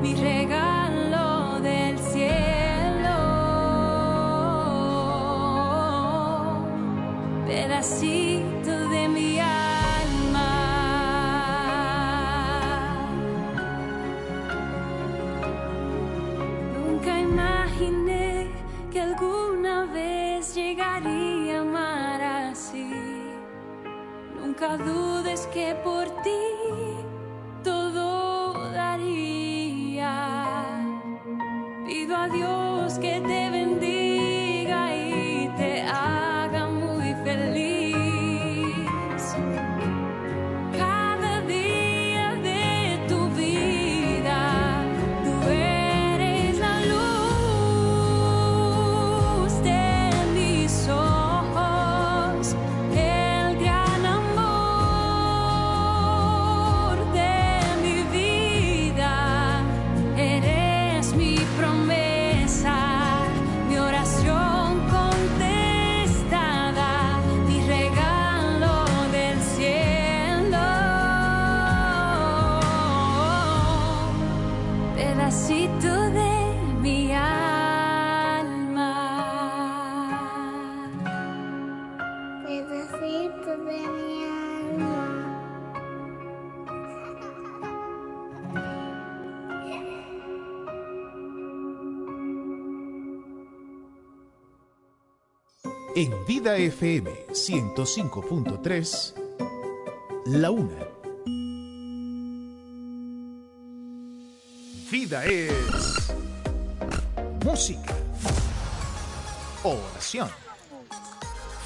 mi 0.00 0.14
regalo 0.14 0.57
En 96.00 96.14
Vida 96.26 96.56
FM 96.56 97.10
105.3, 97.32 99.14
La 100.26 100.52
Una. 100.52 100.86
Vida 104.92 105.24
es 105.24 106.12
música, 107.44 107.96
oración, 109.64 110.30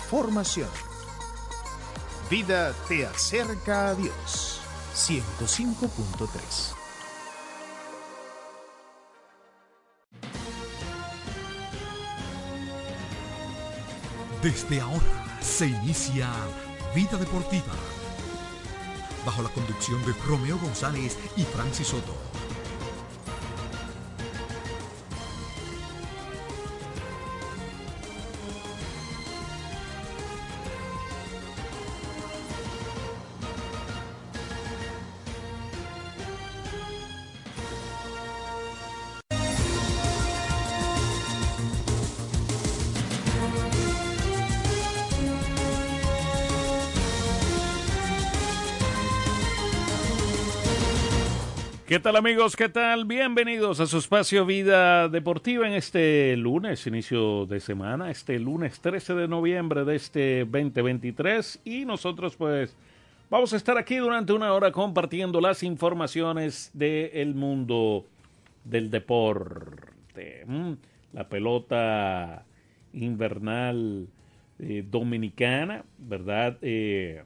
formación. 0.09 0.71
Vida 2.31 2.75
te 2.89 3.05
acerca 3.05 3.89
a 3.89 3.95
Dios 3.95 4.63
105.3. 4.95 6.72
Desde 14.43 14.81
ahora 14.81 15.39
se 15.41 15.69
inicia 15.69 16.29
Vida 16.97 17.17
Deportiva. 17.17 17.75
Bajo 19.25 19.41
la 19.41 19.49
conducción 19.51 20.05
de 20.05 20.13
Romeo 20.27 20.59
González 20.59 21.17
y 21.37 21.45
Francis 21.45 21.87
Soto. 21.87 22.13
Tal 52.03 52.17
amigos? 52.17 52.57
¿Qué 52.57 52.69
tal? 52.69 53.05
Bienvenidos 53.05 53.79
a 53.79 53.87
su 53.87 53.99
espacio 53.99 54.45
Vida 54.45 55.09
Deportiva 55.09 55.69
en 55.69 55.75
este 55.75 56.37
lunes, 56.37 56.85
inicio 56.89 57.47
de 57.47 57.61
semana, 57.61 58.11
este 58.11 58.41
lunes 58.41 58.81
13 58.81 59.15
de 59.15 59.29
noviembre 59.29 59.85
de 59.85 59.95
este 59.95 60.41
2023 60.41 61.61
y 61.65 61.85
nosotros 61.85 62.35
pues 62.35 62.75
vamos 63.31 63.53
a 63.53 63.57
estar 63.57 63.79
aquí 63.79 63.99
durante 63.99 64.33
una 64.33 64.53
hora 64.53 64.73
compartiendo 64.73 65.41
las 65.41 65.63
informaciones 65.63 66.73
del 66.75 67.37
mundo 67.37 68.05
del 68.65 68.91
deporte. 68.91 70.43
Mm, 70.45 70.73
La 71.13 71.29
pelota 71.29 72.45
invernal 72.95 74.09
eh, 74.59 74.85
dominicana, 74.91 75.85
¿verdad? 75.99 76.59
Eh, 76.63 77.23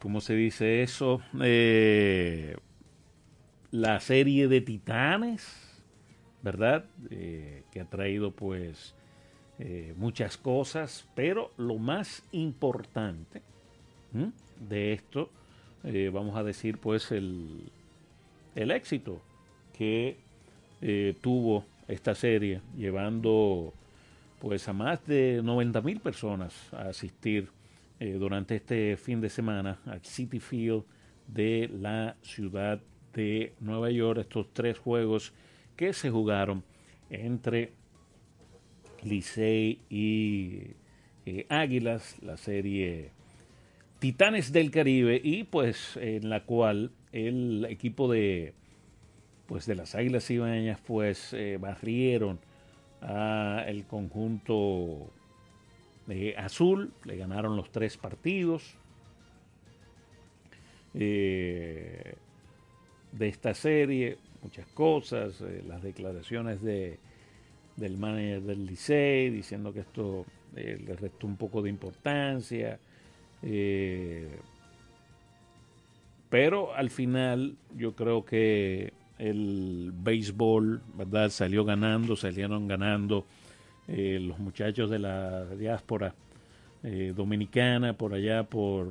¿cómo 0.00 0.20
se 0.20 0.34
dice 0.34 0.82
eso? 0.82 1.20
Eh, 1.42 2.56
la 3.70 4.00
serie 4.00 4.48
de 4.48 4.60
Titanes, 4.60 5.82
¿verdad? 6.42 6.84
Eh, 7.10 7.62
que 7.70 7.80
ha 7.80 7.84
traído 7.84 8.30
pues 8.30 8.94
eh, 9.58 9.94
muchas 9.96 10.36
cosas, 10.36 11.08
pero 11.14 11.52
lo 11.56 11.76
más 11.76 12.22
importante 12.32 13.42
de 14.68 14.94
esto, 14.94 15.30
vamos 16.12 16.36
a 16.36 16.42
decir 16.42 16.78
pues 16.78 17.12
el, 17.12 17.70
el 18.54 18.70
éxito 18.70 19.20
que 19.76 20.16
tuvo 21.20 21.66
esta 21.86 22.14
serie, 22.14 22.62
llevando 22.76 23.74
pues 24.38 24.66
a 24.68 24.72
más 24.72 25.04
de 25.06 25.40
90 25.42 25.82
mil 25.82 26.00
personas 26.00 26.72
a 26.72 26.88
asistir 26.88 27.50
eh, 27.98 28.12
durante 28.18 28.56
este 28.56 28.96
fin 28.96 29.20
de 29.20 29.30
semana 29.30 29.80
al 29.86 30.04
City 30.04 30.40
Field 30.40 30.84
de 31.26 31.70
la 31.72 32.16
ciudad 32.22 32.80
de 33.14 33.54
Nueva 33.60 33.90
York. 33.90 34.20
Estos 34.20 34.52
tres 34.52 34.78
juegos 34.78 35.32
que 35.76 35.92
se 35.92 36.10
jugaron 36.10 36.62
entre 37.10 37.72
Licey 39.02 39.80
y 39.88 40.74
eh, 41.24 41.46
Águilas, 41.48 42.16
la 42.22 42.36
serie 42.36 43.10
Titanes 43.98 44.52
del 44.52 44.70
Caribe 44.70 45.20
y 45.22 45.44
pues 45.44 45.96
en 45.96 46.28
la 46.28 46.44
cual 46.44 46.90
el 47.12 47.64
equipo 47.68 48.12
de 48.12 48.52
pues 49.46 49.64
de 49.66 49.74
las 49.74 49.94
Águilas 49.94 50.30
Ibañas 50.30 50.80
pues 50.86 51.32
eh, 51.32 51.56
barrieron 51.58 52.38
a 53.00 53.64
el 53.66 53.86
conjunto 53.86 55.10
azul, 56.36 56.92
le 57.04 57.16
ganaron 57.16 57.56
los 57.56 57.70
tres 57.70 57.96
partidos 57.96 58.76
eh, 60.98 62.14
de 63.12 63.28
esta 63.28 63.52
serie, 63.52 64.16
muchas 64.42 64.66
cosas, 64.68 65.42
eh, 65.42 65.62
las 65.66 65.82
declaraciones 65.82 66.62
de, 66.62 66.98
del 67.76 67.98
manager 67.98 68.42
del 68.42 68.66
Licey 68.66 69.28
diciendo 69.30 69.74
que 69.74 69.80
esto 69.80 70.24
eh, 70.54 70.82
le 70.82 70.96
restó 70.96 71.26
un 71.26 71.36
poco 71.36 71.60
de 71.60 71.68
importancia, 71.68 72.78
pero 76.30 76.74
al 76.74 76.90
final 76.90 77.56
yo 77.76 77.94
creo 77.94 78.24
que 78.24 78.92
el 79.18 79.92
béisbol, 79.94 80.82
¿verdad? 80.94 81.28
Salió 81.28 81.64
ganando, 81.64 82.16
salieron 82.16 82.66
ganando 82.66 83.26
eh, 83.88 84.18
los 84.20 84.38
muchachos 84.38 84.90
de 84.90 84.98
la 84.98 85.46
diáspora 85.46 86.14
eh, 86.82 87.12
dominicana 87.16 87.96
por 87.96 88.14
allá 88.14 88.44
por 88.44 88.88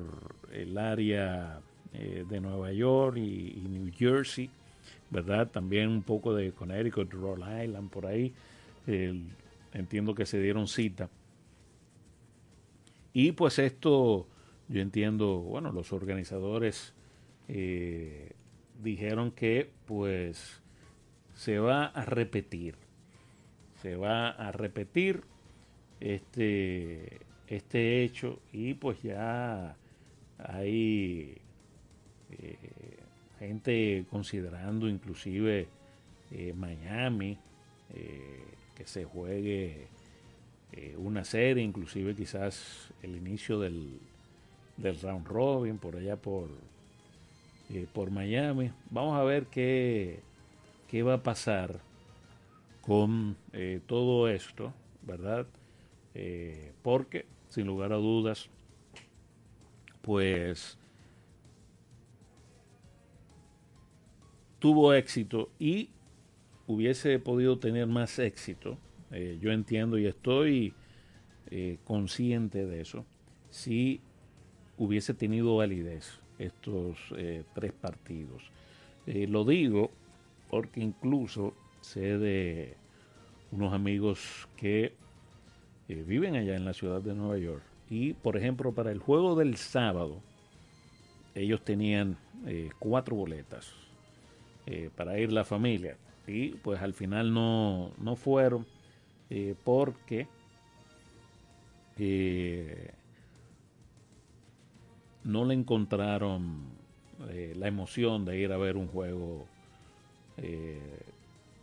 el 0.52 0.78
área 0.78 1.60
eh, 1.92 2.24
de 2.28 2.40
Nueva 2.40 2.72
York 2.72 3.16
y, 3.18 3.58
y 3.58 3.68
New 3.68 3.92
Jersey, 3.92 4.50
¿verdad? 5.10 5.48
También 5.48 5.88
un 5.88 6.02
poco 6.02 6.34
de 6.34 6.52
Connecticut, 6.52 7.12
Rhode 7.12 7.64
Island, 7.64 7.90
por 7.90 8.06
ahí. 8.06 8.32
Entiendo 9.72 10.14
que 10.14 10.24
se 10.26 10.40
dieron 10.40 10.68
cita. 10.68 11.10
Y 13.12 13.32
pues 13.32 13.58
esto, 13.58 14.28
yo 14.68 14.80
entiendo, 14.80 15.38
bueno, 15.40 15.72
los 15.72 15.92
organizadores 15.92 16.94
dijeron 18.82 19.32
que 19.32 19.70
pues 19.86 20.62
se 21.34 21.58
va 21.58 21.86
a 21.86 22.04
repetir, 22.04 22.76
se 23.82 23.96
va 23.96 24.30
a 24.30 24.52
repetir 24.52 25.22
este, 26.00 27.20
este 27.46 28.02
hecho 28.02 28.40
y 28.52 28.74
pues 28.74 29.02
ya 29.02 29.76
hay 30.38 31.36
eh, 32.30 32.56
gente 33.38 34.04
considerando 34.10 34.88
inclusive 34.88 35.68
eh, 36.32 36.52
Miami 36.54 37.38
eh, 37.94 38.44
que 38.74 38.86
se 38.86 39.04
juegue 39.04 39.88
una 40.98 41.24
serie, 41.24 41.62
inclusive 41.62 42.14
quizás 42.14 42.92
el 43.02 43.16
inicio 43.16 43.58
del, 43.58 43.98
del 44.76 45.00
round 45.00 45.26
robin 45.26 45.78
por 45.78 45.96
allá 45.96 46.16
por, 46.16 46.50
por 47.94 48.10
Miami. 48.10 48.70
Vamos 48.90 49.18
a 49.18 49.24
ver 49.24 49.46
qué, 49.46 50.20
qué 50.86 51.02
va 51.02 51.14
a 51.14 51.22
pasar 51.22 51.80
con 52.86 53.36
todo 53.86 54.28
esto, 54.28 54.72
¿verdad? 55.02 55.46
porque, 56.82 57.26
sin 57.48 57.66
lugar 57.66 57.92
a 57.92 57.96
dudas, 57.96 58.48
pues 60.02 60.78
tuvo 64.58 64.94
éxito 64.94 65.50
y 65.58 65.90
hubiese 66.66 67.18
podido 67.18 67.58
tener 67.58 67.86
más 67.86 68.18
éxito, 68.18 68.78
eh, 69.10 69.38
yo 69.40 69.52
entiendo 69.52 69.98
y 69.98 70.06
estoy 70.06 70.74
eh, 71.50 71.78
consciente 71.84 72.66
de 72.66 72.80
eso, 72.80 73.04
si 73.50 74.00
hubiese 74.78 75.14
tenido 75.14 75.56
validez 75.56 76.20
estos 76.38 76.98
eh, 77.16 77.44
tres 77.54 77.72
partidos. 77.72 78.50
lo 79.06 79.44
digo 79.44 79.90
porque 80.50 80.80
incluso 80.80 81.54
sé 81.86 82.18
de 82.18 82.76
unos 83.52 83.72
amigos 83.72 84.48
que 84.56 84.92
viven 85.88 86.34
allá 86.34 86.56
en 86.56 86.64
la 86.64 86.72
ciudad 86.72 87.00
de 87.00 87.14
Nueva 87.14 87.38
York 87.38 87.62
y, 87.88 88.14
por 88.14 88.36
ejemplo, 88.36 88.72
para 88.72 88.90
el 88.90 88.98
juego 88.98 89.36
del 89.36 89.56
sábado, 89.56 90.20
ellos 91.34 91.62
tenían 91.62 92.16
cuatro 92.80 93.14
boletas 93.14 93.72
eh, 94.66 94.90
para 94.96 95.18
ir 95.18 95.32
la 95.32 95.44
familia. 95.44 95.96
Y 96.26 96.48
pues 96.48 96.82
al 96.82 96.92
final 96.92 97.32
no, 97.32 97.92
no 97.98 98.16
fueron 98.16 98.66
eh, 99.30 99.54
porque 99.62 100.26
eh, 101.98 102.90
no 105.22 105.44
le 105.44 105.54
encontraron 105.54 106.74
la 107.54 107.66
emoción 107.66 108.26
de 108.26 108.38
ir 108.38 108.52
a 108.52 108.58
ver 108.58 108.76
un 108.76 108.88
juego 108.88 109.46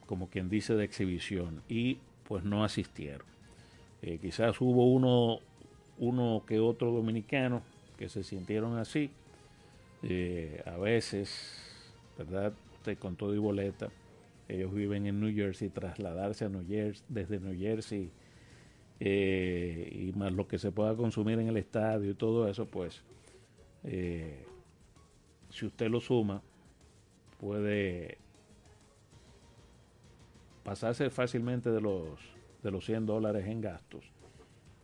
como 0.05 0.29
quien 0.29 0.49
dice 0.49 0.75
de 0.75 0.83
exhibición 0.83 1.61
y 1.69 1.97
pues 2.27 2.43
no 2.43 2.63
asistieron. 2.63 3.27
quizás 4.21 4.59
hubo 4.61 4.91
uno, 4.91 5.39
uno 5.97 6.43
que 6.47 6.59
otro 6.59 6.91
dominicano 6.91 7.61
que 7.97 8.09
se 8.09 8.23
sintieron 8.23 8.77
así. 8.77 9.09
a 10.65 10.77
veces, 10.77 11.61
¿verdad? 12.17 12.53
con 12.99 13.15
todo 13.15 13.33
y 13.33 13.37
boleta. 13.37 13.89
Ellos 14.49 14.73
viven 14.73 15.05
en 15.05 15.19
New 15.21 15.33
Jersey, 15.33 15.69
trasladarse 15.69 16.45
a 16.45 16.49
New 16.49 16.67
Jersey, 16.67 17.05
desde 17.07 17.39
New 17.39 17.57
Jersey 17.57 18.11
eh, 18.99 19.89
y 19.91 20.17
más 20.17 20.33
lo 20.33 20.47
que 20.47 20.59
se 20.59 20.71
pueda 20.71 20.95
consumir 20.95 21.39
en 21.39 21.47
el 21.47 21.57
estadio 21.57 22.11
y 22.11 22.13
todo 22.13 22.47
eso, 22.49 22.65
pues 22.65 23.01
eh, 23.83 24.45
si 25.49 25.65
usted 25.65 25.89
lo 25.89 26.01
suma, 26.01 26.41
puede 27.39 28.17
pasarse 30.63 31.09
fácilmente 31.09 31.69
de 31.69 31.81
los, 31.81 32.19
de 32.61 32.71
los 32.71 32.85
100 32.85 33.05
dólares 33.05 33.45
en 33.47 33.61
gastos. 33.61 34.05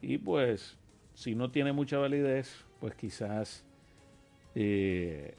Y 0.02 0.18
pues, 0.18 0.78
si 1.14 1.36
no 1.36 1.52
tiene 1.52 1.74
mucha 1.74 1.98
validez, 1.98 2.66
pues 2.80 2.96
quizás 2.96 3.66
eh, 4.56 5.36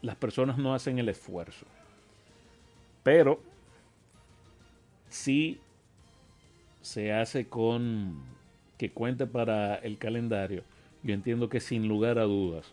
las 0.00 0.16
personas 0.16 0.58
no 0.58 0.74
hacen 0.74 0.98
el 0.98 1.08
esfuerzo. 1.08 1.66
Pero 3.02 3.40
si 5.08 5.60
se 6.82 7.12
hace 7.12 7.48
con 7.48 8.22
que 8.76 8.90
cuente 8.90 9.26
para 9.28 9.76
el 9.76 9.96
calendario. 9.96 10.64
Yo 11.04 11.14
entiendo 11.14 11.48
que 11.48 11.60
sin 11.60 11.86
lugar 11.86 12.18
a 12.18 12.24
dudas, 12.24 12.72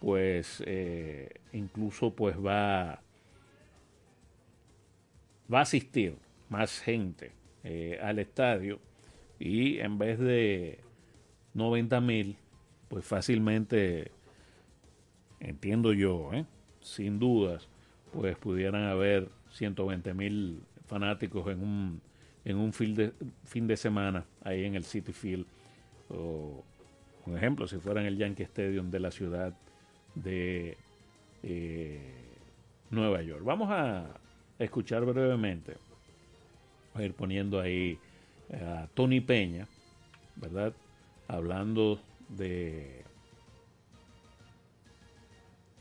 pues 0.00 0.62
eh, 0.66 1.30
incluso 1.52 2.10
pues 2.10 2.36
va, 2.36 3.02
va 5.52 5.60
a 5.60 5.62
asistir 5.62 6.16
más 6.48 6.80
gente 6.80 7.32
eh, 7.64 7.98
al 8.02 8.18
estadio 8.18 8.78
y 9.38 9.78
en 9.78 9.98
vez 9.98 10.18
de 10.18 10.78
90 11.54 12.00
mil, 12.00 12.36
pues 12.88 13.04
fácilmente 13.04 14.10
entiendo 15.40 15.92
yo, 15.92 16.32
¿eh? 16.32 16.44
sin 16.80 17.18
dudas, 17.18 17.68
pues 18.12 18.36
pudieran 18.36 18.84
haber 18.84 19.28
120 19.50 20.14
mil 20.14 20.62
fanáticos 20.86 21.48
en 21.48 21.60
un, 21.60 22.00
en 22.44 22.56
un 22.56 22.72
fin 22.72 22.94
de, 22.94 23.12
fin 23.44 23.66
de 23.66 23.76
semana 23.76 24.24
ahí 24.42 24.64
en 24.64 24.74
el 24.74 24.84
City 24.84 25.12
Field. 25.12 25.46
O, 26.08 26.64
un 27.26 27.36
ejemplo, 27.36 27.66
si 27.66 27.78
fuera 27.78 28.00
en 28.00 28.06
el 28.06 28.16
Yankee 28.16 28.44
Stadium 28.44 28.90
de 28.90 29.00
la 29.00 29.10
ciudad 29.10 29.52
de 30.14 30.76
eh, 31.42 32.00
Nueva 32.90 33.20
York. 33.22 33.42
Vamos 33.44 33.68
a 33.70 34.06
escuchar 34.58 35.04
brevemente, 35.04 35.76
ir 36.98 37.14
poniendo 37.14 37.60
ahí 37.60 37.98
a 38.52 38.88
Tony 38.94 39.20
Peña, 39.20 39.66
¿verdad? 40.36 40.72
Hablando 41.28 42.00
de 42.28 43.06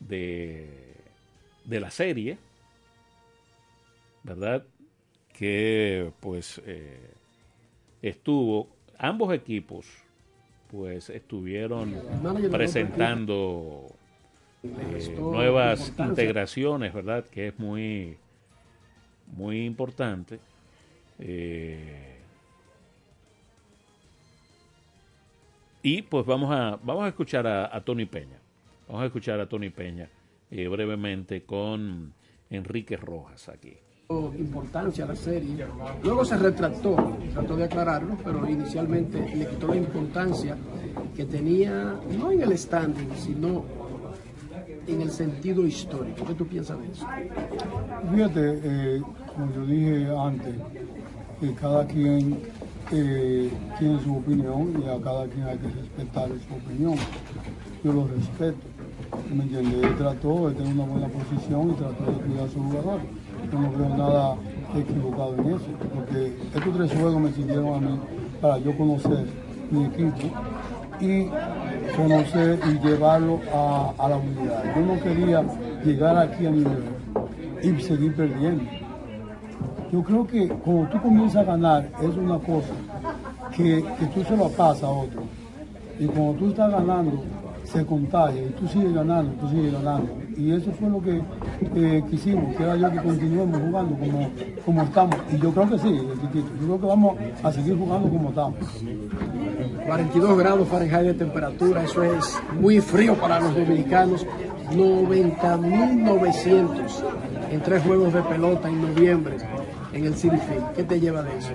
de, 0.08 1.80
la 1.80 1.90
serie, 1.90 2.38
¿verdad? 4.24 4.64
Que 5.34 6.12
pues 6.20 6.62
eh, 6.66 7.12
estuvo, 8.02 8.70
ambos 8.98 9.34
equipos 9.34 9.86
pues 10.72 11.10
estuvieron 11.10 11.96
presentando 12.52 13.88
eh, 14.64 15.16
nuevas 15.18 15.94
integraciones, 15.98 16.94
¿verdad? 16.94 17.26
Que 17.26 17.50
es 17.50 17.60
muy, 17.60 18.18
muy 19.36 19.66
importante. 19.66 20.40
Eh, 21.20 22.18
y 25.84 26.02
pues 26.02 26.26
vamos 26.26 26.52
a, 26.52 26.80
vamos 26.84 27.06
a 27.06 27.10
escuchar 27.10 27.48
a 27.48 27.80
Tony 27.84 28.06
Peña. 28.06 28.40
Vamos 28.88 29.04
a 29.04 29.06
escuchar 29.08 29.40
a 29.40 29.48
Tony 29.48 29.70
Peña 29.70 30.10
eh, 30.52 30.68
brevemente 30.68 31.44
con 31.44 32.14
Enrique 32.50 32.98
Rojas 32.98 33.50
aquí. 33.50 33.74
Importancia 34.10 35.04
a 35.04 35.08
la 35.08 35.16
serie. 35.16 35.66
Luego 36.04 36.24
se 36.24 36.38
retractó, 36.38 37.18
trató 37.34 37.56
de 37.56 37.64
aclararlo, 37.64 38.16
pero 38.24 38.48
inicialmente 38.48 39.20
le 39.36 39.48
quitó 39.48 39.70
la 39.70 39.78
importancia 39.78 40.56
que 41.16 41.26
tenía, 41.26 42.00
no 42.18 42.32
en 42.32 42.44
el 42.44 42.56
standing, 42.56 43.16
sino 43.16 43.66
en 44.88 45.02
el 45.02 45.10
sentido 45.10 45.66
histórico. 45.66 46.24
¿Qué 46.24 46.36
tú 46.36 46.46
piensas 46.46 46.80
de 46.80 46.92
eso? 46.92 47.08
Fíjate, 48.14 48.60
eh, 48.64 49.02
como 49.36 49.54
yo 49.54 49.66
dije 49.66 50.08
antes, 50.18 50.56
cada 51.60 51.86
quien 51.86 52.40
eh, 52.92 53.52
tiene 53.78 54.04
su 54.04 54.18
opinión 54.18 54.84
y 54.84 54.90
a 54.90 55.02
cada 55.04 55.28
quien 55.28 55.44
hay 55.44 55.58
que 55.58 55.68
respetar 55.68 56.30
su 56.30 56.56
opinión. 56.56 56.96
Yo 57.84 57.94
lo 57.94 58.08
respeto 58.08 58.76
¿me 59.34 59.44
entiendes? 59.44 59.84
Él 59.84 59.96
trató 59.98 60.50
de 60.50 60.56
tener 60.56 60.74
una 60.74 60.86
buena 60.86 61.08
posición 61.08 61.72
y 61.72 61.74
trató 61.74 62.06
de 62.06 62.18
cuidar 62.20 62.46
a 62.46 62.50
su 62.50 62.60
jugador. 62.60 63.00
Yo 63.52 63.60
no 63.60 63.72
veo 63.72 63.98
nada 63.98 64.36
equivocado 64.76 65.36
en 65.36 65.48
eso, 65.48 65.66
porque 65.94 66.36
estos 66.54 66.76
tres 66.76 66.94
juegos 66.94 67.22
me 67.22 67.32
sirvieron 67.32 67.74
a 67.74 67.80
mí 67.80 68.00
para 68.42 68.58
yo 68.60 68.78
conocer 68.78 69.26
mi 69.72 69.86
equipo 69.86 70.18
y 71.00 71.28
conocer 71.96 72.60
y 72.70 72.88
llevarlo 72.88 73.40
a, 73.54 74.08
la 74.10 74.18
unidad. 74.18 74.64
Yo 74.76 74.86
no 74.86 75.02
quería 75.02 75.44
llegar 75.84 76.18
aquí 76.18 76.46
a 76.46 76.52
nivel 76.52 76.84
y 77.62 77.82
seguir 77.82 78.16
perdiendo. 78.16 78.64
Yo 79.92 80.04
creo 80.04 80.28
que 80.28 80.48
cuando 80.48 80.90
tú 80.90 81.02
comienzas 81.02 81.38
a 81.38 81.44
ganar 81.44 81.90
es 82.02 82.18
una 82.18 82.38
cosa 82.40 82.74
que, 83.56 83.84
que 84.00 84.06
tú 84.14 84.24
se 84.24 84.36
lo 84.36 84.50
pasas 84.50 84.84
a 84.84 84.90
otro. 84.90 85.24
Y 86.00 86.06
cuando 86.06 86.34
tú 86.34 86.50
estás 86.50 86.72
ganando, 86.72 87.24
se 87.66 87.86
contagia 87.86 88.44
y 88.44 88.50
tú 88.50 88.68
sigues 88.68 88.94
ganando, 88.94 89.32
tú 89.40 89.48
sigues 89.50 89.74
ganando. 89.74 90.10
Y 90.38 90.52
eso 90.52 90.72
fue 90.72 90.90
lo 90.90 91.02
que 91.02 91.22
eh, 91.76 92.04
quisimos, 92.10 92.56
que 92.56 92.64
era 92.64 92.76
yo 92.76 92.92
que 92.92 92.98
continuemos 92.98 93.60
jugando 93.60 93.96
como, 93.98 94.30
como 94.66 94.84
estamos. 94.84 95.16
Y 95.32 95.38
yo 95.38 95.52
creo 95.52 95.70
que 95.70 95.80
sí. 95.80 95.96
Yo 95.96 96.30
creo 96.66 96.80
que 96.80 96.86
vamos 96.86 97.16
a 97.42 97.52
seguir 97.52 97.76
jugando 97.78 98.10
como 98.10 98.30
estamos. 98.30 98.60
42 99.86 100.38
grados 100.38 100.68
Fahrenheit 100.68 101.06
de 101.06 101.14
temperatura, 101.14 101.84
eso 101.84 102.04
es 102.04 102.38
muy 102.60 102.82
frío 102.82 103.16
para 103.16 103.40
los 103.40 103.56
dominicanos. 103.56 104.28
90.900 104.72 106.72
en 107.52 107.62
tres 107.62 107.84
juegos 107.84 108.12
de 108.14 108.22
pelota 108.24 108.68
en 108.68 108.82
noviembre 108.82 109.38
en 109.96 110.06
el 110.06 110.16
City 110.16 110.38
Field. 110.38 110.74
¿Qué 110.76 110.84
te 110.84 111.00
lleva 111.00 111.24
de 111.24 111.38
eso? 111.38 111.50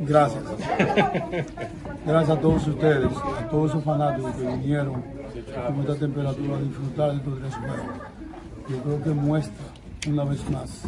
Gracias. 0.00 0.44
Gracias 2.06 2.38
a 2.38 2.40
todos 2.40 2.66
ustedes, 2.66 3.10
a 3.38 3.48
todos 3.48 3.70
esos 3.70 3.84
fanáticos 3.84 4.32
que 4.36 4.46
vinieron 4.46 5.02
con 5.66 5.80
esta 5.80 5.96
temperatura 5.96 6.56
a 6.56 6.60
disfrutar 6.60 7.10
de 7.10 7.16
estos 7.16 7.38
tres 7.40 7.54
juegos. 7.56 7.78
Yo 8.68 8.82
creo 8.82 9.02
que 9.02 9.10
muestra 9.10 9.64
una 10.08 10.24
vez 10.24 10.48
más 10.50 10.84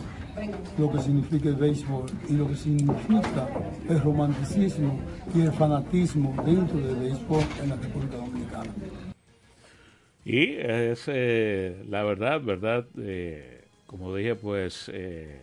lo 0.78 0.90
que 0.90 0.98
significa 1.00 1.48
el 1.48 1.56
béisbol 1.56 2.06
y 2.28 2.32
lo 2.34 2.48
que 2.48 2.56
significa 2.56 3.48
el 3.88 4.00
romanticismo 4.00 4.98
y 5.34 5.42
el 5.42 5.52
fanatismo 5.52 6.34
dentro 6.44 6.78
del 6.78 6.96
béisbol 6.96 7.42
en 7.62 7.68
la 7.68 7.76
República 7.76 8.16
Dominicana. 8.16 8.70
Y 10.24 10.54
es 10.54 11.04
eh, 11.08 11.84
la 11.88 12.04
verdad, 12.04 12.40
verdad, 12.40 12.86
eh, 12.96 13.51
como 13.92 14.16
dije, 14.16 14.34
pues 14.34 14.90
eh, 14.90 15.38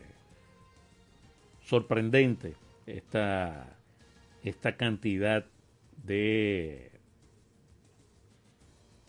sorprendente 1.62 2.56
esta, 2.88 3.78
esta 4.44 4.76
cantidad 4.76 5.46
de, 6.04 6.90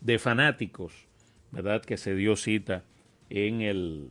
de 0.03 0.19
fanáticos, 0.19 1.07
¿verdad? 1.53 1.83
Que 1.83 1.97
se 1.97 2.15
dio 2.15 2.37
cita 2.37 2.85
en 3.31 3.63
el 3.63 4.11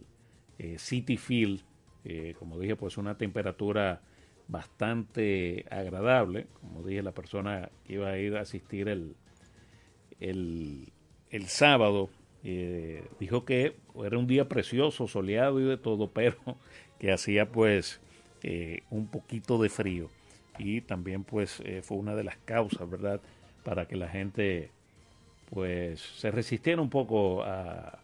eh, 0.57 0.79
City 0.79 1.17
Field. 1.17 1.61
Eh, 2.05 2.33
como 2.39 2.57
dije, 2.57 2.75
pues 2.75 2.97
una 2.97 3.19
temperatura 3.19 4.01
bastante 4.47 5.67
agradable. 5.69 6.47
Como 6.59 6.81
dije, 6.81 7.03
la 7.03 7.13
persona 7.13 7.69
que 7.85 7.93
iba 7.93 8.09
a 8.09 8.17
ir 8.17 8.35
a 8.35 8.41
asistir 8.41 8.89
el, 8.89 9.15
el, 10.19 10.91
el 11.29 11.45
sábado 11.45 12.09
eh, 12.43 13.03
dijo 13.19 13.45
que 13.45 13.75
era 14.03 14.17
un 14.17 14.27
día 14.27 14.47
precioso, 14.47 15.07
soleado 15.07 15.59
y 15.59 15.63
de 15.63 15.77
todo, 15.77 16.09
pero 16.13 16.37
que 16.99 17.11
hacía 17.11 17.49
pues 17.49 17.99
eh, 18.43 18.83
un 18.89 19.07
poquito 19.07 19.57
de 19.61 19.69
frío 19.69 20.09
y 20.57 20.81
también 20.81 21.23
pues 21.23 21.61
eh, 21.61 21.81
fue 21.81 21.97
una 21.97 22.15
de 22.15 22.23
las 22.23 22.37
causas, 22.37 22.89
¿verdad? 22.89 23.21
Para 23.63 23.87
que 23.87 23.95
la 23.95 24.09
gente 24.09 24.71
pues 25.49 26.01
se 26.01 26.31
resistiera 26.31 26.81
un 26.81 26.89
poco 26.89 27.43
a, 27.43 27.99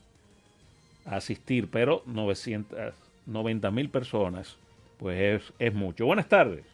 a 1.05 1.15
asistir, 1.15 1.69
pero 1.69 2.01
990 2.05 3.71
mil 3.71 3.89
personas 3.89 4.57
pues 4.97 5.43
es, 5.43 5.53
es, 5.59 5.73
mucho. 5.73 6.05
Buenas 6.05 6.27
tardes. 6.27 6.65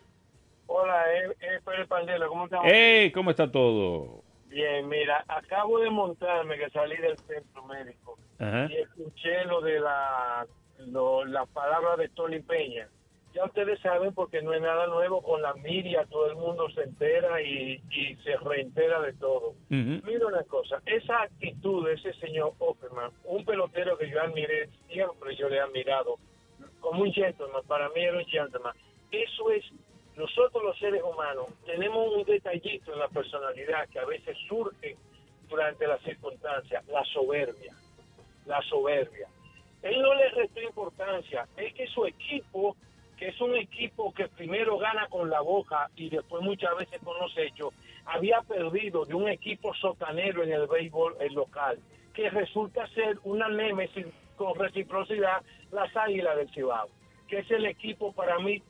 Hola, 0.67 1.03
es, 1.13 1.31
es 1.31 1.61
Pérez 1.63 1.87
¿cómo 2.27 2.45
estamos? 2.45 2.65
Hey, 2.69 3.11
¿cómo 3.11 3.31
está 3.31 3.51
todo? 3.51 4.23
Bien, 4.51 4.87
mira, 4.89 5.23
acabo 5.29 5.79
de 5.79 5.89
montarme 5.89 6.57
que 6.57 6.69
salí 6.71 6.97
del 6.97 7.17
centro 7.19 7.63
médico 7.63 8.17
Ajá. 8.37 8.67
y 8.69 8.75
escuché 8.75 9.45
lo 9.45 9.61
de 9.61 9.79
la, 9.79 10.45
lo, 10.79 11.23
la 11.23 11.45
palabra 11.45 11.95
de 11.95 12.09
Tony 12.09 12.41
Peña. 12.41 12.89
Ya 13.33 13.45
ustedes 13.45 13.79
saben 13.79 14.13
porque 14.13 14.41
no 14.41 14.53
es 14.53 14.61
nada 14.61 14.87
nuevo 14.87 15.21
con 15.21 15.41
la 15.41 15.53
media, 15.53 16.05
todo 16.09 16.29
el 16.29 16.35
mundo 16.35 16.69
se 16.71 16.83
entera 16.83 17.41
y, 17.41 17.81
y 17.89 18.15
se 18.17 18.35
reentera 18.35 18.99
de 18.99 19.13
todo. 19.13 19.51
Ujú. 19.69 20.01
Mira 20.03 20.27
una 20.27 20.43
cosa, 20.43 20.81
esa 20.85 21.21
actitud 21.21 21.87
de 21.87 21.93
ese 21.93 22.11
señor 22.15 22.51
Opperman, 22.59 23.11
un 23.23 23.45
pelotero 23.45 23.97
que 23.97 24.09
yo 24.09 24.21
admiré, 24.21 24.67
siempre 24.89 25.33
yo 25.37 25.47
le 25.47 25.55
he 25.55 25.61
admirado, 25.61 26.17
como 26.81 27.03
un 27.03 27.13
gentleman, 27.13 27.63
para 27.67 27.87
mí 27.89 28.01
era 28.01 28.17
un 28.17 28.25
gentleman. 28.25 28.75
Eso 29.11 29.49
es, 29.51 29.63
nosotros 30.15 30.63
los 30.63 30.77
seres 30.77 31.01
humanos 31.03 31.47
tenemos 31.65 32.13
un 32.15 32.23
detallito 32.23 32.93
en 32.93 32.99
la 32.99 33.07
personalidad 33.07 33.87
que 33.89 33.99
a 33.99 34.05
veces 34.05 34.37
surge 34.47 34.97
durante 35.49 35.87
las 35.87 36.01
circunstancias, 36.01 36.85
la 36.87 37.03
soberbia, 37.05 37.73
la 38.45 38.61
soberbia. 38.63 39.27
Él 39.81 40.01
no 40.01 40.13
le 40.15 40.29
restó 40.29 40.61
importancia, 40.61 41.47
es 41.57 41.73
que 41.73 41.87
su 41.87 42.05
equipo, 42.05 42.75
que 43.17 43.29
es 43.29 43.41
un 43.41 43.55
equipo 43.55 44.13
que 44.13 44.27
primero 44.27 44.77
gana 44.77 45.07
con 45.07 45.29
la 45.29 45.41
boca 45.41 45.89
y 45.95 46.09
después 46.09 46.43
muchas 46.43 46.75
veces 46.77 47.01
con 47.03 47.17
los 47.19 47.35
hechos, 47.37 47.73
había 48.05 48.41
perdido 48.41 49.05
de 49.05 49.13
un 49.13 49.27
equipo 49.29 49.73
sotanero 49.75 50.43
en 50.43 50.51
el 50.51 50.67
béisbol 50.67 51.17
el 51.19 51.33
local, 51.33 51.79
que 52.13 52.29
resulta 52.29 52.87
ser 52.89 53.17
una 53.23 53.47
némesis 53.47 54.05
con 54.35 54.55
reciprocidad, 54.55 55.41
las 55.71 55.95
Águilas 55.95 56.35
del 56.35 56.49
Cibao, 56.51 56.89
que 57.27 57.39
es 57.39 57.51
el 57.51 57.65
equipo 57.65 58.11
para 58.11 58.39
mí 58.39 58.61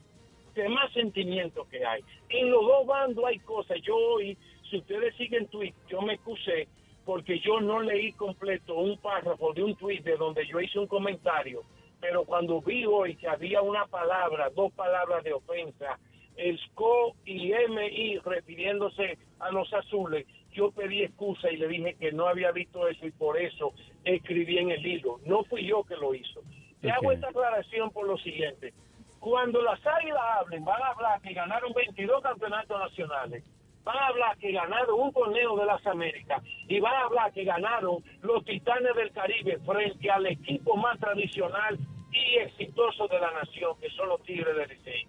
de 0.53 0.70
más 0.70 0.91
sentimiento 0.93 1.67
que 1.70 1.86
hay. 1.86 2.03
En 2.29 2.50
los 2.51 2.65
dos 2.65 2.86
bandos 2.86 3.25
hay 3.25 3.39
cosas. 3.39 3.79
Yo 3.81 3.96
hoy, 3.96 4.38
si 4.70 4.77
ustedes 4.77 5.15
siguen 5.15 5.48
tweet, 5.48 5.74
yo 5.89 6.01
me 6.01 6.13
excusé 6.13 6.67
porque 7.05 7.39
yo 7.39 7.60
no 7.60 7.81
leí 7.81 8.13
completo 8.13 8.75
un 8.75 8.98
párrafo 8.98 9.53
de 9.53 9.63
un 9.63 9.75
tweet 9.75 10.01
de 10.01 10.17
donde 10.17 10.46
yo 10.48 10.60
hice 10.60 10.79
un 10.79 10.88
comentario, 10.88 11.63
pero 12.00 12.24
cuando 12.25 12.62
vi 12.62 12.86
hoy 12.86 13.15
que 13.15 13.27
había 13.27 13.62
una 13.62 13.86
palabra, 13.88 14.50
dos 14.50 14.72
palabras 14.74 15.24
de 15.24 15.34
ofensa, 15.34 16.00
el 16.38 16.58
SCO 16.60 17.15
y 17.25 17.51
MI 17.51 18.20
refiriéndose 18.20 19.17
a 19.39 19.51
los 19.51 19.72
azules, 19.74 20.25
yo 20.53 20.72
pedí 20.72 21.03
excusa 21.03 21.51
y 21.51 21.58
le 21.58 21.67
dije 21.67 21.96
que 22.00 22.12
no 22.12 22.27
había 22.27 22.51
visto 22.51 22.88
eso 22.88 23.05
y 23.05 23.12
por 23.12 23.38
eso 23.38 23.74
escribí 24.03 24.58
en 24.58 24.72
el 24.72 24.86
hilo. 24.86 25.20
No 25.25 25.43
fui 25.43 25.65
yo 25.65 25.84
que 25.84 25.96
lo 25.96 26.13
hizo. 26.13 26.41
Te 26.81 26.89
hago 26.89 27.12
esta 27.12 27.29
aclaración 27.29 27.91
por 27.91 28.08
lo 28.08 28.17
siguiente. 28.17 28.74
Cuando 29.21 29.61
las 29.61 29.79
águilas 29.85 30.19
hablen, 30.39 30.65
van 30.65 30.81
a 30.81 30.87
hablar 30.87 31.21
que 31.21 31.31
ganaron 31.31 31.71
22 31.73 32.23
campeonatos 32.23 32.79
nacionales, 32.79 33.43
van 33.83 33.95
a 33.95 34.07
hablar 34.07 34.35
que 34.39 34.51
ganaron 34.51 34.99
un 34.99 35.13
torneo 35.13 35.55
de 35.57 35.65
las 35.67 35.85
Américas 35.85 36.41
y 36.67 36.79
van 36.79 36.95
a 36.95 37.01
hablar 37.01 37.31
que 37.31 37.43
ganaron 37.43 38.03
los 38.23 38.43
Titanes 38.45 38.95
del 38.95 39.11
Caribe 39.11 39.59
frente 39.59 40.09
al 40.09 40.25
equipo 40.25 40.75
más 40.75 40.99
tradicional 40.99 41.77
y 42.11 42.37
exitoso 42.37 43.07
de 43.09 43.19
la 43.19 43.29
nación, 43.33 43.79
que 43.79 43.91
son 43.91 44.09
los 44.09 44.23
Tigres 44.23 44.55
del 44.55 44.69
Licey. 44.69 45.05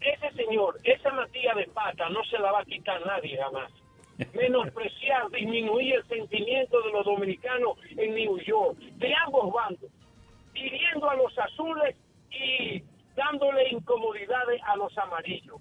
Ese 0.00 0.30
señor, 0.36 0.78
esa 0.84 1.10
matilla 1.10 1.54
de 1.54 1.66
pata 1.66 2.08
no 2.10 2.22
se 2.22 2.38
la 2.38 2.52
va 2.52 2.60
a 2.60 2.64
quitar 2.64 3.04
nadie 3.04 3.36
jamás. 3.36 3.72
Menospreciar, 4.32 5.28
disminuir 5.32 5.96
el 5.96 6.06
sentimiento 6.06 6.80
de 6.82 6.92
los 6.92 7.04
dominicanos 7.04 7.76
en 7.96 8.14
New 8.14 8.38
York, 8.42 8.78
de 8.78 9.12
ambos 9.26 9.52
bandos, 9.52 9.90
hiriendo 10.54 11.10
a 11.10 11.16
los 11.16 11.36
azules 11.36 11.96
y 12.30 12.80
dándole 13.16 13.68
incomodidades 13.70 14.60
a 14.66 14.76
los 14.76 14.96
amarillos. 14.98 15.60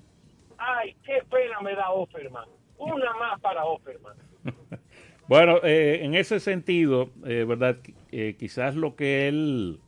Ay, 0.58 0.96
qué 1.04 1.22
pena 1.30 1.60
me 1.62 1.76
da 1.76 1.92
Offerman. 1.92 2.48
Una 2.78 3.14
más 3.16 3.40
para 3.42 3.66
Offerman. 3.66 4.16
Bueno, 5.28 5.58
eh, 5.64 6.02
en 6.04 6.14
ese 6.14 6.40
sentido, 6.40 7.10
eh, 7.26 7.46
¿verdad? 7.48 7.78
Eh, 8.12 8.36
quizás 8.38 8.76
lo 8.76 8.96
que 8.96 9.28
él, 9.28 9.80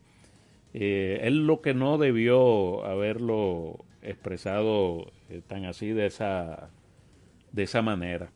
eh, 0.73 1.19
él 1.21 1.45
lo 1.45 1.61
que 1.61 1.75
no 1.75 1.99
debió 1.99 2.83
haberlo 2.85 3.85
expresado 4.01 5.11
eh, 5.29 5.41
tan 5.47 5.65
así 5.65 5.89
de 5.91 6.07
esa, 6.07 6.71
de 7.51 7.63
esa 7.63 7.83
manera. 7.83 8.31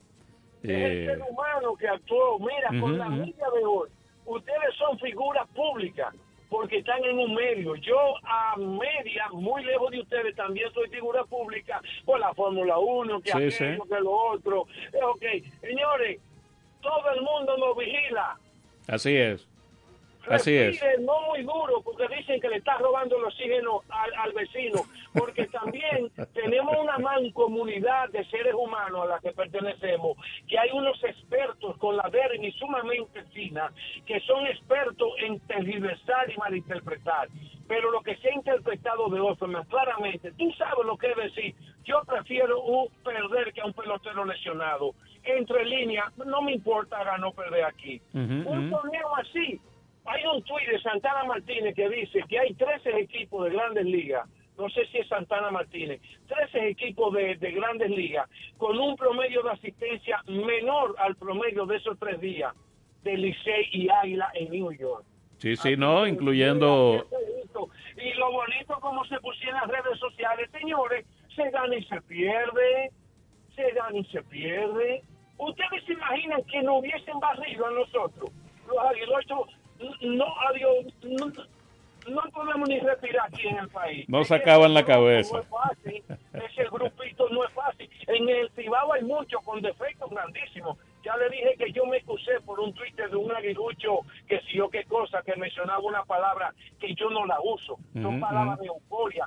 es 0.62 0.70
el 0.70 1.04
ser 1.06 1.22
humano 1.28 1.74
que 1.76 1.88
actuó. 1.88 2.38
Mira, 2.38 2.68
con 2.80 2.92
Ujú, 2.92 2.98
la 2.98 3.08
ujú. 3.08 3.16
media 3.16 3.46
de 3.52 3.64
hoy, 3.64 3.90
ustedes 4.26 4.74
son 4.78 4.96
figuras 5.00 5.48
públicas 5.48 6.14
porque 6.52 6.76
están 6.78 7.02
en 7.02 7.18
un 7.18 7.34
medio. 7.34 7.74
Yo 7.76 7.96
a 8.24 8.56
media, 8.58 9.26
muy 9.32 9.64
lejos 9.64 9.90
de 9.90 10.00
ustedes, 10.00 10.36
también 10.36 10.70
soy 10.74 10.86
figura 10.90 11.24
pública 11.24 11.80
por 12.04 12.20
la 12.20 12.34
Fórmula 12.34 12.78
1, 12.78 13.22
que 13.22 13.30
Sí, 13.30 13.36
aquello, 13.38 13.50
sí. 13.84 13.88
que 13.88 14.00
lo 14.00 14.10
otro. 14.12 14.66
Eh, 14.92 15.02
ok, 15.02 15.22
señores, 15.62 16.20
todo 16.82 17.10
el 17.14 17.22
mundo 17.22 17.56
nos 17.56 17.74
vigila. 17.74 18.36
así 18.86 19.16
es, 19.16 19.48
así 20.28 20.54
es. 20.56 20.80
No 21.00 21.20
muy 21.22 21.42
duro, 21.42 21.82
porque 21.82 22.06
dicen 22.16 22.40
que 22.40 22.48
le 22.48 22.56
está 22.56 22.76
robando 22.78 23.16
el 23.16 23.24
oxígeno 23.24 23.82
al, 23.88 24.12
al 24.14 24.32
vecino, 24.32 24.82
porque 25.12 25.46
también 25.48 26.10
tenemos 26.34 26.74
una 26.78 26.98
mancomunidad 26.98 28.08
de 28.10 28.24
seres 28.26 28.54
humanos 28.54 29.02
a 29.04 29.06
la 29.06 29.18
que 29.20 29.32
pertenecemos, 29.32 30.16
que 30.48 30.58
hay 30.58 30.70
unos 30.72 31.02
expertos 31.04 31.76
con 31.78 31.96
la 31.96 32.08
dermis 32.10 32.54
sumamente 32.56 33.22
fina, 33.32 33.72
que 34.06 34.20
son 34.20 34.46
expertos 34.46 35.08
en 35.18 35.40
tergiversar 35.40 36.30
y 36.30 36.36
malinterpretar. 36.36 37.28
Pero 37.68 37.90
lo 37.90 38.02
que 38.02 38.16
se 38.16 38.28
ha 38.28 38.34
interpretado 38.34 39.08
de 39.08 39.20
Offerman, 39.20 39.64
claramente, 39.64 40.32
tú 40.32 40.50
sabes 40.52 40.84
lo 40.84 40.96
que 40.98 41.10
es 41.10 41.16
decir, 41.16 41.54
yo 41.84 42.02
prefiero 42.04 42.60
un 42.62 42.88
perder 43.02 43.52
que 43.52 43.60
a 43.60 43.64
un 43.66 43.72
pelotero 43.72 44.24
lesionado. 44.24 44.94
Entre 45.24 45.64
líneas, 45.64 46.16
no 46.18 46.42
me 46.42 46.52
importa 46.52 47.02
ganar 47.04 47.24
o 47.24 47.32
perder 47.32 47.64
aquí. 47.64 48.00
Ujú, 48.12 48.50
un 48.50 48.58
ujú. 48.68 48.70
torneo 48.76 49.16
así, 49.16 49.60
hay 50.04 50.24
un 50.26 50.42
tuit 50.42 50.68
de 50.68 50.80
Santana 50.80 51.24
Martínez 51.24 51.74
que 51.74 51.88
dice 51.88 52.24
que 52.28 52.38
hay 52.38 52.54
13 52.54 52.98
equipos 53.00 53.44
de 53.44 53.50
grandes 53.50 53.84
ligas, 53.84 54.28
no 54.58 54.68
sé 54.70 54.86
si 54.86 54.98
es 54.98 55.08
Santana 55.08 55.50
Martínez, 55.50 56.00
13 56.28 56.68
equipos 56.68 57.14
de, 57.14 57.36
de 57.36 57.52
grandes 57.52 57.90
ligas 57.90 58.28
con 58.58 58.78
un 58.78 58.96
promedio 58.96 59.42
de 59.42 59.50
asistencia 59.50 60.22
menor 60.26 60.94
al 60.98 61.16
promedio 61.16 61.66
de 61.66 61.76
esos 61.76 61.98
tres 61.98 62.20
días 62.20 62.52
de 63.02 63.16
Licey 63.16 63.68
y 63.72 63.88
Águila 63.88 64.30
en 64.34 64.50
New 64.50 64.72
York. 64.72 65.04
Sí, 65.38 65.56
sí, 65.56 65.76
no, 65.76 66.06
incluyendo... 66.06 67.04
Y 67.96 68.14
lo 68.14 68.32
bonito 68.32 68.78
como 68.80 69.04
se 69.04 69.18
pusieron 69.20 69.60
las 69.60 69.68
redes 69.68 69.98
sociales, 69.98 70.50
señores, 70.50 71.04
se 71.34 71.50
gana 71.50 71.76
y 71.76 71.84
se 71.84 72.00
pierde, 72.02 72.90
se 73.54 73.70
gana 73.72 73.98
y 73.98 74.04
se 74.04 74.22
pierde. 74.22 75.02
¿Ustedes 75.38 75.84
se 75.84 75.92
imaginan 75.92 76.42
que 76.44 76.62
no 76.62 76.76
hubiesen 76.76 77.18
barrido 77.20 77.66
a 77.66 77.70
nosotros? 77.70 78.30
Los 78.66 78.78
aguiluchos, 78.78 79.48
no, 80.00 80.26
adiós, 80.48 80.86
no, 81.02 81.26
no 82.10 82.22
podemos 82.32 82.68
ni 82.68 82.78
respirar 82.80 83.28
aquí 83.28 83.46
en 83.46 83.58
el 83.58 83.68
país. 83.68 84.08
No 84.08 84.24
sacaban 84.24 84.74
la 84.74 84.84
cabeza. 84.84 85.36
No 85.36 85.42
es 85.42 85.48
fácil, 85.48 86.04
ese 86.32 86.64
grupito 86.70 87.28
no 87.30 87.44
es 87.44 87.52
fácil. 87.52 87.90
En 88.06 88.28
el 88.28 88.50
Cibao 88.50 88.92
hay 88.92 89.02
muchos 89.02 89.42
con 89.42 89.60
defectos 89.60 90.10
grandísimos. 90.10 90.78
Ya 91.04 91.16
le 91.16 91.28
dije 91.30 91.56
que 91.58 91.72
yo 91.72 91.84
me 91.86 91.96
excusé 91.96 92.40
por 92.44 92.60
un 92.60 92.72
Twitter 92.74 93.10
de 93.10 93.16
un 93.16 93.32
aguilucho 93.32 94.00
que 94.28 94.40
si 94.42 94.56
yo 94.58 94.68
qué 94.70 94.84
cosa, 94.84 95.22
que 95.22 95.34
mencionaba 95.36 95.80
una 95.80 96.04
palabra 96.04 96.54
que 96.78 96.94
yo 96.94 97.10
no 97.10 97.26
la 97.26 97.38
uso. 97.42 97.78
Son 98.00 98.20
palabras 98.20 98.58
de 98.60 98.66
euforia, 98.66 99.26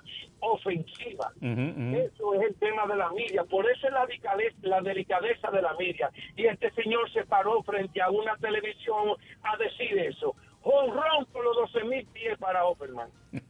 ujú. 1.41 1.96
Eso 1.98 2.34
es 2.36 2.41
el 2.50 2.55
tema 2.55 2.86
de 2.88 2.96
la 2.96 3.10
media. 3.12 3.44
Por 3.44 3.70
eso 3.70 3.88
es 3.88 3.94
la 3.94 4.05
delicadeza, 4.05 4.55
la 4.62 4.82
delicadeza 4.82 5.51
de 5.51 5.62
la 5.62 5.74
media. 5.75 6.10
Y 6.36 6.46
este 6.46 6.72
señor 6.72 7.12
se 7.12 7.25
paró 7.25 7.62
frente 7.63 8.01
a 8.01 8.10
una 8.10 8.36
televisión 8.38 9.10
a 9.44 9.58
decir 9.58 9.98
eso. 10.00 10.36
Honrón 10.63 11.25
por 11.32 11.44
los 11.44 11.55
12 11.74 11.84
mil 11.86 12.05
pies 12.08 12.38
para 12.39 12.65
Opperman. 12.65 13.10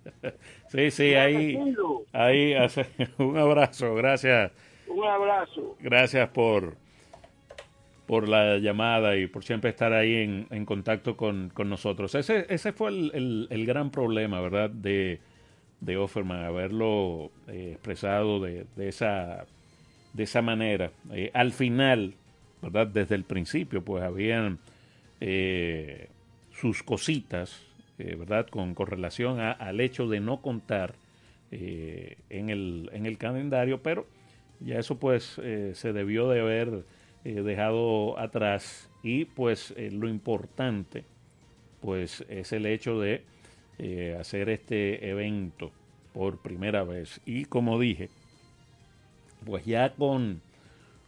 Sí, 0.68 0.90
sí, 0.90 1.14
ahí, 1.14 1.58
ahí 2.12 2.54
hace 2.56 2.88
un 3.20 3.38
abrazo, 3.38 3.94
gracias, 3.94 4.52
Un 4.88 5.04
abrazo. 5.06 5.78
gracias 5.80 6.28
por 6.30 6.76
por 8.08 8.30
la 8.30 8.58
llamada 8.60 9.18
y 9.18 9.28
por 9.28 9.44
siempre 9.44 9.70
estar 9.72 9.94
ahí 9.94 10.16
en, 10.16 10.48
contacto 10.66 11.18
con, 11.18 11.50
nosotros. 11.70 12.16
Ese, 12.16 12.46
ese 12.50 12.72
fue 12.74 12.90
el, 12.90 13.12
el- 13.14 13.48
gran 13.66 13.90
problema, 13.92 14.42
¿verdad? 14.42 14.70
De, 14.70 15.20
de 15.82 15.98
Offerman, 15.98 16.44
haberlo 16.46 17.32
eh, 17.48 17.72
expresado 17.74 18.40
de, 18.42 18.66
esa 18.90 19.46
de 20.14 20.24
esa 20.24 20.42
manera. 20.42 20.92
Eh, 21.12 21.32
al 21.34 21.52
final, 21.52 22.14
¿verdad? 22.62 22.88
Desde 22.88 23.16
el 23.16 23.24
principio, 23.24 23.84
pues 23.84 24.04
habían 24.04 24.60
eh, 25.22 26.10
sus 26.52 26.84
cositas, 26.84 27.62
eh, 28.00 28.16
¿verdad? 28.18 28.48
Con, 28.48 28.76
con 28.76 28.88
relación 28.88 29.40
a- 29.40 29.52
al 29.52 29.80
hecho 29.82 30.08
de 30.08 30.20
no 30.20 30.42
contar 30.42 30.96
en, 32.30 32.50
el, 32.50 32.90
en 32.94 33.06
el 33.06 33.18
calendario, 33.18 33.82
pero 33.82 34.06
ya 34.60 34.80
eso 34.80 34.98
pues 34.98 35.40
se 35.74 35.94
debió 35.94 36.28
de 36.30 36.42
haber 36.42 36.84
eh, 37.26 37.42
dejado 37.42 38.20
atrás. 38.20 38.88
Y 39.02 39.26
pues 39.26 39.74
eh, 39.78 39.90
lo 39.92 40.08
importante 40.08 41.06
pues 41.82 42.24
es 42.30 42.54
el 42.54 42.68
hecho 42.68 43.00
de 43.00 43.24
eh, 43.80 44.16
hacer 44.20 44.48
este 44.50 45.10
evento 45.10 45.72
por 46.14 46.38
primera 46.38 46.84
vez. 46.84 47.20
Y 47.26 47.46
como 47.46 47.80
dije 47.80 48.10
pues 49.44 49.66
ya 49.66 49.92
con, 49.94 50.42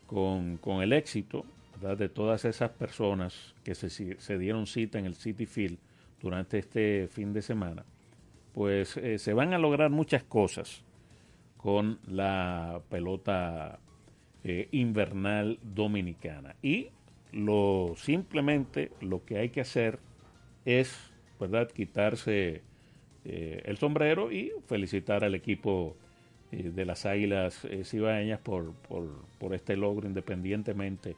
con, 0.07 0.57
con 0.57 0.81
el 0.81 0.91
éxito 0.93 1.45
de 1.81 2.09
todas 2.09 2.45
esas 2.45 2.71
personas 2.71 3.53
que 3.63 3.75
se, 3.75 3.89
se 3.89 4.37
dieron 4.39 4.65
cita 4.65 4.97
en 4.97 5.05
el 5.05 5.13
City 5.13 5.45
Field 5.45 5.77
durante 6.19 6.57
este 6.57 7.07
fin 7.11 7.33
de 7.33 7.43
semana, 7.43 7.83
pues 8.53 8.99
se 9.17 9.33
van 9.33 9.53
a 9.53 9.59
lograr 9.59 9.91
muchas 9.91 10.23
cosas 10.23 10.83
con 11.57 11.99
la 12.07 12.81
pelota 12.89 13.79
eh, 14.49 14.69
invernal 14.71 15.59
dominicana. 15.61 16.55
Y 16.61 16.87
lo 17.33 17.95
simplemente 17.97 18.91
lo 19.01 19.25
que 19.25 19.39
hay 19.39 19.49
que 19.49 19.59
hacer 19.59 19.99
es, 20.63 21.11
¿verdad?, 21.37 21.69
quitarse 21.69 22.61
eh, 23.25 23.61
el 23.65 23.75
sombrero 23.75 24.31
y 24.31 24.53
felicitar 24.65 25.25
al 25.25 25.35
equipo 25.35 25.97
eh, 26.53 26.71
de 26.73 26.85
las 26.85 27.05
Águilas 27.05 27.67
Cibaeñas 27.83 28.39
por, 28.39 28.71
por, 28.87 29.09
por 29.37 29.53
este 29.53 29.75
logro, 29.75 30.07
independientemente 30.07 31.17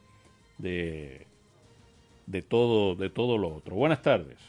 de, 0.57 1.27
de, 2.25 2.41
todo, 2.41 2.95
de 2.95 3.11
todo 3.11 3.37
lo 3.37 3.53
otro. 3.53 3.75
Buenas 3.75 4.01
tardes. 4.01 4.39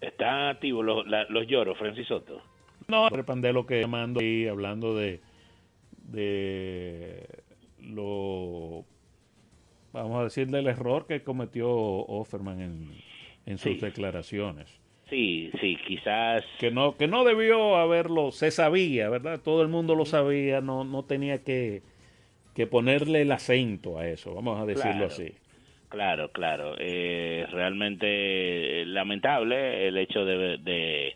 Están 0.00 0.48
activos 0.48 0.84
los, 0.84 1.46
lloros, 1.46 1.78
Francis 1.78 2.08
Soto. 2.08 2.42
No, 2.88 3.08
repandé 3.08 3.52
lo 3.52 3.66
que 3.66 3.82
llamando 3.82 4.18
ahí, 4.18 4.48
hablando 4.48 4.96
de, 4.96 5.20
de 6.08 7.45
lo, 7.86 8.84
vamos 9.92 10.20
a 10.20 10.24
decir, 10.24 10.48
del 10.48 10.66
error 10.66 11.06
que 11.06 11.22
cometió 11.22 11.70
Offerman 11.70 12.60
en, 12.60 12.90
en 13.46 13.58
sus 13.58 13.74
Sí. 13.74 13.80
declaraciones. 13.80 14.80
Sí, 15.08 15.50
sí, 15.60 15.76
quizás. 15.86 16.44
Que 16.58 16.70
no, 16.72 16.96
que 16.96 17.06
no 17.06 17.22
debió 17.24 17.76
haberlo, 17.76 18.32
se 18.32 18.50
sabía, 18.50 19.08
¿verdad? 19.08 19.40
Todo 19.40 19.62
el 19.62 19.68
mundo 19.68 19.94
lo 19.94 20.04
sabía, 20.04 20.60
no, 20.60 20.82
no 20.84 21.04
tenía 21.04 21.44
que, 21.44 21.82
que 22.54 22.66
ponerle 22.66 23.22
el 23.22 23.30
acento 23.30 23.98
a 23.98 24.08
eso, 24.08 24.34
vamos 24.34 24.60
a 24.60 24.66
decirlo 24.66 24.90
Claro. 24.92 25.06
así. 25.06 25.32
Claro, 25.88 26.32
claro. 26.32 26.74
Eh, 26.78 27.46
realmente 27.52 28.84
lamentable 28.86 29.86
el 29.86 29.96
hecho 29.96 30.24
de, 30.24 30.58
de, 30.58 31.14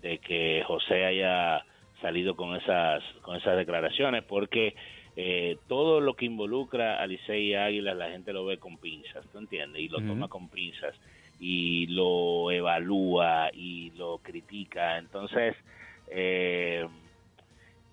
de 0.00 0.18
que 0.18 0.62
José 0.64 1.04
haya 1.04 1.64
salido 2.00 2.36
con 2.36 2.54
esas 2.54 3.02
con 3.22 3.34
esas 3.36 3.56
declaraciones, 3.56 4.22
porque 4.22 4.76
eh, 5.16 5.58
todo 5.68 6.00
lo 6.00 6.14
que 6.14 6.26
involucra 6.26 7.00
a 7.00 7.06
Licey 7.06 7.50
y 7.50 7.54
Águilas 7.54 7.96
la 7.96 8.10
gente 8.10 8.32
lo 8.32 8.44
ve 8.44 8.58
con 8.58 8.78
pinzas, 8.78 9.24
¿tú 9.30 9.38
entiendes? 9.38 9.82
Y 9.82 9.88
lo 9.88 9.98
toma 9.98 10.28
con 10.28 10.48
pinzas 10.48 10.94
y 11.38 11.86
lo 11.88 12.50
evalúa 12.50 13.50
y 13.52 13.92
lo 13.96 14.18
critica. 14.18 14.98
Entonces, 14.98 15.54
eh, 16.10 16.86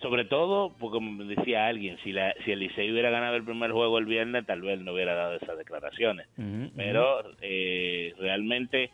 sobre 0.01 0.25
todo, 0.25 0.73
porque 0.79 0.95
como 0.95 1.23
decía 1.25 1.67
alguien, 1.67 1.97
si, 2.03 2.11
la, 2.11 2.33
si 2.43 2.51
el 2.51 2.59
Licey 2.59 2.91
hubiera 2.91 3.11
ganado 3.11 3.35
el 3.35 3.43
primer 3.43 3.71
juego 3.71 3.99
el 3.99 4.05
viernes, 4.05 4.45
tal 4.47 4.61
vez 4.61 4.79
no 4.79 4.93
hubiera 4.93 5.13
dado 5.13 5.35
esas 5.35 5.57
declaraciones. 5.57 6.27
Pero 6.75 7.23
eh, 7.41 8.15
realmente 8.17 8.89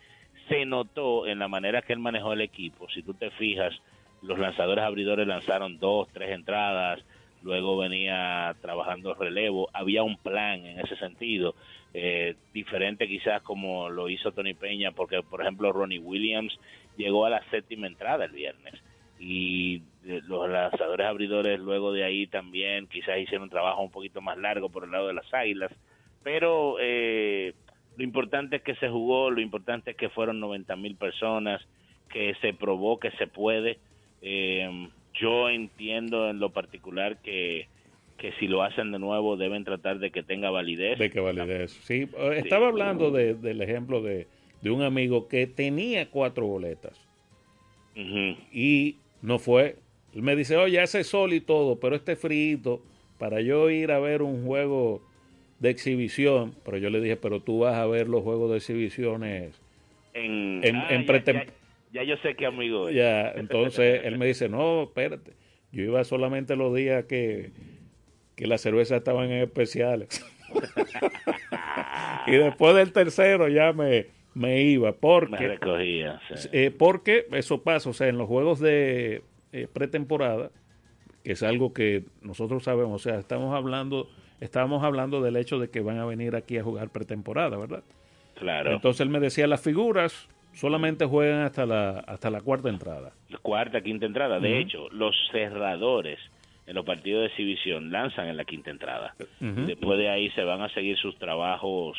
se 0.50 0.66
notó 0.66 1.28
en 1.28 1.40
la 1.40 1.48
manera 1.48 1.82
que 1.82 1.94
él 1.94 2.00
manejó 2.00 2.34
el 2.34 2.42
equipo. 2.42 2.90
Si 2.90 3.04
tú 3.04 3.14
te 3.14 3.32
fijas, 3.32 3.74
los 4.22 4.38
lanzadores 4.38 4.84
abridores 4.84 5.28
lanzaron 5.28 5.80
dos, 5.80 6.10
tres 6.12 6.32
entradas, 6.32 7.00
luego 7.48 7.78
venía 7.78 8.56
trabajando 8.62 9.14
relevo. 9.14 9.70
Había 9.74 10.04
un 10.04 10.18
plan 10.18 10.66
en 10.66 10.80
ese 10.80 10.98
sentido, 10.98 11.56
eh, 11.94 12.36
diferente 12.54 13.08
quizás 13.08 13.42
como 13.42 13.90
lo 13.90 14.10
hizo 14.10 14.34
Tony 14.34 14.54
Peña, 14.54 14.92
porque 14.92 15.24
por 15.24 15.42
ejemplo 15.42 15.72
Ronnie 15.72 16.00
Williams 16.00 16.60
llegó 16.98 17.26
a 17.26 17.30
la 17.30 17.42
séptima 17.50 17.88
entrada 17.88 18.26
el 18.26 18.32
viernes 18.32 18.76
y 19.20 19.78
eh, 20.06 20.22
los 20.28 20.50
lanzadores 20.50 21.08
abridores 21.08 21.60
luego 21.60 21.94
de 21.94 22.04
ahí 22.04 22.28
también 22.28 22.88
quizás 22.88 23.18
hicieron 23.18 23.44
un 23.44 23.50
trabajo 23.50 23.82
un 23.82 23.90
poquito 23.90 24.22
más 24.22 24.38
largo 24.38 24.70
por 24.70 24.84
el 24.84 24.92
lado 24.92 25.08
de 25.08 25.14
las 25.14 25.34
águilas 25.34 25.72
pero 26.28 26.76
eh, 26.82 27.54
lo 27.96 28.04
importante 28.04 28.58
es 28.58 28.62
que 28.62 28.76
se 28.76 28.90
jugó, 28.90 29.32
lo 29.32 29.40
importante 29.40 29.92
es 29.92 29.98
que 29.98 30.10
fueron 30.10 30.42
90 30.42 30.76
mil 30.76 30.98
personas, 30.98 31.62
que 32.10 32.36
se 32.42 32.54
probó 32.54 33.00
que 33.00 33.12
se 33.12 33.28
puede. 33.28 33.80
Eh, 34.22 34.90
yo 35.20 35.50
entiendo 35.50 36.30
en 36.30 36.40
lo 36.40 36.52
particular 36.52 37.18
que, 37.22 37.68
que 38.18 38.32
si 38.40 38.48
lo 38.48 38.64
hacen 38.64 38.92
de 38.92 39.00
nuevo 39.00 39.38
deben 39.38 39.64
tratar 39.64 40.00
de 40.00 40.12
que 40.12 40.24
tenga 40.24 40.50
validez. 40.50 40.98
De 41.00 41.10
qué 41.10 41.20
validez. 41.20 41.72
Sí, 41.84 42.08
eh, 42.18 42.34
estaba 42.44 42.68
hablando 42.68 43.12
de- 43.12 43.34
del 43.36 43.62
ejemplo 43.62 44.02
de, 44.02 44.28
de 44.62 44.72
un 44.72 44.82
amigo 44.82 45.28
que 45.28 45.48
tenía 45.48 46.10
cuatro 46.10 46.46
boletas 46.48 47.00
y 48.52 48.98
no 49.22 49.40
fue. 49.40 49.78
Él 50.14 50.22
me 50.22 50.36
dice, 50.36 50.56
oye, 50.58 50.80
hace 50.80 51.04
sol 51.04 51.34
y 51.34 51.42
todo, 51.42 51.80
pero 51.80 51.96
este 51.96 52.16
frito 52.16 52.82
para 53.18 53.42
yo 53.42 53.70
ir 53.70 53.92
a 53.92 54.00
ver 54.00 54.22
un 54.22 54.46
juego 54.46 55.02
de 55.60 55.72
exhibición, 55.72 56.54
pero 56.64 56.78
yo 56.78 56.90
le 56.92 57.02
dije, 57.02 57.16
pero 57.18 57.40
tú 57.42 57.60
vas 57.60 57.76
a 57.76 57.88
ver 57.88 58.08
los 58.08 58.22
juegos 58.24 58.52
de 58.52 58.58
exhibiciones 58.58 59.60
En, 60.14 60.62
en, 60.64 60.76
ah, 60.76 60.88
en 60.92 61.06
ya, 61.06 61.14
pretem- 61.14 61.46
ya- 61.48 61.54
ya 61.98 62.04
yo 62.04 62.18
sé 62.18 62.36
qué 62.36 62.46
amigo 62.46 62.90
es. 62.90 62.96
Ya, 62.96 63.32
entonces 63.36 64.02
él 64.04 64.18
me 64.18 64.28
dice, 64.28 64.50
no, 64.50 64.84
espérate, 64.84 65.34
yo 65.72 65.84
iba 65.84 66.04
solamente 66.04 66.56
los 66.56 66.74
días 66.76 67.06
que, 67.06 67.52
que 68.36 68.48
las 68.48 68.62
cervezas 68.62 69.00
estaban 69.00 69.32
en 69.32 69.44
especiales. 69.44 70.26
y 72.28 72.32
después 72.32 72.76
del 72.76 72.92
tercero 72.94 73.48
ya 73.48 73.74
me, 73.74 74.08
me 74.34 74.62
iba, 74.62 74.90
Me 74.90 74.94
porque, 74.94 75.48
recogía. 75.48 76.22
sí. 76.36 76.50
eh, 76.52 76.72
porque 76.72 77.28
eso 77.32 77.64
pasa, 77.64 77.90
o 77.90 77.94
sea, 77.94 78.08
en 78.08 78.18
los 78.18 78.28
juegos 78.28 78.60
de 78.60 79.24
eh, 79.52 79.68
pretemporada, 79.72 80.52
que 81.24 81.32
es 81.34 81.44
algo 81.44 81.74
que 81.74 82.04
nosotros 82.22 82.64
sabemos, 82.64 83.06
o 83.06 83.10
sea, 83.10 83.20
estamos 83.20 83.54
hablando, 83.56 84.08
estábamos 84.40 84.84
hablando 84.84 85.22
del 85.22 85.36
hecho 85.36 85.60
de 85.60 85.70
que 85.70 85.82
van 85.82 85.98
a 85.98 86.06
venir 86.06 86.36
aquí 86.36 86.58
a 86.58 86.64
jugar 86.64 86.90
pretemporada, 86.90 87.58
¿verdad? 87.58 87.84
Claro. 88.36 88.72
Entonces 88.72 89.02
él 89.02 89.10
me 89.10 89.20
decía, 89.20 89.48
las 89.48 89.62
figuras 89.62 90.30
solamente 90.58 91.06
juegan 91.06 91.42
hasta 91.42 91.66
la, 91.66 92.00
hasta 92.00 92.30
la 92.30 92.42
cuarta 92.42 92.70
entrada. 92.70 93.14
cuarta, 93.42 93.82
quinta 93.82 94.06
entrada. 94.06 94.40
De 94.40 94.60
hecho, 94.60 94.90
los 94.90 95.16
cerradores 95.32 96.20
en 96.66 96.76
los 96.76 96.84
partidos 96.86 97.22
de 97.22 97.28
exhibición 97.28 97.92
lanzan 97.92 98.28
en 98.28 98.36
la 98.38 98.44
quinta 98.44 98.70
entrada. 98.72 99.16
Ujú. 99.42 99.66
Después 99.68 99.98
de 100.00 100.10
ahí 100.10 100.30
se 100.32 100.44
van 100.44 100.62
a 100.62 100.70
seguir 100.74 100.98
sus 100.98 101.18
trabajos 101.18 101.98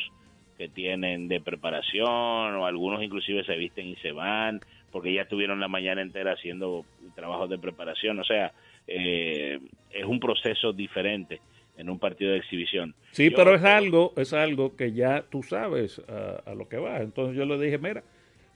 que 0.57 0.67
tienen 0.69 1.27
de 1.27 1.39
preparación 1.41 2.55
o 2.55 2.65
algunos 2.65 3.01
inclusive 3.01 3.43
se 3.45 3.55
visten 3.55 3.87
y 3.87 3.95
se 3.97 4.11
van 4.11 4.59
porque 4.91 5.13
ya 5.13 5.21
estuvieron 5.21 5.59
la 5.59 5.67
mañana 5.67 6.01
entera 6.01 6.33
haciendo 6.33 6.83
trabajos 7.15 7.49
de 7.49 7.57
preparación. 7.57 8.19
O 8.19 8.23
sea, 8.23 8.51
eh, 8.87 9.59
es 9.91 10.05
un 10.05 10.19
proceso 10.19 10.73
diferente. 10.73 11.39
en 11.77 11.89
un 11.89 11.97
partido 11.97 12.31
de 12.33 12.39
exhibición. 12.39 12.93
Sí, 13.11 13.29
Yo- 13.29 13.37
pero 13.37 13.55
es 13.55 13.63
algo, 13.63 14.11
es 14.17 14.33
algo 14.33 14.75
que 14.75 14.91
ya 14.91 15.23
tú 15.29 15.43
sabes 15.43 16.01
a, 16.09 16.51
a 16.51 16.53
lo 16.53 16.67
que 16.67 16.75
va. 16.75 16.97
Entonces 16.97 17.37
yo 17.37 17.45
le 17.45 17.57
dije, 17.57 17.77
mira, 17.77 18.03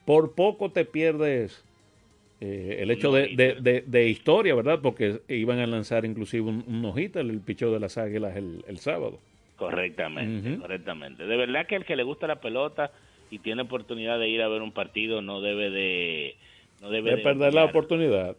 por 0.05 0.35
poco 0.35 0.71
te 0.71 0.85
pierdes 0.85 1.65
eh, 2.41 2.77
el 2.81 2.91
hecho 2.91 3.11
de, 3.11 3.29
de, 3.29 3.55
de- 3.61 3.81
de 3.87 4.07
historia, 4.09 4.55
¿verdad? 4.55 4.79
Porque 4.81 5.21
iban 5.29 5.59
a 5.59 5.67
lanzar 5.67 6.05
inclusive 6.05 6.49
un, 6.49 6.63
un 6.67 6.85
hojita, 6.85 7.21
el 7.21 7.41
picheo 7.41 7.71
de 7.71 7.79
las 7.79 7.97
águilas 7.97 8.35
el, 8.35 8.63
el 8.67 8.79
sábado. 8.79 9.19
Correctamente, 9.55 10.57
correctamente. 10.57 11.25
De 11.25 11.37
verdad 11.37 11.67
que 11.67 11.75
el 11.75 11.85
que 11.85 11.95
le 11.95 12.03
gusta 12.03 12.27
la 12.27 12.41
pelota 12.41 12.91
y 13.29 13.39
tiene 13.39 13.61
oportunidad 13.61 14.19
de 14.19 14.27
ir 14.27 14.41
a 14.41 14.47
ver 14.47 14.61
un 14.61 14.73
partido 14.73 15.21
no 15.21 15.41
debe 15.41 15.69
de 15.69 16.35
no 16.81 16.89
debe 16.89 17.11
De 17.11 17.17
de 17.17 17.23
perder 17.23 17.53
la 17.53 17.65
oportunidad. 17.65 18.35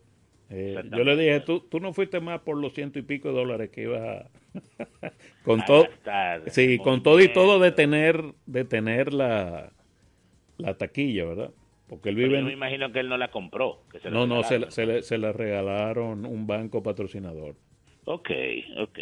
Eh, 0.50 0.74
yo 0.90 1.04
le 1.04 1.16
dije, 1.16 1.40
tú, 1.40 1.60
tú 1.60 1.80
no 1.80 1.92
fuiste 1.92 2.20
más 2.20 2.40
por 2.40 2.56
los 2.58 2.74
ciento 2.74 2.98
y 2.98 3.02
pico 3.02 3.28
de 3.28 3.34
dólares 3.34 3.70
que 3.70 3.82
ibas 3.82 4.00
a... 4.02 4.30
con 5.44 5.64
todo... 5.64 5.86
Sí, 6.46 6.78
con 6.78 7.02
todo 7.02 7.20
y 7.20 7.28
todo 7.28 7.58
de 7.58 7.72
tener, 7.72 8.22
de 8.46 8.64
tener 8.64 9.12
la, 9.14 9.72
la 10.58 10.74
taquilla, 10.76 11.24
¿verdad? 11.24 11.50
Porque 11.88 12.08
él 12.10 12.16
Pero 12.16 12.28
vive 12.28 12.38
yo 12.40 12.44
me 12.44 12.50
en... 12.52 12.56
imagino 12.58 12.92
que 12.92 13.00
él 13.00 13.08
no 13.08 13.16
la 13.18 13.28
compró. 13.30 13.80
Que 13.92 14.00
se 14.00 14.10
la 14.10 14.18
No, 14.18 14.26
no, 14.26 14.42
se, 14.42 14.58
la- 14.58 14.70
se, 14.70 14.86
le, 14.86 15.02
se 15.02 15.18
la 15.18 15.32
regalaron 15.32 16.24
un 16.26 16.46
banco 16.46 16.82
patrocinador. 16.82 17.54
Ok, 18.06 18.30
ok. 18.78 18.98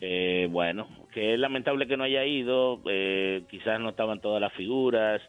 Eh, 0.00 0.48
bueno, 0.50 0.88
que 1.12 1.34
es 1.34 1.38
lamentable 1.38 1.86
que 1.86 1.96
no 1.96 2.04
haya 2.04 2.24
ido. 2.26 2.80
eh, 2.90 3.42
quizás 3.48 3.80
no 3.80 3.90
estaban 3.90 4.20
todas 4.20 4.40
las 4.40 4.52
figuras. 4.52 5.22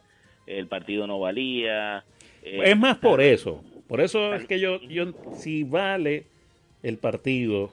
El 0.47 0.67
partido 0.67 1.07
no 1.07 1.19
valía. 1.19 2.03
eh, 2.43 2.61
es 2.65 2.77
más 2.77 2.97
por 2.97 3.21
eso. 3.21 3.63
Por 3.87 4.01
eso 4.01 4.33
es 4.33 4.45
que 4.45 4.59
yo, 4.59 4.81
yo, 4.81 5.13
si 5.33 5.63
vale 5.63 6.25
el 6.83 6.97
partido, 6.97 7.71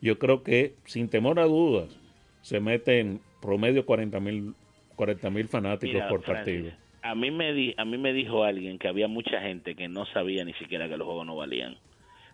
yo 0.00 0.18
creo 0.18 0.42
que 0.42 0.74
sin 0.84 1.08
temor 1.08 1.38
a 1.38 1.44
dudas 1.44 1.96
se 2.42 2.58
meten 2.60 3.20
promedio 3.40 3.86
40 3.86 4.18
mil 4.20 4.54
40 4.96 5.30
mil 5.30 5.48
fanáticos 5.48 5.94
Mira, 5.94 6.08
por 6.08 6.22
Francis, 6.22 6.54
partido. 6.54 6.82
A 7.02 7.14
mí, 7.14 7.30
me 7.30 7.52
di, 7.52 7.74
a 7.76 7.84
mí 7.84 7.98
me 7.98 8.12
dijo 8.12 8.44
alguien 8.44 8.78
que 8.78 8.88
había 8.88 9.08
mucha 9.08 9.40
gente 9.40 9.74
que 9.74 9.88
no 9.88 10.06
sabía 10.06 10.44
ni 10.44 10.54
siquiera 10.54 10.88
que 10.88 10.96
los 10.96 11.06
juegos 11.06 11.26
no 11.26 11.36
valían. 11.36 11.76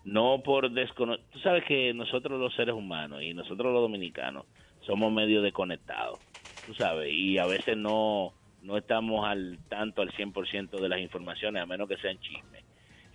No 0.05 0.43
por 0.43 0.71
desconocer. 0.71 1.25
Tú 1.31 1.39
sabes 1.41 1.65
que 1.65 1.93
nosotros 1.95 2.39
los 2.39 2.55
seres 2.55 2.75
humanos 2.75 3.23
y 3.23 3.35
nosotros 3.35 3.73
los 3.73 3.83
dominicanos 3.83 4.47
somos 4.81 5.13
medio 5.13 5.43
desconectados. 5.43 6.21
Tú 6.65 6.75
sabes, 6.75 7.13
y 7.13 7.39
a 7.39 7.47
veces 7.47 7.77
no, 7.77 8.35
no 8.63 8.77
estamos 8.77 9.27
al 9.27 9.59
tanto 9.69 10.03
al 10.03 10.13
100% 10.13 10.81
de 10.81 10.89
las 10.89 11.01
informaciones, 11.01 11.63
a 11.63 11.67
menos 11.67 11.89
que 11.89 11.97
sean 11.97 12.19
chismes. 12.21 12.65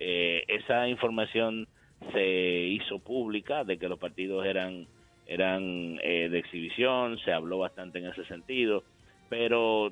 Eh, 0.00 0.42
esa 0.48 0.88
información 0.88 1.68
se 2.12 2.66
hizo 2.66 2.98
pública 2.98 3.64
de 3.64 3.78
que 3.78 3.88
los 3.88 3.98
partidos 3.98 4.44
eran 4.44 4.88
eran 5.26 5.98
eh, 6.02 6.28
de 6.28 6.38
exhibición, 6.38 7.18
se 7.24 7.32
habló 7.32 7.58
bastante 7.58 7.98
en 7.98 8.06
ese 8.06 8.24
sentido, 8.26 8.84
pero 9.34 9.90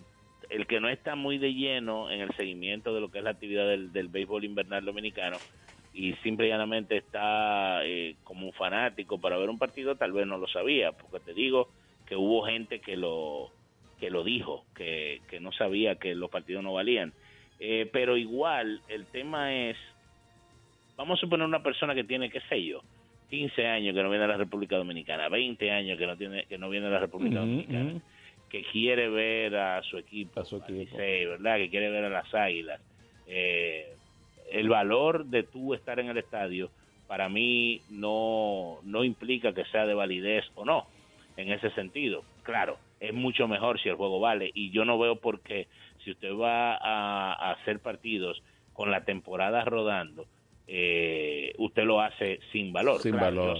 el 0.50 0.68
que 0.68 0.78
no 0.78 0.88
está 0.88 1.16
muy 1.16 1.36
de 1.36 1.52
lleno 1.52 2.12
en 2.12 2.20
el 2.20 2.32
seguimiento 2.36 2.94
de 2.94 3.00
lo 3.00 3.10
que 3.10 3.18
es 3.18 3.24
la 3.24 3.30
actividad 3.30 3.66
del, 3.66 3.92
del 3.92 4.06
béisbol 4.06 4.44
invernal 4.44 4.84
dominicano 4.84 5.40
y 5.92 6.12
simple 6.22 6.46
y 6.46 6.50
llanamente 6.50 6.96
está 6.96 7.84
eh, 7.84 8.14
como 8.22 8.46
un 8.46 8.52
fanático 8.52 9.20
para 9.20 9.36
ver 9.38 9.50
un 9.50 9.58
partido, 9.58 9.96
tal 9.96 10.12
vez 10.12 10.28
no 10.28 10.38
lo 10.38 10.46
sabía, 10.46 10.92
porque 10.92 11.18
te 11.18 11.34
digo 11.34 11.70
que 12.06 12.14
hubo 12.14 12.46
gente 12.46 12.78
que 12.78 12.96
lo 12.96 13.50
que 13.98 14.10
lo 14.10 14.22
dijo, 14.22 14.64
que, 14.76 15.22
que 15.28 15.40
no 15.40 15.50
sabía 15.50 15.96
que 15.96 16.14
los 16.14 16.30
partidos 16.30 16.62
no 16.62 16.72
valían. 16.72 17.12
Eh, 17.58 17.88
pero 17.92 18.16
igual, 18.16 18.80
el 18.88 19.06
tema 19.06 19.52
es, 19.54 19.76
vamos 20.96 21.18
a 21.18 21.20
suponer 21.20 21.46
una 21.46 21.64
persona 21.64 21.96
que 21.96 22.04
tiene, 22.04 22.30
qué 22.30 22.40
sé 22.48 22.64
yo, 22.64 22.82
15 23.30 23.66
años 23.66 23.94
que 23.94 24.02
no 24.04 24.10
viene 24.10 24.24
a 24.24 24.28
la 24.28 24.36
República 24.36 24.76
Dominicana, 24.76 25.28
20 25.28 25.70
años 25.72 25.98
que 25.98 26.06
no 26.06 26.16
tiene 26.16 26.44
que 26.44 26.58
no 26.58 26.70
viene 26.70 26.86
a 26.86 26.90
la 26.90 27.00
República 27.00 27.40
Dominicana. 27.40 28.00
Que 28.52 28.62
quiere 28.64 29.08
ver 29.08 29.56
a 29.56 29.82
su 29.82 29.96
equipo, 29.96 30.38
A 30.38 30.44
su 30.44 30.58
equipo. 30.58 30.72
Licey, 30.98 31.24
¿verdad? 31.24 31.56
Que 31.56 31.70
quiere 31.70 31.90
ver 31.90 32.04
a 32.04 32.10
las 32.10 32.32
Águilas. 32.34 32.82
Eh, 33.26 33.94
el 34.50 34.68
valor 34.68 35.24
de 35.24 35.42
tú 35.42 35.72
estar 35.72 35.98
en 35.98 36.08
el 36.08 36.18
estadio 36.18 36.70
para 37.08 37.30
mí 37.30 37.80
no 37.90 38.78
no 38.84 39.04
implica 39.04 39.54
que 39.54 39.64
sea 39.66 39.86
de 39.86 39.94
validez 39.94 40.44
o 40.54 40.66
no 40.66 40.86
en 41.38 41.50
ese 41.50 41.70
sentido. 41.70 42.24
Claro, 42.42 42.76
es 43.00 43.14
mucho 43.14 43.48
mejor 43.48 43.80
si 43.80 43.88
el 43.88 43.96
juego 43.96 44.20
vale 44.20 44.50
y 44.52 44.70
yo 44.70 44.84
no 44.84 44.98
veo 44.98 45.16
por 45.16 45.40
qué 45.40 45.66
si 46.04 46.10
usted 46.10 46.34
va 46.34 46.74
a, 46.76 47.32
a 47.32 47.52
hacer 47.52 47.78
partidos 47.80 48.42
con 48.74 48.90
la 48.90 49.04
temporada 49.04 49.64
rodando, 49.64 50.26
eh, 50.66 51.54
usted 51.58 51.84
lo 51.84 52.00
hace 52.00 52.40
sin 52.52 52.72
valor. 52.72 53.00
Sin 53.00 53.12
Claro, 53.12 53.54
valor, 53.54 53.58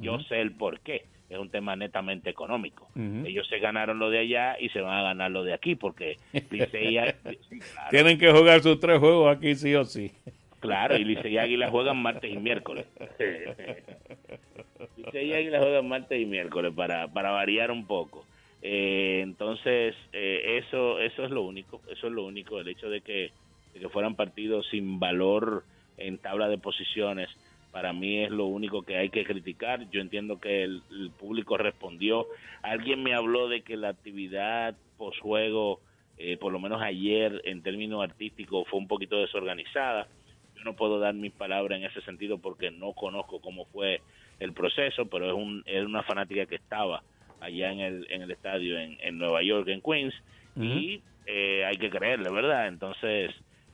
Yo, 0.00 0.18
sé 0.20 0.40
el 0.40 0.52
por 0.52 0.80
qué. 0.80 1.06
Es 1.32 1.38
un 1.38 1.48
tema 1.48 1.74
netamente 1.76 2.28
económico. 2.28 2.88
Ellos 2.94 3.48
se 3.48 3.58
ganaron 3.58 3.98
lo 3.98 4.10
de 4.10 4.18
allá 4.18 4.56
y 4.60 4.68
se 4.68 4.82
van 4.82 4.98
a 4.98 5.02
ganar 5.02 5.30
lo 5.30 5.44
de 5.44 5.54
aquí 5.54 5.76
porque 5.76 6.18
Licey, 6.50 6.98
sí, 7.48 7.58
claro, 7.58 7.90
Tienen 7.90 8.18
que 8.18 8.30
jugar 8.30 8.60
sus 8.60 8.78
tres 8.78 8.98
juegos 8.98 9.34
aquí 9.34 9.54
sí 9.54 9.74
o 9.74 9.82
sí. 9.86 10.12
claro, 10.60 10.94
y 10.94 11.04
Licey 11.04 11.32
y 11.32 11.38
Águila 11.38 11.70
juegan 11.70 11.96
martes 12.02 12.30
y 12.30 12.36
miércoles. 12.36 12.84
Licey 14.98 15.30
y 15.30 15.32
Águila 15.32 15.58
juegan 15.60 15.88
martes 15.88 16.20
y 16.20 16.26
miércoles 16.26 16.74
para, 16.76 17.08
para 17.08 17.30
variar 17.30 17.70
un 17.70 17.86
poco. 17.86 18.26
Eh, 18.60 19.20
entonces, 19.22 19.94
eh, 20.12 20.60
eso 20.62 21.00
eso 21.00 21.24
es 21.24 21.30
lo 21.30 21.42
único, 21.42 21.80
eso 21.90 22.08
es 22.08 22.12
lo 22.12 22.26
único, 22.26 22.60
el 22.60 22.68
hecho 22.68 22.90
de 22.90 23.00
que, 23.00 23.32
de 23.72 23.80
que 23.80 23.88
fueran 23.88 24.16
partidos 24.16 24.66
sin 24.70 25.00
valor 25.00 25.64
en 25.96 26.18
tabla 26.18 26.48
de 26.48 26.58
posiciones, 26.58 27.30
para 27.72 27.92
mí 27.92 28.22
es 28.22 28.30
lo 28.30 28.44
único 28.44 28.82
que 28.82 28.98
hay 28.98 29.08
que 29.08 29.24
criticar. 29.24 29.90
Yo 29.90 30.00
entiendo 30.00 30.38
que 30.38 30.62
el, 30.62 30.82
el 30.90 31.10
público 31.10 31.56
respondió. 31.56 32.26
Alguien 32.62 33.02
me 33.02 33.14
habló 33.14 33.48
de 33.48 33.62
que 33.62 33.76
la 33.76 33.88
actividad 33.88 34.76
posjuego, 34.98 35.80
eh, 36.18 36.36
por 36.36 36.52
lo 36.52 36.60
menos 36.60 36.82
ayer, 36.82 37.40
en 37.44 37.62
términos 37.62 38.04
artísticos, 38.04 38.68
fue 38.68 38.78
un 38.78 38.88
poquito 38.88 39.18
desorganizada. 39.18 40.06
Yo 40.54 40.64
no 40.64 40.76
puedo 40.76 41.00
dar 41.00 41.14
mis 41.14 41.32
palabras 41.32 41.78
en 41.78 41.86
ese 41.86 42.02
sentido 42.02 42.38
porque 42.38 42.70
no 42.70 42.92
conozco 42.92 43.40
cómo 43.40 43.64
fue 43.66 44.02
el 44.38 44.52
proceso, 44.52 45.06
pero 45.06 45.26
es, 45.26 45.32
un, 45.32 45.62
es 45.66 45.84
una 45.84 46.02
fanática 46.02 46.46
que 46.46 46.56
estaba 46.56 47.02
allá 47.40 47.72
en 47.72 47.80
el, 47.80 48.06
en 48.10 48.22
el 48.22 48.30
estadio 48.30 48.78
en, 48.78 48.98
en 49.00 49.18
Nueva 49.18 49.42
York, 49.42 49.66
en 49.68 49.80
Queens, 49.80 50.14
y 50.54 51.00
eh, 51.26 51.64
hay 51.64 51.76
que 51.78 51.88
creerle, 51.88 52.30
¿verdad? 52.30 52.68
Entonces, 52.68 53.32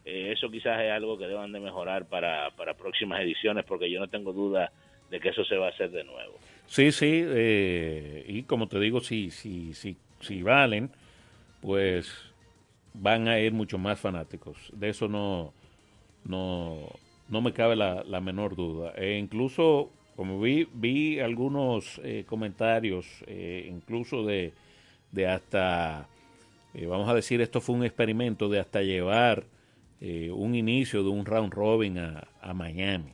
eh, 0.08 0.32
eso 0.32 0.50
quizás 0.50 0.80
es 0.80 0.90
algo 0.90 1.18
que 1.18 1.26
deban 1.26 1.52
de 1.52 1.60
mejorar 1.60 2.06
para, 2.06 2.50
para 2.56 2.74
próximas 2.74 3.20
ediciones, 3.20 3.64
porque 3.66 3.90
yo 3.90 4.00
no 4.00 4.08
tengo 4.08 4.32
duda 4.32 4.72
de 5.10 5.20
que 5.20 5.28
eso 5.28 5.44
se 5.44 5.56
va 5.56 5.66
a 5.66 5.70
hacer 5.70 5.90
de 5.90 6.04
nuevo. 6.04 6.38
Sí, 6.66 6.92
sí, 6.92 7.22
eh, 7.26 8.24
y 8.26 8.42
como 8.44 8.68
te 8.68 8.80
digo, 8.80 9.00
si, 9.00 9.30
si, 9.30 9.74
si, 9.74 9.96
si 10.20 10.42
valen, 10.42 10.90
pues 11.60 12.10
van 12.94 13.28
a 13.28 13.38
ir 13.38 13.52
mucho 13.52 13.78
más 13.78 14.00
fanáticos. 14.00 14.56
De 14.72 14.88
eso 14.88 15.08
no, 15.08 15.52
no, 16.24 16.88
no 17.28 17.40
me 17.40 17.52
cabe 17.52 17.76
la, 17.76 18.02
la 18.04 18.20
menor 18.20 18.56
duda. 18.56 18.92
E 18.96 19.18
incluso, 19.18 19.90
como 20.16 20.40
vi, 20.40 20.68
vi 20.72 21.20
algunos 21.20 22.00
eh, 22.02 22.24
comentarios, 22.26 23.06
eh, 23.26 23.66
incluso 23.68 24.24
de, 24.24 24.52
de 25.12 25.26
hasta, 25.26 26.08
eh, 26.74 26.86
vamos 26.86 27.08
a 27.08 27.14
decir, 27.14 27.40
esto 27.40 27.60
fue 27.60 27.76
un 27.76 27.84
experimento 27.84 28.48
de 28.48 28.60
hasta 28.60 28.82
llevar 28.82 29.44
eh, 30.00 30.30
un 30.30 30.54
inicio 30.54 31.02
de 31.02 31.08
un 31.10 31.24
round 31.26 31.52
robin 31.52 31.98
a, 31.98 32.26
a 32.40 32.54
Miami. 32.54 33.12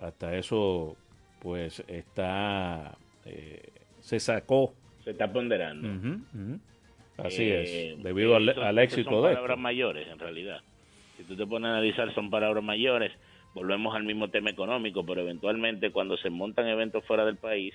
Hasta 0.00 0.36
eso, 0.36 0.96
pues 1.40 1.82
está, 1.88 2.96
eh, 3.26 3.62
se 4.00 4.18
sacó. 4.20 4.72
Se 5.04 5.10
está 5.10 5.30
ponderando. 5.32 5.88
Así 7.18 7.42
Eh, 7.44 7.92
es, 7.92 8.02
debido 8.02 8.34
al, 8.36 8.48
eso- 8.48 8.62
al 8.62 8.78
éxito 8.78 9.10
son 9.10 9.22
de 9.22 9.28
palabras 9.30 9.50
esto. 9.56 9.60
mayores, 9.62 10.08
en 10.08 10.18
realidad. 10.18 10.60
Si 11.16 11.24
tú 11.24 11.36
te 11.36 11.46
pones 11.46 11.68
a 11.68 11.72
analizar, 11.74 12.12
son 12.14 12.30
palabras 12.30 12.64
mayores. 12.64 13.12
Volvemos 13.54 13.94
al 13.94 14.02
mismo 14.04 14.28
tema 14.30 14.50
económico, 14.50 15.04
pero 15.06 15.20
eventualmente 15.20 15.90
cuando 15.92 16.16
se 16.16 16.28
montan 16.30 16.66
eventos 16.66 17.04
fuera 17.04 17.24
del 17.24 17.36
país, 17.36 17.72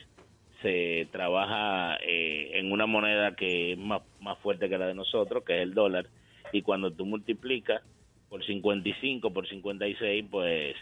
se 0.62 1.08
trabaja 1.12 1.96
eh, 2.06 2.52
en 2.60 2.72
una 2.74 2.86
moneda 2.86 3.34
que 3.36 3.74
es 3.74 3.78
más, 3.78 4.02
más 4.20 4.38
fuerte 4.40 4.68
que 4.68 4.78
la 4.78 4.88
de 4.88 4.96
nosotros, 4.96 5.44
que 5.46 5.56
es 5.56 5.62
el 5.64 5.74
dólar, 5.74 6.08
y 6.52 6.62
cuando 6.62 6.92
tú 6.92 7.06
multiplicas 7.06 7.82
por 8.30 8.46
55, 8.46 9.32
por 9.34 9.48
56, 9.48 10.26
pues 10.30 10.76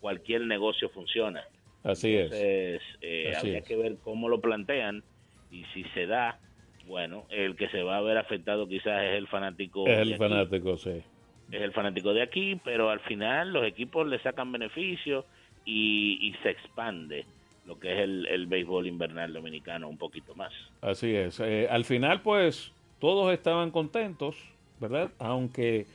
cualquier 0.00 0.42
negocio 0.42 0.88
funciona. 0.90 1.42
Así 1.82 2.14
es. 2.14 2.32
Entonces, 2.32 2.82
eh, 3.00 3.32
Así 3.36 3.46
habría 3.46 3.58
es. 3.58 3.64
que 3.64 3.76
ver 3.76 3.96
cómo 4.02 4.28
lo 4.28 4.40
plantean 4.40 5.02
y 5.50 5.64
si 5.74 5.84
se 5.94 6.06
da, 6.06 6.38
bueno, 6.86 7.26
el 7.30 7.56
que 7.56 7.68
se 7.70 7.82
va 7.82 7.96
a 7.96 8.00
ver 8.00 8.18
afectado 8.18 8.68
quizás 8.68 9.02
es 9.04 9.14
el 9.16 9.26
fanático. 9.28 9.86
Es 9.86 9.98
el 9.98 10.16
fanático, 10.16 10.76
sí. 10.76 11.02
Es 11.50 11.60
el 11.60 11.72
fanático 11.72 12.14
de 12.14 12.22
aquí, 12.22 12.58
pero 12.64 12.88
al 12.90 13.00
final 13.00 13.52
los 13.52 13.64
equipos 13.66 14.06
le 14.06 14.18
sacan 14.20 14.50
beneficios 14.52 15.24
y, 15.64 16.18
y 16.20 16.34
se 16.42 16.50
expande 16.50 17.26
lo 17.66 17.78
que 17.78 17.92
es 17.92 17.98
el, 18.00 18.26
el 18.26 18.46
béisbol 18.46 18.86
invernal 18.86 19.32
dominicano 19.32 19.88
un 19.88 19.98
poquito 19.98 20.34
más. 20.34 20.52
Así 20.80 21.14
es. 21.14 21.38
Eh, 21.40 21.68
al 21.70 21.84
final, 21.84 22.22
pues, 22.22 22.72
todos 23.00 23.32
estaban 23.32 23.70
contentos, 23.70 24.36
¿verdad? 24.82 25.12
Aunque 25.20 25.86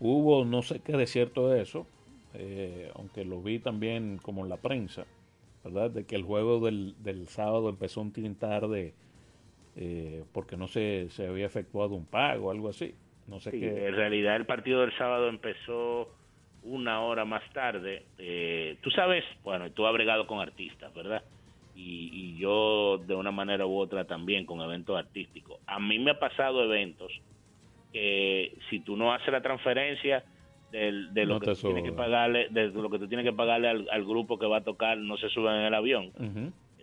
hubo 0.00 0.44
no 0.44 0.62
sé 0.62 0.80
qué 0.82 0.92
de 0.94 1.06
cierto 1.06 1.48
de 1.48 1.62
eso, 1.62 1.86
eh, 2.34 2.90
aunque 2.96 3.24
lo 3.24 3.42
vi 3.42 3.60
también 3.60 4.18
como 4.22 4.42
en 4.44 4.50
la 4.50 4.56
prensa, 4.58 5.06
¿verdad? 5.64 5.90
De 5.90 6.04
que 6.06 6.16
el 6.16 6.24
juego 6.24 6.60
del, 6.60 6.94
del 7.02 7.28
sábado 7.28 7.68
empezó 7.68 8.00
un 8.00 8.12
tin 8.12 8.34
tarde 8.36 8.94
eh, 9.76 10.24
porque 10.32 10.56
no 10.56 10.68
se, 10.68 11.08
se 11.10 11.26
había 11.28 11.46
efectuado 11.46 11.94
un 11.94 12.06
pago 12.06 12.48
o 12.48 12.50
algo 12.50 12.68
así. 12.68 12.94
No 13.28 13.40
sé 13.40 13.50
Sí, 13.50 13.58
qué. 13.60 13.86
en 13.88 13.94
realidad 13.94 14.36
el 14.36 14.46
partido 14.46 14.80
del 14.80 14.96
sábado 14.96 15.28
empezó 15.28 16.08
una 16.62 17.02
hora 17.02 17.24
más 17.24 17.42
tarde. 17.52 18.06
Eh, 18.18 18.78
tú 18.82 18.90
sabes, 18.90 19.24
bueno, 19.44 19.70
tú 19.72 19.86
has 19.86 19.92
bregado 19.92 20.26
con 20.26 20.40
artistas, 20.40 20.92
¿verdad? 20.94 21.22
Y, 21.74 22.10
y 22.12 22.38
yo 22.38 22.98
de 23.06 23.14
una 23.14 23.30
manera 23.30 23.66
u 23.66 23.78
otra 23.78 24.06
también 24.06 24.46
con 24.46 24.60
eventos 24.60 24.96
artísticos. 24.98 25.60
A 25.66 25.78
mí 25.78 25.98
me 25.98 26.12
ha 26.12 26.18
pasado 26.18 26.64
eventos 26.64 27.12
que 27.96 28.52
si 28.68 28.80
tú 28.80 28.94
no 28.94 29.14
haces 29.14 29.28
la 29.32 29.40
transferencia 29.40 30.22
del- 30.70 31.14
de, 31.14 31.24
lo 31.24 31.34
No 31.34 31.40
que 31.40 31.46
tú 31.46 31.52
tienes 31.72 31.82
que 31.84 31.96
pagarle, 31.96 32.48
de 32.50 32.68
lo 32.68 32.90
que 32.90 32.98
tú 32.98 33.08
tienes 33.08 33.24
que 33.24 33.32
pagarle 33.32 33.68
al, 33.68 33.86
al 33.90 34.04
grupo 34.04 34.38
que 34.38 34.44
va 34.44 34.58
a 34.58 34.64
tocar, 34.64 34.98
no 34.98 35.16
se 35.16 35.30
suben 35.30 35.54
en 35.54 35.62
el 35.62 35.72
avión. 35.74 36.12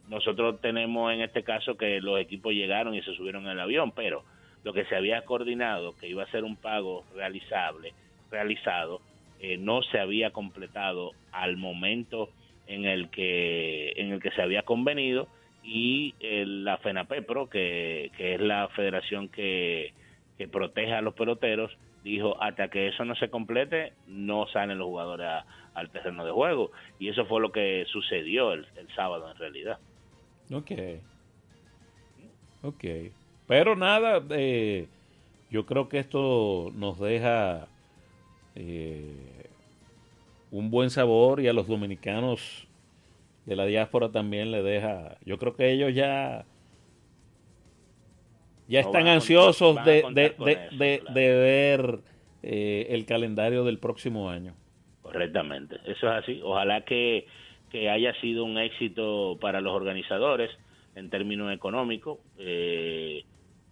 Nosotros 0.09 0.59
tenemos 0.59 1.13
en 1.13 1.21
este 1.21 1.43
caso 1.43 1.77
que 1.77 2.01
los 2.01 2.19
equipos 2.19 2.53
llegaron 2.53 2.95
y 2.95 3.03
se 3.03 3.13
subieron 3.13 3.43
en 3.45 3.51
el 3.51 3.59
avión, 3.59 3.91
pero 3.91 4.23
lo 4.63 4.73
que 4.73 4.85
se 4.85 4.95
había 4.95 5.21
coordinado, 5.23 5.95
que 5.99 6.07
iba 6.09 6.23
a 6.23 6.31
ser 6.31 6.43
un 6.43 6.55
pago 6.55 7.03
realizable, 7.15 7.93
realizado, 8.31 8.99
eh, 9.39 9.57
no 9.57 9.83
se 9.83 9.99
había 9.99 10.31
completado 10.31 11.11
al 11.31 11.57
momento 11.57 12.29
en 12.65 12.85
el 12.85 13.09
que 13.11 13.91
en 13.97 14.13
el 14.13 14.19
que 14.19 14.31
se 14.31 14.41
había 14.41 14.63
convenido 14.63 15.27
y 15.63 16.15
eh, 16.21 16.43
la 16.47 16.77
FENAPEPRO, 16.79 17.49
que, 17.51 18.09
que 18.17 18.33
es 18.33 18.41
la 18.41 18.67
federación 18.69 19.29
que, 19.29 19.93
que 20.37 20.47
protege 20.47 20.93
a 20.93 21.01
los 21.01 21.13
peloteros, 21.13 21.71
dijo 22.03 22.41
hasta 22.41 22.69
que 22.69 22.87
eso 22.87 23.05
no 23.05 23.15
se 23.15 23.29
complete 23.29 23.93
no 24.07 24.45
salen 24.47 24.77
los 24.77 24.87
jugadores 24.87 25.27
al 25.73 25.89
terreno 25.89 26.25
de 26.25 26.31
juego 26.31 26.71
y 26.99 27.09
eso 27.09 27.25
fue 27.25 27.39
lo 27.39 27.51
que 27.51 27.85
sucedió 27.87 28.53
el, 28.53 28.67
el 28.75 28.93
sábado 28.95 29.31
en 29.31 29.37
realidad. 29.37 29.79
Ok. 30.51 30.71
Ok. 32.63 32.83
Pero 33.47 33.75
nada, 33.75 34.23
eh, 34.31 34.87
yo 35.49 35.65
creo 35.65 35.89
que 35.89 35.99
esto 35.99 36.71
nos 36.75 36.99
deja 36.99 37.67
eh, 38.55 39.49
un 40.51 40.69
buen 40.69 40.89
sabor 40.89 41.39
y 41.41 41.47
a 41.47 41.53
los 41.53 41.67
dominicanos 41.67 42.67
de 43.45 43.55
la 43.55 43.65
diáspora 43.65 44.09
también 44.09 44.51
le 44.51 44.63
deja. 44.63 45.17
Yo 45.25 45.37
creo 45.37 45.55
que 45.55 45.71
ellos 45.71 45.93
ya 45.93 46.45
ya 48.67 48.81
No, 48.81 48.87
están 48.87 49.07
ansiosos 49.07 49.83
de, 49.85 50.03
de, 50.03 50.11
de, 50.13 50.25
eso, 50.25 50.43
de- 50.45 50.99
claro. 50.99 51.13
de 51.13 51.33
ver 51.35 51.99
eh, 52.43 52.87
el 52.89 53.05
calendario 53.05 53.63
del 53.63 53.79
próximo 53.79 54.29
año. 54.29 54.53
Correctamente, 55.01 55.75
eso 55.85 56.07
es 56.07 56.23
así. 56.23 56.41
Ojalá 56.43 56.81
que, 56.85 57.27
que 57.69 57.89
haya 57.89 58.13
sido 58.21 58.45
un 58.45 58.57
éxito 58.57 59.37
para 59.39 59.61
los 59.61 59.73
organizadores 59.73 60.49
en 60.95 61.09
términos 61.09 61.53
económicos, 61.53 62.19
eh, 62.37 63.23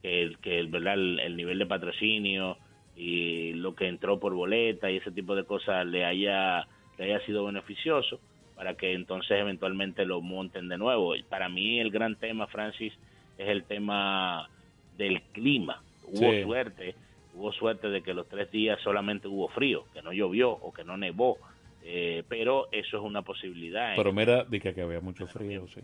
que, 0.02 0.22
el- 0.24 0.38
que 0.40 0.60
el, 0.60 0.68
¿verdad? 0.68 0.96
El, 0.96 1.20
el 1.20 1.36
nivel 1.38 1.60
de 1.60 1.66
patrocinio 1.66 2.58
y 2.96 3.54
lo 3.54 3.76
que 3.76 3.88
entró 3.88 4.20
por 4.20 4.34
boleta 4.34 4.92
y 4.92 4.98
ese 4.98 5.12
tipo 5.12 5.36
de 5.36 5.46
cosas 5.46 5.86
le 5.86 6.04
haya, 6.06 6.68
le 6.98 7.06
haya 7.06 7.26
sido 7.26 7.46
beneficioso 7.46 8.20
para 8.56 8.76
que 8.76 8.94
entonces 8.94 9.32
eventualmente 9.40 10.06
lo 10.06 10.22
monten 10.22 10.68
de 10.68 10.78
nuevo. 10.78 11.16
Y 11.16 11.24
Para 11.24 11.50
mí 11.50 11.80
el 11.80 11.90
gran 11.90 12.16
tema, 12.16 12.48
Francis, 12.48 12.94
es 13.38 13.48
el 13.50 13.64
tema 13.64 14.50
del 14.98 15.22
clima. 15.32 15.82
Hubo 16.04 16.32
Sí. 16.32 16.44
suerte, 16.44 16.96
hubo 17.34 17.52
suerte 17.54 17.90
de 17.90 18.02
que 18.02 18.14
los 18.14 18.28
tres 18.28 18.52
días 18.52 18.80
solamente 18.84 19.28
hubo 19.28 19.48
frío, 19.50 19.86
que 19.94 20.02
no 20.02 20.12
llovió 20.12 20.52
o 20.52 20.72
que 20.74 20.84
no 20.84 20.98
nevó, 20.98 21.38
eh, 21.84 22.24
pero 22.28 22.68
eso 22.72 22.98
es 22.98 23.04
una 23.04 23.22
posibilidad. 23.22 23.96
Pero 23.96 24.14
mira, 24.14 24.44
dije 24.44 24.74
que 24.74 24.82
había 24.82 25.00
mucho 25.00 25.28
frío, 25.28 25.68
sí. 25.74 25.82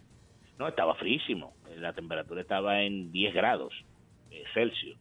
No, 0.59 0.67
estaba 0.67 0.95
fríísimo. 0.95 1.53
Eh, 1.69 1.77
La 1.79 1.93
temperatura 1.93 2.41
estaba 2.41 2.81
en 2.81 3.11
10 3.11 3.33
grados 3.33 3.73
eh, 4.31 4.43
Celsius, 4.53 4.97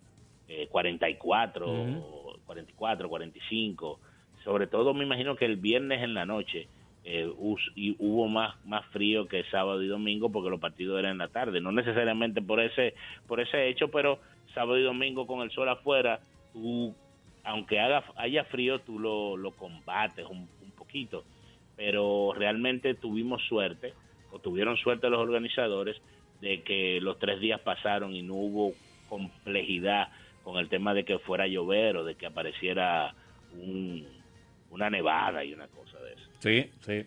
eh, 0.49 0.69
44, 0.69 1.69
Ujú. 1.69 2.40
44, 2.47 3.09
45. 3.09 4.01
Sobre 4.45 4.66
todo 4.69 4.95
me 4.95 5.05
imagino 5.05 5.35
que 5.35 5.45
el 5.47 5.57
viernes 5.57 6.03
en 6.03 6.14
la 6.14 6.25
noche 6.27 6.69
eh, 7.09 7.31
y 7.77 7.95
hubo 8.01 8.27
más 8.27 8.57
más 8.64 8.85
frío 8.87 9.29
que 9.29 9.45
sábado 9.45 9.81
y 9.81 9.87
domingo 9.87 10.31
porque 10.31 10.51
los 10.51 10.59
partidos 10.59 10.99
eran 10.99 11.12
en 11.12 11.19
la 11.19 11.29
tarde. 11.29 11.61
No 11.61 11.71
necesariamente 11.71 12.42
por 12.42 12.61
ese 12.61 12.95
por 13.29 13.40
ese 13.40 13.69
hecho, 13.69 13.88
pero 13.92 14.19
sábado 14.55 14.77
y 14.77 14.83
domingo 14.83 15.25
con 15.27 15.40
el 15.42 15.53
sol 15.53 15.69
afuera, 15.69 16.19
tú, 16.53 16.92
aunque 17.45 17.79
haga 17.79 18.03
haya 18.16 18.42
frío, 18.45 18.81
tú 18.81 18.99
lo, 18.99 19.37
lo 19.37 19.53
combates 19.53 20.27
un, 20.27 20.49
un 20.62 20.71
poquito. 20.77 21.23
Pero 21.77 22.33
realmente 22.35 22.95
tuvimos 22.95 23.40
suerte 23.47 23.95
o 24.33 24.40
tuvieron 24.40 24.77
suerte 24.77 25.09
los 25.09 25.21
organizadores 25.21 25.97
de 26.40 26.62
que 26.62 27.01
los 27.01 27.19
tres 27.21 27.38
días 27.38 27.61
pasaron 27.61 28.16
y 28.16 28.23
no 28.23 28.35
hubo 28.35 28.75
complejidad 29.09 30.09
con 30.42 30.57
el 30.59 30.69
tema 30.69 30.92
de 30.92 31.05
que 31.05 31.19
fuera 31.21 31.45
a 31.45 31.49
llover 31.49 31.99
o 31.99 32.05
de 32.05 32.16
que 32.16 32.27
apareciera 32.27 33.14
un- 33.53 34.07
una 34.71 34.90
nevada 34.90 35.45
y 35.45 35.53
una 35.55 35.69
cosa. 35.69 35.96
Sí, 36.38 36.70
sí. 36.81 37.07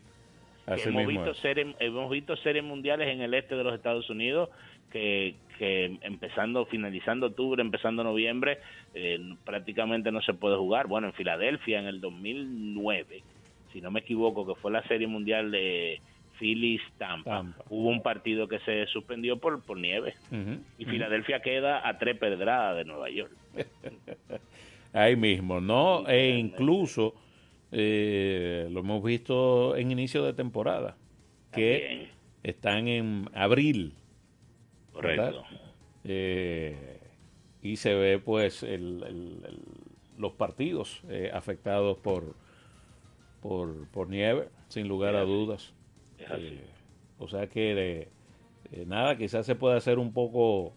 Así 0.66 0.90
hemos, 0.90 1.06
mismo 1.06 1.24
visto 1.24 1.32
es. 1.32 1.38
series, 1.38 1.76
hemos 1.80 2.12
visto 2.12 2.36
series 2.38 2.64
mundiales 2.64 3.08
en 3.08 3.22
el 3.22 3.34
este 3.34 3.56
de 3.56 3.64
los 3.64 3.74
Estados 3.74 4.10
Unidos 4.10 4.50
que, 4.92 5.36
que 5.58 5.98
empezando, 6.02 6.66
finalizando 6.66 7.28
octubre, 7.28 7.62
empezando 7.62 8.04
noviembre, 8.04 8.60
eh, 8.94 9.20
prácticamente 9.46 10.12
no 10.12 10.22
se 10.22 10.34
puede 10.34 10.58
jugar. 10.58 10.88
Bueno, 10.88 11.08
en 11.08 11.14
Filadelfia 11.14 11.80
en 11.80 11.88
el 11.88 12.02
2009, 12.02 13.24
si 13.74 13.82
no 13.82 13.92
me 13.92 14.02
equivoco, 14.02 14.46
que 14.46 14.60
fue 14.60 14.72
la 14.72 14.84
serie 14.88 15.08
mundial 15.08 15.52
de 15.52 16.02
Phillies 16.40 16.82
Tampa, 16.98 17.30
Tampa. 17.30 17.64
hubo 17.70 17.90
un 17.90 18.02
partido 18.02 18.48
que 18.48 18.60
se 18.60 18.86
suspendió 18.88 19.38
por, 19.38 19.62
por 19.62 19.78
nieve 19.78 20.16
y. 20.78 20.86
Filadelfia 20.86 21.42
queda 21.42 21.88
a 21.88 21.98
tres 21.98 22.18
pedradas 22.18 22.78
de 22.78 22.86
Nueva 22.86 23.10
York. 23.10 23.32
Ahí 24.94 25.16
mismo, 25.16 25.62
¿no? 25.62 26.08
E 26.08 26.38
incluso 26.38 27.14
eh, 27.72 28.68
lo 28.72 28.80
hemos 28.82 29.04
visto 29.04 29.76
en 29.76 29.92
inicio 29.92 30.24
de 30.24 30.34
temporada, 30.34 30.98
que 31.52 31.80
También, 31.88 32.10
están 32.44 32.88
en 32.88 33.30
abril, 33.34 33.94
correcto. 34.94 35.44
Eh, 36.04 37.00
y 37.62 37.76
se 37.76 37.94
ve 37.94 38.20
pues 38.20 38.64
el- 38.64 39.04
el- 39.04 39.46
el- 39.46 39.64
los 40.18 40.34
partidos 40.34 41.02
eh, 41.10 41.32
afectados 41.34 41.98
por, 41.98 42.36
por, 43.42 43.88
por 43.90 44.10
nieve, 44.10 44.50
sin 44.68 44.88
lugar 44.88 45.16
a 45.16 45.24
dudas. 45.24 45.74
O 47.20 47.28
sea 47.28 47.48
que 47.48 48.10
nada, 48.86 49.18
quizás 49.18 49.46
se 49.46 49.56
pueda 49.56 49.78
hacer 49.78 49.98
un 50.00 50.14
poco 50.14 50.74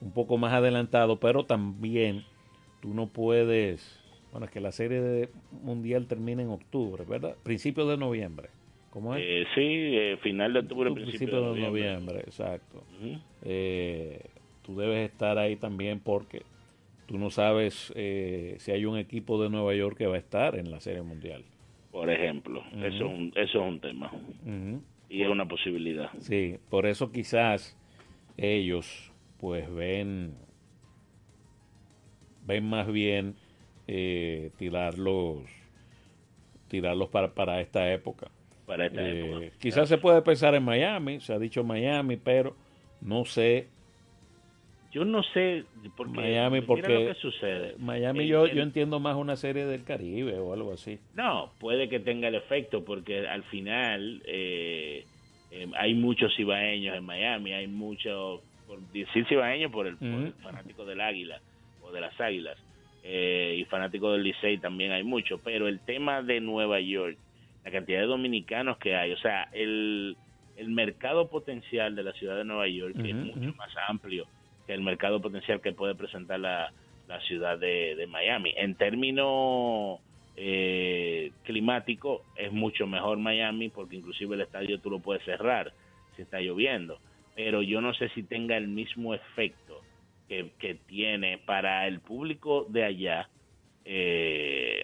un 0.00 0.12
poco 0.12 0.38
más 0.38 0.52
adelantado, 0.52 1.18
pero 1.18 1.44
también 1.44 2.24
tú 2.80 2.94
no 2.94 3.08
puedes, 3.08 4.00
bueno, 4.32 4.46
es 4.46 4.52
que 4.52 4.60
la 4.60 4.72
serie 4.72 5.00
de 5.00 5.28
mundial 5.62 6.06
termina 6.06 6.42
en 6.42 6.50
octubre, 6.50 7.04
¿verdad? 7.04 7.36
Principios 7.42 7.88
de 7.88 7.96
noviembre. 7.96 8.48
¿Cómo 8.90 9.14
es? 9.14 9.22
Eh, 9.24 9.44
sí, 9.54 9.60
eh, 9.62 10.16
final 10.22 10.52
de 10.54 10.60
octubre, 10.60 10.90
Principios 10.90 11.18
principio 11.18 11.40
de 11.40 11.42
de 11.42 11.60
noviembre. 11.66 11.82
noviembre, 11.90 12.20
exacto. 12.20 12.84
Eh, 13.42 14.20
tú 14.62 14.76
debes 14.76 15.10
estar 15.10 15.38
ahí 15.38 15.56
también 15.56 16.00
porque 16.00 16.42
tú 17.06 17.18
no 17.18 17.30
sabes 17.30 17.92
eh, 17.96 18.56
si 18.58 18.72
hay 18.72 18.84
un 18.86 18.98
equipo 18.98 19.42
de 19.42 19.50
Nueva 19.50 19.74
York 19.74 19.96
que 19.96 20.06
va 20.06 20.16
a 20.16 20.18
estar 20.18 20.56
en 20.56 20.70
la 20.70 20.80
serie 20.80 21.02
mundial. 21.02 21.44
Por 21.90 22.10
ejemplo, 22.10 22.62
eso, 22.76 22.86
es 22.86 23.00
un, 23.00 23.32
eso 23.34 23.60
es 23.62 23.68
un 23.68 23.80
tema 23.80 24.12
y 25.08 25.22
es 25.22 25.28
una 25.28 25.46
posibilidad. 25.46 26.10
Sí, 26.18 26.58
por 26.68 26.86
eso 26.86 27.10
quizás 27.10 27.76
ellos 28.36 29.10
pues 29.38 29.72
ven 29.72 30.34
ven 32.46 32.68
más 32.68 32.90
bien 32.90 33.36
eh, 33.88 34.50
tirarlos 34.58 35.42
tirarlos 36.68 37.08
para, 37.08 37.32
para 37.34 37.60
esta 37.60 37.90
época. 37.92 38.30
Para 38.66 38.86
esta 38.86 39.00
Eh, 39.02 39.46
época. 39.46 39.56
quizás 39.58 39.88
se 39.88 39.98
puede 39.98 40.22
pensar 40.22 40.54
en 40.54 40.62
Miami, 40.62 41.20
se 41.20 41.32
ha 41.32 41.38
dicho 41.38 41.64
Miami, 41.64 42.16
pero 42.16 42.54
no 43.00 43.24
sé. 43.24 43.68
Yo 44.92 45.04
no 45.04 45.22
sé, 45.22 45.64
porque 45.96 46.12
Miami, 46.12 46.60
mira 46.60 46.66
porque 46.66 46.88
lo 46.88 47.14
que 47.14 47.20
sucede. 47.20 47.74
Miami 47.78 48.20
El- 48.20 48.28
yo, 48.28 48.46
el- 48.46 48.56
yo 48.56 48.62
entiendo 48.62 49.00
más 49.00 49.16
una 49.16 49.36
serie 49.36 49.66
del 49.66 49.84
Caribe 49.84 50.38
o 50.38 50.52
algo 50.52 50.72
así. 50.72 50.98
No, 51.14 51.52
puede 51.58 51.88
que 51.88 52.00
tenga 52.00 52.28
el 52.28 52.34
efecto, 52.34 52.84
porque 52.84 53.26
al 53.26 53.42
final 53.44 54.22
eh, 54.26 55.06
eh, 55.50 55.66
hay 55.76 55.94
muchos 55.94 56.34
cibaeños 56.36 56.96
en 56.96 57.04
Miami, 57.04 57.52
hay 57.52 57.66
muchos, 57.66 58.40
por 58.66 58.80
decir 58.92 59.26
cibaeños, 59.28 59.70
por 59.72 59.86
el, 59.86 59.96
por 59.96 60.08
el 60.08 60.32
fanático 60.42 60.84
del 60.84 61.00
águila 61.00 61.40
o 61.80 61.92
de 61.92 62.00
las 62.00 62.18
águilas, 62.20 62.56
eh, 63.10 63.56
y 63.58 63.64
fanático 63.66 64.12
del 64.12 64.22
Licey 64.22 64.58
también 64.58 64.92
hay 64.92 65.02
muchos, 65.02 65.40
pero 65.42 65.66
el 65.66 65.80
tema 65.80 66.22
de 66.22 66.40
Nueva 66.42 66.78
York, 66.80 67.18
la 67.64 67.70
cantidad 67.72 68.00
de 68.00 68.06
dominicanos 68.06 68.78
que 68.78 68.96
hay, 68.96 69.12
o 69.12 69.18
sea, 69.18 69.48
el, 69.52 70.18
el 70.56 70.68
mercado 70.70 71.30
potencial 71.30 71.96
de 71.96 72.02
la 72.02 72.12
ciudad 72.12 72.36
de 72.36 72.44
Nueva 72.44 72.68
York 72.68 72.98
es 73.02 73.16
Ujú, 73.16 73.22
mucho 73.22 73.54
más 73.56 73.70
amplio 73.88 74.28
que 74.66 74.74
el 74.74 74.82
mercado 74.82 75.22
potencial 75.22 75.62
que 75.62 75.72
puede 75.72 75.94
presentar 75.94 76.40
la, 76.40 76.72
la 77.06 77.20
ciudad 77.22 77.58
de, 77.58 77.96
de 77.96 78.06
Miami. 78.06 78.52
En 78.56 78.76
términos 78.76 80.00
eh, 80.36 81.32
climático 81.44 82.26
es 82.36 82.52
mucho 82.52 82.86
mejor 82.86 83.18
Miami 83.18 83.70
porque 83.70 83.96
inclusive 83.96 84.34
el 84.34 84.42
estadio 84.42 84.80
tú 84.80 84.90
lo 84.90 85.00
puedes 85.00 85.24
cerrar 85.24 85.72
si 86.14 86.22
está 86.22 86.40
lloviendo. 86.40 87.00
Pero 87.34 87.62
yo 87.62 87.80
no 87.80 87.94
sé 87.94 88.10
si 88.10 88.24
tenga 88.24 88.56
el 88.58 88.68
mismo 88.68 89.14
efecto 89.14 89.86
que, 90.28 90.50
que 90.58 90.74
tiene 90.74 91.38
para 91.38 91.86
el 91.86 92.00
público 92.00 92.66
de 92.68 92.84
allá 92.84 93.28
eh, 93.84 94.82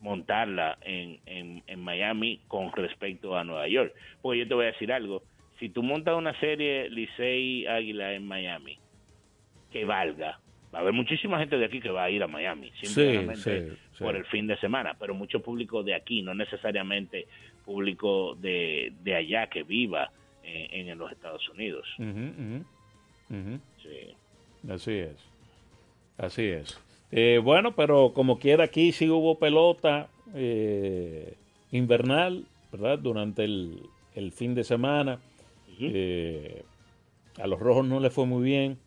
montarla 0.00 0.78
en, 0.82 1.18
en, 1.26 1.62
en 1.66 1.80
Miami 1.80 2.40
con 2.48 2.72
respecto 2.72 3.36
a 3.36 3.44
Nueva 3.44 3.68
York. 3.68 3.92
Porque 4.22 4.40
yo 4.40 4.48
te 4.48 4.54
voy 4.54 4.64
a 4.66 4.72
decir 4.72 4.92
algo, 4.92 5.22
si 5.58 5.68
tú 5.68 5.82
montas 5.82 6.16
una 6.16 6.38
serie 6.38 6.88
Licey 6.88 7.66
Águila 7.66 8.14
en 8.14 8.26
Miami, 8.26 8.78
que 9.72 9.84
valga, 9.84 10.40
va 10.72 10.78
a 10.78 10.82
haber 10.82 10.94
muchísima 10.94 11.38
gente 11.38 11.58
de 11.58 11.64
aquí 11.64 11.80
que 11.80 11.90
va 11.90 12.04
a 12.04 12.10
ir 12.10 12.22
a 12.22 12.28
Miami, 12.28 12.70
simplemente 12.80 13.70
sí, 13.70 13.76
sí. 13.92 14.04
por 14.04 14.16
el 14.16 14.24
fin 14.26 14.46
de 14.46 14.56
semana, 14.58 14.96
pero 14.98 15.14
mucho 15.14 15.40
público 15.40 15.82
de 15.82 15.94
aquí, 15.94 16.22
no 16.22 16.34
necesariamente 16.34 17.26
público 17.64 18.34
de, 18.36 18.92
de 19.02 19.14
allá 19.14 19.48
que 19.48 19.62
viva 19.62 20.10
en, 20.42 20.88
en 20.88 20.98
los 20.98 21.10
Estados 21.12 21.46
Unidos. 21.50 21.86
Sí. 23.82 24.14
Así 24.68 24.92
es. 24.92 25.16
Así 26.16 26.46
es. 26.46 26.80
Eh, 27.10 27.40
bueno, 27.42 27.74
pero 27.74 28.12
como 28.12 28.38
quiera 28.38 28.64
aquí 28.64 28.92
sí 28.92 29.08
hubo 29.08 29.38
pelota 29.38 30.08
eh, 30.34 31.34
invernal, 31.70 32.44
¿verdad? 32.72 32.98
Durante 32.98 33.44
el, 33.44 33.82
el 34.14 34.32
fin 34.32 34.54
de 34.54 34.64
semana. 34.64 35.20
Eh, 35.80 36.64
a 37.40 37.46
los 37.46 37.60
rojos 37.60 37.86
no 37.86 38.00
le 38.00 38.10
fue 38.10 38.26
muy 38.26 38.42
bien. 38.42 38.78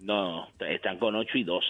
No, 0.00 0.48
están 0.60 0.98
con 0.98 1.16
8 1.16 1.38
y 1.38 1.44
12, 1.44 1.66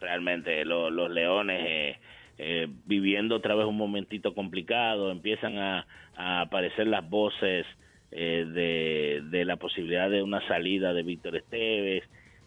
realmente. 0.00 0.64
Los, 0.64 0.92
los 0.92 1.10
Leones 1.10 1.62
eh, 1.66 1.98
eh, 2.38 2.66
viviendo 2.84 3.36
otra 3.36 3.54
vez 3.54 3.66
un 3.66 3.76
momentito 3.76 4.34
complicado, 4.34 5.10
empiezan 5.10 5.56
a, 5.58 5.86
a 6.16 6.42
aparecer 6.42 6.88
las 6.88 7.08
voces 7.08 7.64
de, 8.10 9.22
de 9.30 9.44
la 9.44 9.56
posibilidad 9.56 10.08
de 10.08 10.22
una 10.22 10.46
salida 10.48 10.92
de 10.92 11.02
Víctor 11.02 11.36
Esteves. 11.36 12.02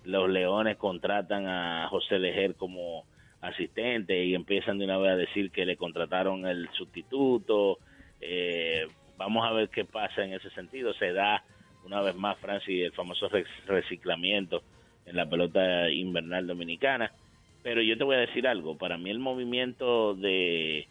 Los 0.05 0.29
Leones 0.29 0.77
contratan 0.77 1.47
a 1.47 1.87
José 1.89 2.19
Lejer 2.19 2.55
como 2.55 3.05
asistente 3.41 4.25
y 4.25 4.35
empiezan 4.35 4.77
de 4.79 4.85
una 4.85 4.97
vez 4.97 5.11
a 5.11 5.15
decir 5.15 5.51
que 5.51 5.65
le 5.65 5.77
contrataron 5.77 6.45
el 6.47 6.69
sustituto. 6.73 7.79
Eh, 8.21 8.87
vamos 9.17 9.45
a 9.45 9.53
ver 9.53 9.69
qué 9.69 9.85
pasa 9.85 10.23
en 10.23 10.33
ese 10.33 10.49
sentido. 10.51 10.93
Se 10.93 11.13
da 11.13 11.43
una 11.85 12.01
vez 12.01 12.15
más, 12.15 12.37
Francis, 12.39 12.85
el 12.85 12.91
famoso 12.91 13.29
rec- 13.29 13.47
reciclamiento 13.65 14.61
en 15.05 15.15
la 15.15 15.29
pelota 15.29 15.89
invernal 15.89 16.47
dominicana. 16.47 17.11
Pero 17.63 17.81
yo 17.81 17.97
te 17.97 18.03
voy 18.03 18.15
a 18.15 18.19
decir 18.19 18.47
algo, 18.47 18.77
para 18.77 18.97
mí 18.97 19.09
el 19.09 19.19
movimiento 19.19 20.15
de, 20.15 20.87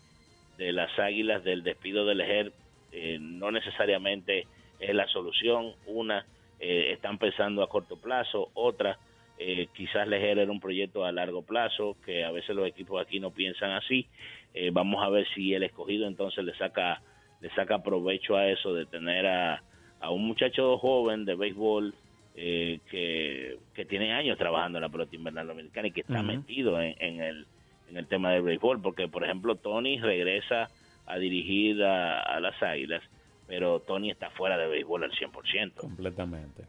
de 0.59 0.73
las 0.73 0.99
águilas 0.99 1.43
del 1.45 1.63
despido 1.63 2.05
de 2.05 2.15
Lejer 2.15 2.53
eh, 2.93 3.19
no 3.21 3.51
necesariamente 3.51 4.47
es 4.79 4.95
la 4.95 5.07
solución. 5.09 5.73
Una, 5.87 6.27
eh, 6.61 6.93
están 6.93 7.19
pensando 7.19 7.63
a 7.63 7.69
corto 7.69 7.97
plazo, 7.97 8.51
otra, 8.55 8.99
eh, 9.39 9.69
quizás 9.73 10.09
Lejer 10.09 10.39
era 10.39 10.51
un 10.51 10.61
proyecto 10.61 11.05
a 11.05 11.13
largo 11.13 11.43
plazo, 11.43 11.97
que 12.05 12.25
a 12.25 12.31
veces 12.31 12.57
los 12.57 12.67
equipos 12.67 13.01
aquí 13.01 13.21
no 13.21 13.31
piensan 13.31 13.71
así. 13.71 14.07
Eh, 14.55 14.71
vamos 14.73 15.05
a 15.05 15.09
ver 15.09 15.27
si 15.35 15.55
el 15.55 15.63
escogido 15.63 16.09
entonces 16.09 16.45
le 16.45 16.55
saca, 16.57 17.01
le 17.41 17.51
saca 17.51 17.83
provecho 17.83 18.37
a 18.37 18.49
eso 18.49 18.75
de 18.75 18.87
tener 18.87 19.27
a, 19.27 19.63
a 20.01 20.11
un 20.11 20.27
muchacho 20.27 20.77
joven 20.79 21.25
de 21.25 21.37
béisbol 21.37 21.95
eh, 22.35 22.81
que, 22.91 23.59
que 23.75 23.85
tiene 23.85 24.13
años 24.13 24.39
trabajando 24.39 24.79
en 24.79 24.83
la 24.83 24.89
pelota 24.89 25.15
invernal 25.15 25.47
dominicana 25.47 25.89
y 25.89 25.93
que 25.93 26.01
está 26.01 26.23
metido 26.23 26.81
en, 26.81 26.95
en 26.99 27.21
el, 27.21 27.47
en 27.91 27.97
el 27.97 28.07
tema 28.07 28.33
del 28.33 28.43
béisbol, 28.43 28.81
porque 28.81 29.09
por 29.09 29.25
ejemplo 29.25 29.57
Tony 29.57 29.99
regresa 30.01 30.69
a 31.07 31.19
dirigir 31.19 31.83
a, 31.83 32.21
a 32.21 32.41
las 32.41 32.61
Águilas, 32.63 33.03
pero 33.49 33.81
Tony 33.81 34.11
está 34.11 34.31
fuera 34.31 34.59
de 34.59 34.69
béisbol 34.69 35.05
al 35.05 35.11
100%. 35.11 35.75
Completamente. 35.75 36.67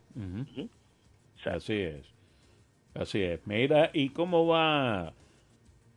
Así 1.45 1.73
es. 1.73 2.05
Así 2.95 3.21
es. 3.21 3.45
Mira, 3.45 3.91
¿y 3.93 4.09
cómo 4.09 4.47
va 4.47 5.13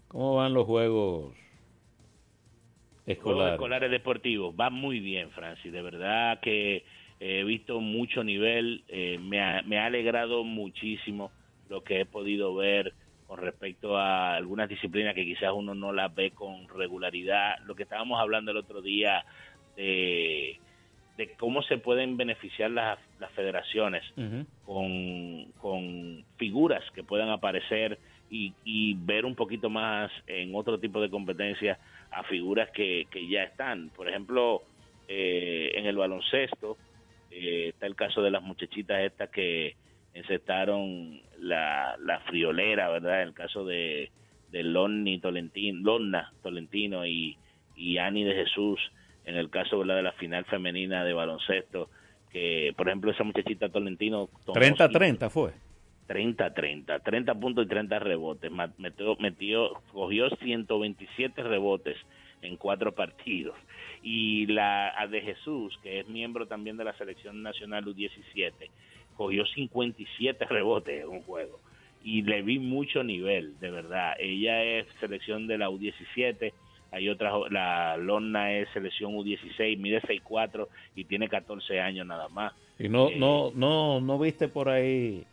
cómo 0.08 0.34
van 0.36 0.52
los 0.52 0.66
juegos 0.66 1.32
Juegos 1.32 1.36
escolares? 3.06 3.52
escolares 3.54 3.90
deportivos 3.90 4.54
va 4.60 4.70
muy 4.70 4.98
bien, 5.00 5.30
Francis. 5.30 5.72
De 5.72 5.82
verdad 5.82 6.40
que 6.40 6.84
he 7.20 7.44
visto 7.44 7.80
mucho 7.80 8.24
nivel. 8.24 8.84
eh, 8.88 9.18
me, 9.20 9.40
ha, 9.40 9.62
me 9.62 9.78
ha 9.78 9.86
alegrado 9.86 10.42
muchísimo 10.42 11.30
lo 11.68 11.84
que 11.84 12.00
he 12.00 12.06
podido 12.06 12.54
ver 12.56 12.92
con 13.28 13.38
respecto 13.38 13.96
a 13.96 14.34
algunas 14.34 14.68
disciplinas 14.68 15.14
que 15.14 15.24
quizás 15.24 15.52
uno 15.54 15.74
no 15.74 15.92
las 15.92 16.12
ve 16.14 16.32
con 16.32 16.68
regularidad. 16.68 17.60
Lo 17.66 17.76
que 17.76 17.84
estábamos 17.84 18.20
hablando 18.20 18.50
el 18.50 18.58
otro 18.58 18.82
día 18.82 19.24
de, 19.76 20.60
de 21.16 21.34
cómo 21.34 21.62
se 21.62 21.78
pueden 21.78 22.16
beneficiar 22.16 22.70
las, 22.70 22.98
las 23.20 23.30
federaciones 23.32 24.02
con, 24.64 25.44
con 25.60 26.24
figuras 26.36 26.82
que 26.94 27.02
puedan 27.02 27.28
aparecer 27.28 27.98
y, 28.30 28.54
y 28.64 28.94
ver 28.94 29.26
un 29.26 29.34
poquito 29.34 29.68
más 29.68 30.10
en 30.26 30.54
otro 30.54 30.78
tipo 30.80 31.00
de 31.00 31.10
competencias 31.10 31.78
a 32.10 32.22
figuras 32.24 32.70
que, 32.70 33.06
que 33.10 33.28
ya 33.28 33.42
están. 33.42 33.90
Por 33.90 34.08
ejemplo, 34.08 34.62
eh, 35.06 35.72
en 35.74 35.84
el 35.86 35.96
baloncesto 35.96 36.78
eh, 37.30 37.68
está 37.68 37.86
el 37.86 37.94
caso 37.94 38.22
de 38.22 38.30
las 38.30 38.42
muchachitas 38.42 39.00
estas 39.02 39.28
que 39.28 39.76
encestaron 40.14 41.20
la, 41.38 41.96
la 42.02 42.20
friolera, 42.20 42.88
¿verdad? 42.88 43.22
El 43.22 43.34
caso 43.34 43.64
de, 43.64 44.10
de 44.50 44.62
Lonni 44.62 45.18
Tolentino, 45.18 45.80
Lonna 45.82 46.32
Tolentino 46.42 47.06
y, 47.06 47.36
y 47.76 47.98
Ani 47.98 48.24
de 48.24 48.34
Jesús, 48.34 48.80
en 49.24 49.36
el 49.36 49.50
caso 49.50 49.78
¿verdad? 49.78 49.96
de 49.96 50.02
la 50.02 50.12
final 50.12 50.44
femenina 50.44 51.04
de 51.04 51.12
baloncesto, 51.12 51.88
que 52.30 52.72
por 52.76 52.88
ejemplo 52.88 53.10
esa 53.10 53.24
muchachita 53.24 53.68
Tolentino... 53.68 54.28
tomó 54.44 54.58
30-30 54.58 55.30
fue. 55.30 55.52
30-30, 56.08 57.02
30 57.02 57.34
puntos 57.36 57.64
y 57.64 57.68
30 57.68 57.98
rebotes. 57.98 58.50
Metió, 58.78 59.16
metió, 59.16 59.72
cogió 59.92 60.28
127 60.30 61.42
rebotes 61.42 61.96
en 62.42 62.56
cuatro 62.56 62.92
partidos. 62.94 63.56
Y 64.02 64.46
la 64.46 64.92
a 64.98 65.06
de 65.06 65.20
Jesús, 65.20 65.78
que 65.82 66.00
es 66.00 66.08
miembro 66.08 66.46
también 66.46 66.76
de 66.76 66.84
la 66.84 66.96
selección 66.96 67.42
nacional 67.42 67.84
U17, 67.84 68.52
cogió 69.16 69.46
57 69.46 70.44
rebotes 70.46 71.02
en 71.02 71.08
un 71.08 71.22
juego. 71.22 71.60
Y 72.04 72.22
le 72.22 72.42
vi 72.42 72.58
mucho 72.58 73.04
nivel, 73.04 73.58
de 73.60 73.70
verdad. 73.70 74.14
Ella 74.18 74.64
es 74.64 74.86
selección 74.98 75.46
de 75.46 75.58
la 75.58 75.70
U17, 75.70 76.52
hay 76.92 77.08
otra, 77.08 77.32
jo- 77.32 77.48
la 77.48 77.96
Lonna 77.96 78.52
es 78.52 78.68
selección 78.72 79.12
U16, 79.14 79.78
mide 79.78 80.00
6'4 80.02 80.68
y 80.94 81.04
tiene 81.04 81.28
14 81.28 81.80
años 81.80 82.06
nada 82.06 82.28
más. 82.28 82.52
Y 82.78 82.88
no, 82.88 83.08
Eh, 83.08 83.16
no, 83.16 83.50
no, 83.54 84.00
no 84.00 84.18
viste 84.18 84.46
por 84.48 84.68
ahí 84.68 85.24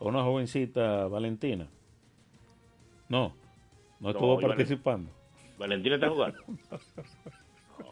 a 0.00 0.04
una 0.04 0.22
jovencita 0.22 1.06
Valentina. 1.08 1.66
No, 3.08 3.34
no 4.00 4.10
estuvo 4.10 4.38
participando. 4.40 5.10
¿Valentina 5.58 5.94
está 5.96 6.08
jugando? 6.10 6.38
No. 6.46 6.78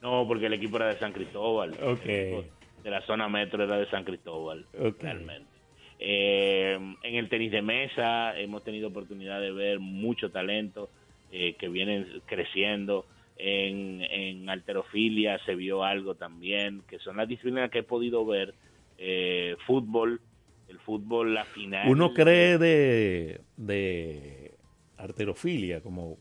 No, 0.00 0.24
porque 0.28 0.46
el 0.46 0.52
equipo 0.52 0.76
era 0.76 0.86
de 0.86 0.98
San 0.98 1.12
Cristóbal. 1.12 1.72
Ok. 1.82 2.04
El 2.04 2.10
equipo 2.38 2.54
De 2.84 2.90
la 2.90 3.02
zona 3.02 3.28
metro 3.28 3.64
era 3.64 3.76
de 3.78 3.90
San 3.90 4.04
Cristóbal, 4.04 4.64
Ok. 4.80 5.02
realmente. 5.02 5.50
Eh, 5.98 6.78
en 7.02 7.14
el 7.16 7.28
tenis 7.28 7.50
de 7.50 7.62
mesa 7.62 8.38
hemos 8.38 8.62
tenido 8.62 8.88
oportunidad 8.88 9.40
de 9.40 9.50
ver 9.50 9.80
mucho 9.80 10.30
talento 10.30 10.88
eh, 11.32 11.54
que 11.54 11.68
vienen 11.68 12.22
creciendo. 12.26 13.06
En, 13.40 14.02
en 14.02 14.50
alterofilia 14.50 15.38
se 15.44 15.54
vio 15.54 15.84
algo 15.84 16.16
también, 16.16 16.82
que 16.88 16.98
son 16.98 17.18
las 17.18 17.28
disciplinas 17.28 17.70
que 17.70 17.80
he 17.80 17.82
podido 17.84 18.26
ver. 18.26 18.54
Eh, 18.98 19.54
fútbol, 19.64 20.20
el 20.68 20.78
fútbol, 20.80 21.34
la 21.34 21.44
final. 21.44 21.88
Uno 21.88 22.12
cree 22.12 22.58
de, 22.58 23.40
de 23.56 24.54
arterofilia, 24.96 25.80
como 25.80 26.18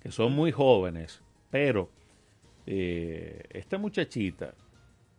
que 0.00 0.10
son 0.10 0.32
muy 0.32 0.50
jóvenes, 0.50 1.22
pero 1.50 1.90
eh, 2.66 3.44
esta 3.50 3.78
muchachita, 3.78 4.54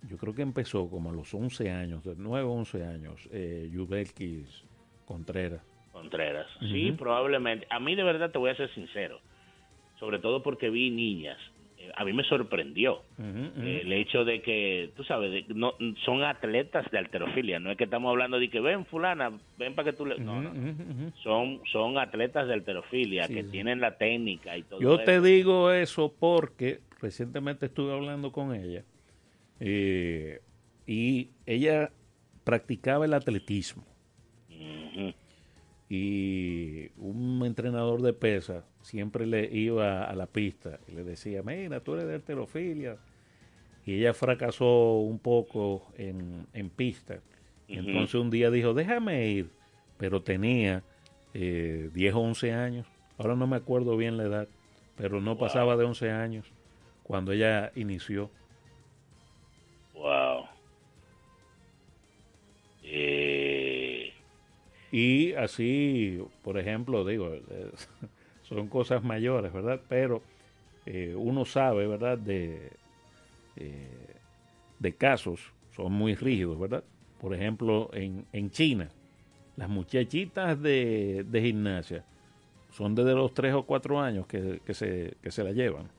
yo 0.08 0.18
creo 0.18 0.34
que 0.34 0.42
empezó 0.42 0.90
como 0.90 1.12
a 1.12 1.14
los 1.14 1.34
11 1.34 1.72
años, 1.72 2.04
de 2.04 2.16
9 2.18 2.48
11 2.48 2.84
años, 2.86 3.30
eh, 3.32 3.70
Yubelkis 3.72 4.66
Contreras. 5.06 5.62
Contreras. 6.02 6.48
Sí, 6.60 6.92
probablemente. 6.98 7.66
A 7.70 7.80
mí 7.80 7.96
de 7.96 8.04
verdad 8.04 8.32
te 8.32 8.38
voy 8.38 8.52
a 8.52 8.56
ser 8.56 8.74
sincero, 8.74 9.20
sobre 10.00 10.20
todo 10.20 10.44
porque 10.44 10.70
vi 10.70 10.90
niñas. 10.92 11.38
Eh, 11.80 11.92
A 11.96 12.06
mí 12.06 12.14
me 12.14 12.24
sorprendió 12.24 13.02
eh, 13.20 13.82
el 13.84 13.92
hecho 13.94 14.24
de 14.26 14.42
que, 14.42 14.92
tú 14.96 15.04
sabes, 15.04 15.32
de- 15.32 15.54
no, 15.54 15.74
son 16.06 16.24
atletas 16.24 16.90
de 16.92 16.98
alterofilia. 17.00 17.60
No 17.60 17.72
es 17.72 17.78
que 17.78 17.84
estamos 17.86 18.10
hablando 18.12 18.40
de 18.40 18.50
que 18.50 18.60
ven 18.60 18.86
fulana, 18.86 19.32
ven 19.58 19.76
para 19.76 19.92
que 19.92 19.98
tú 19.98 20.06
le... 20.06 20.18
No, 20.20 20.42
no. 20.42 20.52
Son, 21.24 21.62
son 21.72 21.98
atletas 21.98 22.48
de 22.48 22.54
alterofilia 22.54 23.28
Sí, 23.28 23.34
que 23.36 23.44
sí. 23.44 23.50
tienen 23.50 23.80
la 23.82 23.98
técnica 23.98 24.56
y 24.58 24.64
todo 24.64 24.80
Yo 24.82 24.96
eso. 24.96 25.04
te 25.04 25.22
digo 25.22 25.72
eso 25.72 26.14
porque 26.20 26.80
recientemente 27.02 27.66
estuve 27.68 27.92
hablando 27.94 28.32
con 28.32 28.54
ella 28.56 28.84
eh, 29.60 30.40
y 30.86 31.30
ella 31.46 31.92
practicaba 32.44 33.06
el 33.06 33.14
atletismo. 33.14 33.84
Y 35.90 36.90
un 36.98 37.44
entrenador 37.46 38.02
de 38.02 38.14
pesa 38.14 38.66
siempre 38.82 39.26
le 39.26 39.46
iba 39.46 40.04
a 40.04 40.16
la 40.16 40.26
pista 40.26 40.80
y 40.88 40.92
le 40.92 41.04
decía, 41.04 41.44
mira, 41.44 41.80
tú 41.80 41.94
eres 41.94 42.08
de 42.08 42.16
alterofilia. 42.16 42.98
Y 43.86 43.96
ella 43.96 44.14
fracasó 44.14 45.00
un 45.00 45.20
poco 45.20 45.88
en, 45.98 46.46
en 46.54 46.70
pista. 46.70 47.20
Entonces 47.70 48.16
un 48.16 48.30
día 48.30 48.52
dijo, 48.52 48.74
déjame 48.74 49.28
ir. 49.30 49.50
Pero 49.98 50.22
tenía 50.22 50.84
eh, 51.34 51.90
10 51.94 52.14
o 52.16 52.20
11 52.20 52.54
años. 52.54 52.88
Ahora 53.18 53.36
no 53.36 53.48
me 53.48 53.56
acuerdo 53.56 53.98
bien 53.98 54.18
la 54.18 54.24
edad, 54.24 54.48
pero 54.96 55.22
no 55.22 55.38
pasaba 55.38 55.76
de 55.76 55.86
11 55.86 56.12
años 56.12 56.52
cuando 57.04 57.32
ella 57.32 57.72
inició. 57.76 58.30
Y 64.92 65.34
así, 65.34 66.22
por 66.44 66.58
ejemplo, 66.58 67.06
digo, 67.06 67.34
eh, 67.34 67.72
son 68.44 68.68
cosas 68.68 69.04
mayores, 69.04 69.52
¿verdad? 69.52 69.82
Pero 69.90 70.24
eh, 70.86 71.14
uno 71.18 71.46
sabe, 71.46 71.88
¿verdad? 71.88 72.18
De, 72.18 72.72
eh, 73.58 74.16
de 74.80 74.96
casos, 74.96 75.52
son 75.76 75.92
muy 75.94 76.16
rígidos, 76.16 76.60
¿verdad? 76.60 76.84
Por 77.20 77.34
ejemplo, 77.34 77.90
en, 77.94 78.26
en 78.32 78.50
China, 78.52 78.90
las 79.58 79.70
muchachitas 79.70 80.62
de, 80.62 81.26
de 81.28 81.42
gimnasia 81.42 82.04
son 82.72 82.96
desde 82.96 83.14
los 83.16 83.34
3 83.34 83.54
o 83.56 83.64
4 83.64 84.00
años 84.00 84.28
que, 84.28 84.62
que 84.66 84.74
se, 84.74 85.16
que 85.22 85.32
se 85.32 85.44
la 85.44 85.52
llevan. 85.52 85.90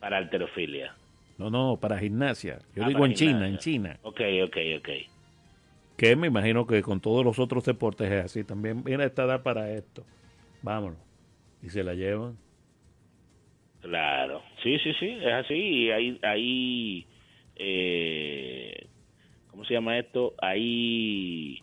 para 0.00 0.16
alterofilia. 0.18 0.94
No, 1.38 1.50
no, 1.50 1.76
para 1.80 1.98
gimnasia. 1.98 2.58
Yo 2.74 2.84
Ah, 2.84 2.88
digo 2.88 3.04
en 3.06 3.14
China, 3.14 3.48
en. 3.48 3.58
China. 3.58 3.98
Ok, 4.02 4.20
ok, 4.44 4.56
ok. 4.78 4.88
Que 6.02 6.16
me 6.16 6.26
imagino 6.26 6.66
que 6.66 6.82
con 6.82 7.00
todos 7.00 7.24
los 7.24 7.38
otros 7.38 7.64
deportes 7.64 8.10
es 8.10 8.24
así. 8.24 8.42
También 8.42 8.82
viene 8.82 9.04
esta 9.04 9.22
edad 9.22 9.44
para 9.44 9.70
esto. 9.70 10.04
Vámonos. 10.60 10.98
Y 11.62 11.68
se 11.68 11.84
la 11.84 11.94
llevan. 11.94 12.36
Claro, 13.82 14.42
sí, 14.64 14.80
sí, 14.80 14.92
sí, 14.98 15.10
es 15.10 15.32
así. 15.32 15.54
Y 15.54 15.90
hay, 15.92 16.18
hay 16.22 17.06
eh, 17.54 18.88
¿cómo 19.52 19.64
se 19.64 19.74
llama 19.74 19.96
esto? 19.96 20.34
Hay 20.38 21.60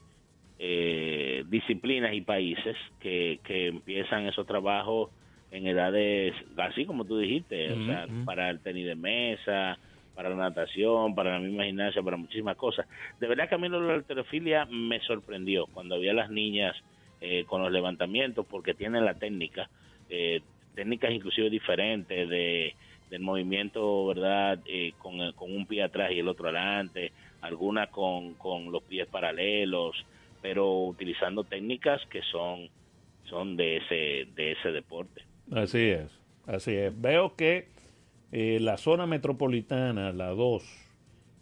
eh, 0.57 1.43
disciplinas 1.49 2.13
y 2.13 2.21
países 2.21 2.77
que, 3.01 3.41
que 3.43 3.67
empiezan 3.67 4.25
esos 4.25 4.47
trabajos 4.47 5.09
en 5.51 5.67
edades, 5.67 6.33
así 6.55 6.85
como 6.85 7.03
tú 7.03 7.17
dijiste, 7.17 7.73
o 7.73 7.85
sea, 7.85 8.07
para 8.23 8.49
el 8.51 8.61
tenis 8.61 8.85
de 8.85 8.95
mesa, 8.95 9.77
para 10.19 10.31
la 10.31 10.35
natación, 10.35 11.15
para 11.15 11.31
la 11.31 11.39
misma 11.39 11.63
gimnasia, 11.63 12.03
para 12.03 12.17
muchísimas 12.17 12.57
cosas. 12.57 12.85
De 13.21 13.25
verdad 13.25 13.47
que 13.47 13.55
a 13.55 13.57
mí 13.57 13.69
lo 13.69 13.79
de 13.79 13.87
la 13.87 13.93
alterofilia 13.93 14.65
me 14.65 14.99
sorprendió 14.99 15.65
cuando 15.67 15.97
vi 15.97 16.09
a 16.09 16.13
las 16.13 16.29
niñas 16.29 16.75
eh, 17.21 17.45
con 17.45 17.61
los 17.61 17.71
levantamientos, 17.71 18.45
porque 18.45 18.73
tienen 18.73 19.05
la 19.05 19.13
técnica, 19.13 19.69
eh, 20.09 20.41
técnicas 20.75 21.11
inclusive 21.11 21.49
diferentes 21.49 22.27
de 22.27 22.75
del 23.09 23.21
movimiento, 23.21 24.07
¿verdad? 24.07 24.59
Eh, 24.65 24.91
con, 24.97 25.31
con 25.31 25.55
un 25.55 25.65
pie 25.65 25.83
atrás 25.83 26.11
y 26.11 26.19
el 26.19 26.27
otro 26.27 26.49
adelante, 26.49 27.13
algunas 27.39 27.87
con, 27.87 28.33
con 28.33 28.73
los 28.73 28.83
pies 28.83 29.07
paralelos, 29.07 29.95
pero 30.41 30.83
utilizando 30.83 31.45
técnicas 31.45 32.05
que 32.07 32.21
son, 32.23 32.67
son 33.23 33.55
de, 33.55 33.77
ese, 33.77 34.27
de 34.35 34.51
ese 34.51 34.73
deporte. 34.73 35.23
Así 35.49 35.91
es. 35.91 36.11
Así 36.45 36.75
es. 36.75 36.99
Veo 36.99 37.37
que 37.37 37.69
eh, 38.31 38.59
la 38.61 38.77
zona 38.77 39.05
metropolitana, 39.05 40.11
la 40.11 40.29
2, 40.29 40.63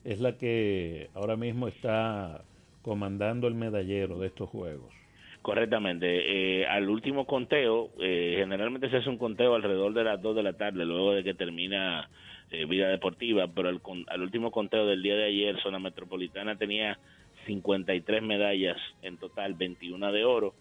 es 0.03 0.19
la 0.19 0.37
que 0.37 1.09
ahora 1.13 1.35
mismo 1.35 1.67
está 1.67 2.43
comandando 2.81 3.47
el 3.47 3.55
medallero 3.55 4.19
de 4.19 4.27
estos 4.27 4.49
juegos. 4.49 4.93
Correctamente. 5.41 6.61
Eh, 6.61 6.65
al 6.65 6.89
último 6.89 7.25
conteo, 7.25 7.89
eh, 8.01 8.35
generalmente 8.37 8.89
se 8.89 8.97
hace 8.97 9.09
un 9.09 9.17
conteo 9.17 9.55
alrededor 9.55 9.93
de 9.93 10.03
las 10.03 10.21
2 10.21 10.35
de 10.35 10.43
la 10.43 10.53
tarde, 10.53 10.85
luego 10.85 11.13
de 11.13 11.23
que 11.23 11.33
termina 11.33 12.09
eh, 12.51 12.65
vida 12.65 12.89
deportiva, 12.89 13.47
pero 13.47 13.69
al, 13.69 13.81
al 14.07 14.21
último 14.21 14.51
conteo 14.51 14.85
del 14.85 15.01
día 15.01 15.15
de 15.15 15.25
ayer, 15.25 15.57
Zona 15.61 15.79
Metropolitana 15.79 16.57
tenía 16.57 16.99
53 17.45 18.23
medallas 18.23 18.77
en 19.01 19.17
total, 19.17 19.53
21 19.53 20.11
de 20.11 20.25
oro. 20.25 20.53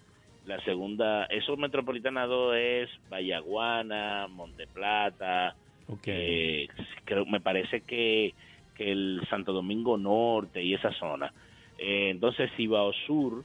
La 0.46 0.62
segunda, 0.64 1.24
eso 1.24 1.56
Metropolitana 1.56 2.26
2 2.26 2.54
es 2.56 2.90
Vallaguana, 3.10 4.28
Monteplata, 4.28 5.56
Ok. 5.88 6.06
eh, 6.06 6.68
creo, 7.04 7.26
me 7.26 7.40
parece 7.40 7.82
que, 7.82 8.34
que 8.74 8.92
el 8.92 9.20
Santo 9.30 9.52
Domingo 9.52 9.96
Norte 9.96 10.62
y 10.62 10.74
esa 10.74 10.92
zona. 10.92 11.32
Eh, 11.78 12.08
entonces, 12.10 12.50
Cibao 12.56 12.92
Sur 13.06 13.44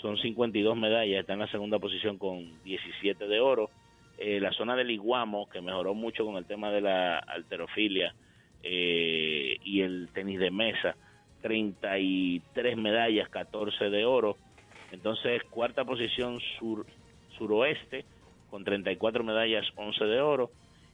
son 0.00 0.16
52 0.16 0.76
medallas, 0.76 1.20
está 1.20 1.32
en 1.32 1.40
la 1.40 1.50
segunda 1.50 1.78
posición 1.78 2.18
con 2.18 2.62
17 2.64 3.26
de 3.26 3.40
oro. 3.40 3.70
Eh, 4.18 4.40
la 4.40 4.52
zona 4.52 4.74
del 4.74 4.90
Iguamo, 4.90 5.48
que 5.48 5.60
mejoró 5.60 5.94
mucho 5.94 6.24
con 6.24 6.36
el 6.36 6.44
tema 6.44 6.70
de 6.70 6.80
la 6.80 7.18
alterofilia 7.18 8.14
eh, 8.62 9.56
y 9.62 9.80
el 9.80 10.08
tenis 10.12 10.40
de 10.40 10.50
mesa, 10.50 10.96
33 11.42 12.76
medallas, 12.76 13.28
14 13.28 13.90
de 13.90 14.04
oro. 14.04 14.36
Entonces, 14.90 15.42
cuarta 15.50 15.84
posición 15.84 16.40
sur, 16.58 16.84
suroeste, 17.36 18.04
con 18.50 18.64
34 18.64 19.22
medallas, 19.22 19.66
11 19.76 20.04
de 20.04 20.20
oro. 20.20 20.50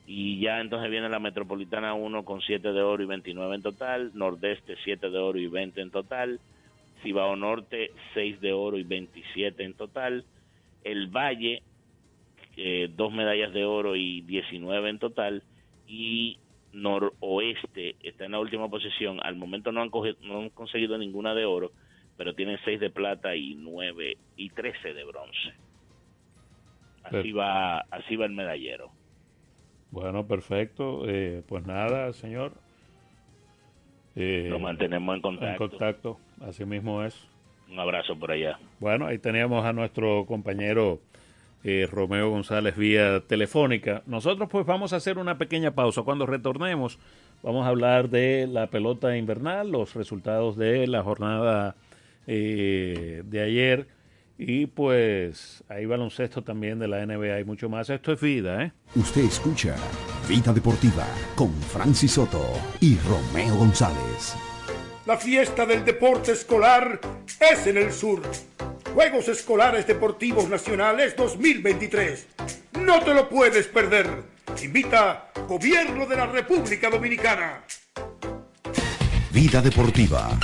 Y 0.07 0.39
ya 0.41 0.61
entonces 0.61 0.91
viene 0.91 1.09
la 1.09 1.19
Metropolitana 1.19 1.95
1 1.95 2.25
con 2.25 2.41
7 2.43 2.73
de 2.73 2.83
oro 2.83 3.03
y 3.03 3.07
29 3.07 3.55
en 3.57 3.63
total. 3.63 4.11
Nordeste 4.15 4.77
7 4.85 5.09
de 5.11 5.19
oro 5.19 5.39
y 5.39 5.47
20 5.47 5.81
en 5.81 5.91
total. 5.91 6.41
Cibao 7.03 7.37
Norte 7.37 7.91
6 8.13 8.41
de 8.41 8.53
oro 8.53 8.77
y 8.79 8.83
27 8.83 9.63
en 9.65 9.75
total. 9.75 10.25
El 10.83 11.09
Valle, 11.09 11.63
eh, 12.57 12.91
dos 12.95 13.13
medallas 13.13 13.53
de 13.55 13.65
oro 13.65 13.97
y 13.97 14.21
19 14.23 14.91
en 14.91 14.99
total. 14.99 15.43
Y 15.87 16.39
Noroeste 16.73 17.97
está 18.03 18.27
en 18.27 18.33
la 18.33 18.41
última 18.41 18.69
posición. 18.69 19.21
Al 19.23 19.37
momento 19.37 19.73
no 19.73 19.81
han, 19.81 19.91
coge- 19.91 20.17
no 20.21 20.41
han 20.41 20.51
conseguido 20.51 20.99
ninguna 20.99 21.35
de 21.35 21.47
oro, 21.47 21.73
pero 22.19 22.35
tienen 22.35 22.59
6 22.65 22.79
de 22.81 22.91
plata 22.91 23.35
y 23.37 23.55
9 23.55 24.19
y 24.37 24.51
13 24.51 24.93
de 24.93 25.05
bronce. 25.05 25.55
Así 27.05 27.33
va, 27.33 27.79
así 27.91 28.17
va 28.17 28.27
el 28.27 28.33
medallero. 28.33 28.91
Bueno, 29.95 30.27
perfecto. 30.27 31.03
Eh, 31.07 31.43
pues 31.47 31.65
nada, 31.67 32.13
señor. 32.13 32.53
Eh, 34.17 34.49
Lo 34.51 34.59
mantenemos 34.59 35.13
en 35.13 35.17
en 35.17 35.23
contacto. 35.23 35.69
contacto. 35.71 36.19
Así 36.41 36.65
mismo 36.65 37.05
es. 37.05 37.17
Un 37.71 37.79
abrazo 37.79 38.19
por 38.19 38.33
allá. 38.33 38.59
Bueno, 38.81 39.07
ahí 39.07 39.19
teníamos 39.19 39.65
a 39.65 39.73
nuestro 39.73 40.27
compañero 40.27 40.99
eh, 41.63 41.89
Romeo 41.91 42.29
González 42.31 42.77
vía 42.77 43.21
telefónica. 43.21 44.03
Nosotros 44.07 44.49
pues 44.51 44.67
vamos 44.67 44.93
a 44.93 44.97
hacer 44.97 45.17
una 45.17 45.39
pequeña 45.39 45.71
pausa. 45.77 46.03
Cuando 46.03 46.27
retornemos 46.27 46.99
vamos 47.45 47.65
a 47.65 47.69
hablar 47.69 48.11
de 48.11 48.49
la 48.49 48.67
pelota 48.67 49.17
invernal, 49.17 49.71
los 49.71 49.95
resultados 49.95 50.57
de 50.57 50.89
la 50.89 51.05
jornada 51.05 51.77
eh, 52.27 53.23
de 53.25 53.41
ayer 53.41 53.87
y 54.39 54.67
pues 54.67 55.63
hay 55.69 55.87
baloncesto 55.87 56.43
también 56.43 56.79
de 56.79 56.89
la 56.89 57.05
NBA 57.05 57.41
y 57.41 57.45
mucho 57.45 57.69
más. 57.69 57.89
Esto 57.91 58.13
es 58.13 58.21
vida, 58.21 58.65
¿eh? 58.65 58.73
Usted 58.97 59.23
escucha 59.25 59.77
Vida 60.29 60.53
Deportiva 60.53 61.07
con 61.35 61.53
Francis 61.53 62.13
Soto 62.13 62.45
y 62.81 62.97
Romeo 62.99 63.57
González. 63.57 64.35
La 65.07 65.17
fiesta 65.17 65.67
del 65.67 65.85
deporte 65.85 66.33
escolar 66.33 67.01
es 67.39 67.67
en 67.67 67.77
el 67.77 67.93
sur. 67.93 68.23
Juegos 68.95 69.29
Escolares 69.29 69.87
Deportivos 69.87 70.49
Nacionales 70.49 71.15
2023. 71.17 72.29
No 72.81 73.01
te 73.01 73.13
lo 73.13 73.29
puedes 73.29 73.67
perder. 73.67 74.07
Invita 74.63 75.31
Gobierno 75.49 76.07
de 76.07 76.17
la 76.17 76.27
República 76.27 76.89
Dominicana. 76.89 77.65
Vida 79.31 79.61
Deportiva. 79.61 80.39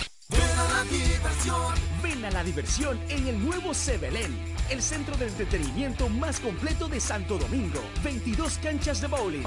La 2.40 2.44
diversión 2.44 2.98
en 3.10 3.26
el 3.26 3.44
nuevo 3.44 3.74
Sebelén, 3.74 4.34
el 4.70 4.80
centro 4.80 5.14
de 5.18 5.26
entretenimiento 5.26 6.08
más 6.08 6.40
completo 6.40 6.88
de 6.88 6.98
Santo 6.98 7.36
Domingo. 7.36 7.82
22 8.02 8.56
canchas 8.62 9.02
de 9.02 9.08
bowling, 9.08 9.44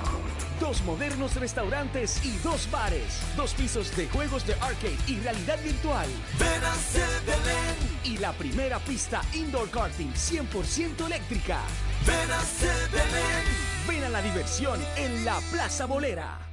dos 0.59 0.79
modernos 0.83 1.33
restaurantes 1.33 2.23
y 2.23 2.37
dos 2.43 2.69
bares, 2.69 3.19
dos 3.35 3.55
pisos 3.55 3.97
de 3.97 4.07
juegos 4.09 4.45
de 4.45 4.53
arcade 4.53 4.95
y 5.07 5.19
realidad 5.21 5.57
virtual. 5.63 6.07
Ven 6.37 6.63
a 6.63 6.75
Sebelén 6.75 7.75
y 8.03 8.19
la 8.19 8.31
primera 8.33 8.77
pista 8.77 9.23
indoor 9.33 9.71
karting 9.71 10.13
100% 10.13 11.07
eléctrica. 11.07 11.61
Ven 12.05 12.31
a 12.31 12.41
Sebelén. 12.41 13.43
Ven 13.87 14.03
a 14.03 14.09
la 14.09 14.21
diversión 14.21 14.79
en 14.97 15.25
la 15.25 15.39
Plaza 15.51 15.87
Bolera. 15.87 16.52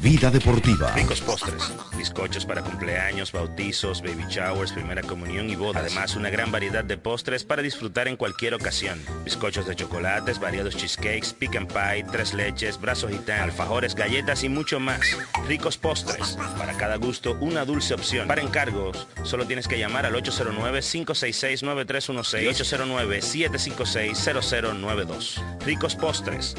Vida 0.00 0.30
Deportiva. 0.30 0.92
Ricos 0.92 1.20
postres, 1.22 1.72
bizcochos 1.96 2.44
para 2.44 2.60
cumpleaños, 2.62 3.32
bautizos, 3.32 4.02
baby 4.02 4.26
showers, 4.28 4.72
primera 4.72 5.00
comunión 5.02 5.48
y 5.48 5.56
bodas. 5.56 5.80
Además, 5.82 6.14
una 6.16 6.28
gran 6.28 6.52
variedad 6.52 6.84
de 6.84 6.98
postres 6.98 7.44
para 7.44 7.62
disfrutar 7.62 8.06
en 8.06 8.16
cualquier 8.16 8.52
ocasión. 8.54 9.00
Bizcochos 9.24 9.66
de 9.66 9.74
chocolates, 9.74 10.38
variados 10.38 10.76
cheesecakes, 10.76 11.32
pick 11.32 11.56
and 11.56 11.72
pie, 11.72 12.04
tres 12.12 12.34
leches, 12.34 12.78
brazos 12.78 13.10
gitán, 13.10 13.40
alfajores, 13.40 13.94
galletas 13.94 14.44
y 14.44 14.50
mucho 14.50 14.80
más. 14.80 15.00
Ricos 15.48 15.78
postres, 15.78 16.36
para 16.58 16.74
cada 16.74 16.96
gusto 16.96 17.38
una 17.40 17.64
dulce 17.64 17.94
opción. 17.94 18.28
Para 18.28 18.42
encargos, 18.42 19.08
solo 19.22 19.46
tienes 19.46 19.66
que 19.66 19.78
llamar 19.78 20.04
al 20.04 20.12
809-566-9316 20.14 22.42
y 22.42 22.48
809-756-0092. 22.48 25.42
Ricos 25.64 25.96
postres, 25.96 26.54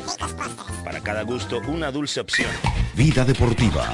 para 0.84 1.02
cada 1.02 1.22
gusto 1.22 1.62
una 1.68 1.92
dulce 1.92 2.20
opción. 2.20 2.50
Vida 2.96 3.27
Deportiva. 3.28 3.94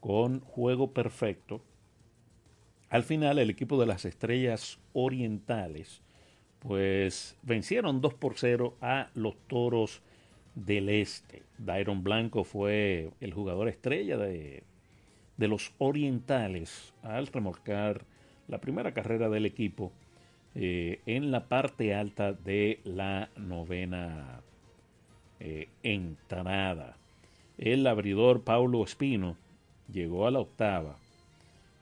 con 0.00 0.40
juego 0.40 0.94
perfecto. 0.94 1.60
Al 2.88 3.02
final 3.02 3.38
el 3.38 3.50
equipo 3.50 3.78
de 3.78 3.84
las 3.84 4.06
estrellas 4.06 4.78
orientales 4.94 6.00
pues 6.58 7.36
vencieron 7.42 8.00
2 8.00 8.14
por 8.14 8.38
0 8.38 8.78
a 8.80 9.10
los 9.12 9.36
toros 9.46 10.00
del 10.54 10.88
este. 10.88 11.42
Dairon 11.58 12.02
Blanco 12.02 12.42
fue 12.42 13.10
el 13.20 13.34
jugador 13.34 13.68
estrella 13.68 14.16
de, 14.16 14.62
de 15.36 15.48
los 15.48 15.74
orientales 15.76 16.94
al 17.02 17.26
remolcar 17.26 18.06
la 18.48 18.58
primera 18.58 18.94
carrera 18.94 19.28
del 19.28 19.44
equipo 19.44 19.92
eh, 20.54 21.02
en 21.04 21.30
la 21.30 21.46
parte 21.46 21.94
alta 21.94 22.32
de 22.32 22.80
la 22.84 23.28
novena 23.36 24.40
eh, 25.46 25.68
entrada. 25.82 26.96
El 27.58 27.86
abridor 27.86 28.44
Paulo 28.44 28.82
Espino 28.82 29.36
llegó 29.92 30.26
a 30.26 30.30
la 30.30 30.40
octava, 30.40 30.96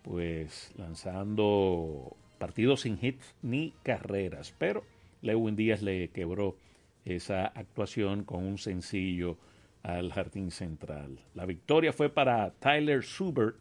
pues 0.02 0.72
lanzando 0.76 2.16
partidos 2.38 2.80
sin 2.80 2.98
hits 3.00 3.36
ni 3.40 3.72
carreras, 3.84 4.52
pero 4.58 4.82
Lewin 5.20 5.54
Díaz 5.54 5.80
le 5.80 6.08
quebró 6.08 6.56
esa 7.04 7.46
actuación 7.46 8.24
con 8.24 8.42
un 8.42 8.58
sencillo 8.58 9.38
al 9.84 10.12
jardín 10.12 10.50
central. 10.50 11.20
La 11.34 11.46
victoria 11.46 11.92
fue 11.92 12.08
para 12.08 12.50
Tyler 12.54 13.04
Subert, 13.04 13.54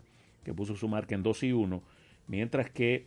que 0.43 0.51
puso 0.51 0.75
su 0.75 0.87
marca 0.87 1.13
en 1.13 1.21
2 1.21 1.43
y 1.43 1.51
1, 1.51 1.79
mientras 2.25 2.71
que 2.71 3.05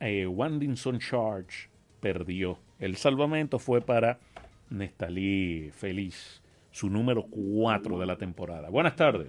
eh, 0.00 0.26
Wandinson 0.26 0.98
Charge 0.98 1.68
perdió. 2.00 2.58
El 2.80 2.96
salvamento 2.96 3.60
fue 3.60 3.80
para 3.80 4.18
Nestalí 4.74 5.70
Feliz, 5.72 6.42
su 6.70 6.90
número 6.90 7.24
4 7.30 7.98
de 7.98 8.06
la 8.06 8.16
temporada. 8.16 8.68
Buenas 8.68 8.96
tardes. 8.96 9.28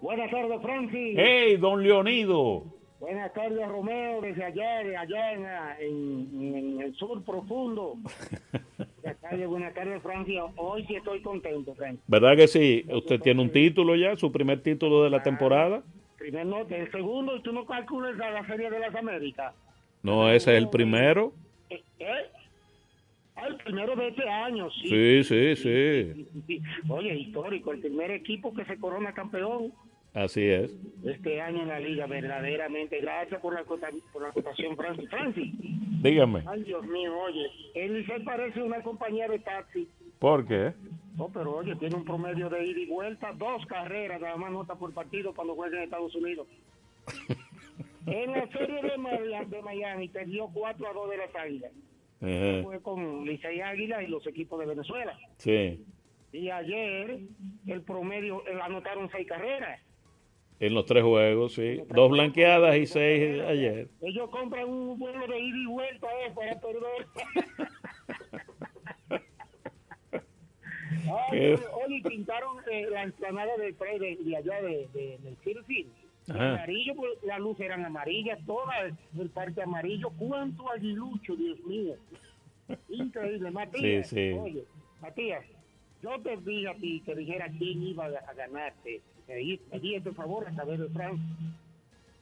Buenas 0.00 0.30
tardes, 0.30 0.60
Francis. 0.60 1.16
¡Hey, 1.16 1.56
don 1.56 1.82
Leonido! 1.82 2.64
Buenas 2.98 3.32
tardes, 3.32 3.66
Romeo, 3.68 4.20
desde 4.20 4.52
de 4.52 4.96
allá 4.96 5.32
en, 5.32 6.28
en, 6.34 6.80
el 6.80 6.94
sur 6.94 7.24
profundo. 7.24 7.96
buenas 9.02 9.20
tardes, 9.20 9.48
buenas 9.48 9.74
tardes, 9.74 10.02
Francia. 10.02 10.44
Hoy 10.56 10.84
sí 10.86 10.94
estoy 10.94 11.20
contento, 11.20 11.74
Francis. 11.74 12.04
¿Verdad 12.06 12.36
que 12.36 12.46
sí? 12.46 12.84
¿Usted 12.88 13.20
tiene 13.20 13.42
un 13.42 13.50
título 13.50 13.96
ya, 13.96 14.14
su 14.16 14.30
primer 14.30 14.62
título 14.62 15.02
de 15.02 15.10
la 15.10 15.22
temporada? 15.22 15.82
Primer 16.16 16.46
no, 16.46 16.60
el 16.60 16.90
segundo, 16.92 17.36
y 17.36 17.42
tú 17.42 17.52
no 17.52 17.66
calculas 17.66 18.20
a 18.20 18.30
la 18.30 18.46
Serie 18.46 18.70
de 18.70 18.78
las 18.78 18.94
Américas. 18.94 19.52
No, 20.04 20.30
ese 20.30 20.52
es 20.52 20.58
el 20.58 20.68
primero. 20.68 21.32
¿Eh? 21.70 21.82
Ah, 23.42 23.48
el 23.48 23.56
primero 23.56 23.96
de 23.96 24.08
este 24.08 24.28
año, 24.28 24.70
sí. 24.70 24.88
Sí, 24.88 25.24
sí, 25.24 25.56
sí. 25.56 26.28
sí. 26.46 26.62
Oye, 26.88 27.14
histórico, 27.16 27.72
el 27.72 27.80
primer 27.80 28.12
equipo 28.12 28.54
que 28.54 28.64
se 28.64 28.78
corona 28.78 29.12
campeón. 29.12 29.72
Así 30.14 30.42
es. 30.42 30.76
Este 31.04 31.40
año 31.40 31.62
en 31.62 31.68
la 31.68 31.80
liga, 31.80 32.06
verdaderamente. 32.06 33.00
Gracias 33.00 33.40
por 33.40 33.54
la, 33.54 33.64
por 33.64 34.22
la 34.22 34.28
acotación, 34.28 34.76
Francis. 34.76 35.10
Francis. 35.10 35.52
Dígame. 36.02 36.44
Ay, 36.46 36.62
Dios 36.62 36.86
mío, 36.86 37.18
oye. 37.18 37.50
Él 37.74 38.06
se 38.06 38.20
parece 38.20 38.62
una 38.62 38.80
compañía 38.82 39.26
de 39.26 39.40
taxi. 39.40 39.88
¿Por 40.20 40.46
qué? 40.46 40.72
No, 41.16 41.28
pero 41.28 41.56
oye, 41.56 41.74
tiene 41.76 41.96
un 41.96 42.04
promedio 42.04 42.48
de 42.48 42.64
ida 42.64 42.80
y 42.80 42.86
vuelta, 42.86 43.32
dos 43.32 43.66
carreras, 43.66 44.20
nada 44.20 44.36
más 44.36 44.52
nota 44.52 44.76
por 44.76 44.92
partido 44.94 45.34
cuando 45.34 45.54
juega 45.54 45.78
en 45.78 45.84
Estados 45.84 46.14
Unidos. 46.14 46.46
en 48.06 48.32
la 48.32 48.46
serie 48.48 48.82
de 48.82 48.98
Miami, 48.98 49.50
de 49.50 49.62
Miami 49.62 50.08
perdió 50.08 50.48
4 50.52 50.88
a 50.88 50.92
2 50.92 51.10
de 51.10 51.16
las 51.16 51.34
Águilas. 51.34 51.72
Ajá. 52.22 52.62
Fue 52.62 52.80
con 52.80 53.24
Licey 53.24 53.60
Águila 53.60 54.02
y 54.02 54.06
los 54.06 54.26
equipos 54.26 54.60
de 54.60 54.66
Venezuela. 54.66 55.18
Sí. 55.38 55.84
Y 56.32 56.48
ayer 56.50 57.20
el 57.66 57.82
promedio 57.82 58.46
eh, 58.46 58.58
anotaron 58.62 59.10
seis 59.10 59.26
carreras. 59.26 59.80
En 60.60 60.74
los 60.74 60.86
tres 60.86 61.02
juegos, 61.02 61.54
sí. 61.54 61.82
Dos 61.88 62.10
blanqueadas 62.10 62.76
y 62.76 62.86
seis 62.86 63.42
ayer. 63.42 63.88
Ellos 64.00 64.30
compran 64.30 64.68
un 64.68 64.96
vuelo 64.98 65.26
de 65.26 65.40
ida 65.40 65.56
y 65.56 65.66
vuelta 65.66 66.06
eh, 66.24 66.32
para 66.34 66.60
perder. 66.60 67.06
Ay, 71.30 71.58
oye, 71.84 72.02
pintaron 72.08 72.58
eh, 72.70 72.86
la 72.88 73.02
explanada 73.04 73.56
del 73.56 73.76
de, 73.76 74.16
de, 74.22 74.36
allá 74.36 74.62
de, 74.62 74.88
de, 74.94 75.18
del 75.18 75.36
City 75.38 75.90
amarillo, 76.40 76.94
pues, 76.94 77.10
las 77.24 77.40
luces 77.40 77.66
eran 77.66 77.84
amarillas, 77.84 78.38
todas 78.46 78.92
el 79.18 79.30
parque 79.30 79.62
amarillo. 79.62 80.10
¿Cuánto 80.18 80.70
aguilucho, 80.70 81.36
Dios 81.36 81.60
mío? 81.64 81.94
Increíble, 82.88 83.50
Matías. 83.52 84.08
Sí, 84.08 84.32
sí. 84.32 84.38
Oye, 84.38 84.64
Matías, 85.00 85.44
yo 86.02 86.20
te 86.20 86.36
dije 86.38 86.68
a 86.68 86.74
ti 86.74 87.02
que 87.04 87.14
dijera 87.14 87.48
quién 87.58 87.82
iba 87.82 88.06
a 88.06 88.32
ganarte. 88.34 89.00
Me 89.28 89.36
di 89.36 89.94
este 89.94 90.12
favor 90.12 90.46
a 90.48 90.54
saber 90.54 90.80
de 90.80 90.88
Francia. 90.88 91.24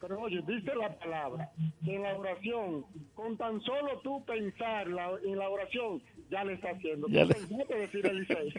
Pero 0.01 0.19
oye, 0.19 0.41
dice 0.47 0.73
la 0.75 0.89
palabra, 0.97 1.51
que 1.85 1.95
en 1.95 2.01
la 2.03 2.17
oración, 2.17 2.85
con 3.13 3.37
tan 3.37 3.61
solo 3.61 3.99
tú 4.03 4.25
pensar 4.25 4.87
la- 4.87 5.19
en 5.23 5.37
la 5.37 5.47
oración, 5.47 6.01
ya 6.31 6.43
le 6.43 6.53
está 6.53 6.71
haciendo. 6.71 7.07
Ya 7.07 7.23
le- 7.25 7.35
pensaste 7.35 7.75
decir 7.77 8.05
el 8.07 8.19
Licey. 8.21 8.49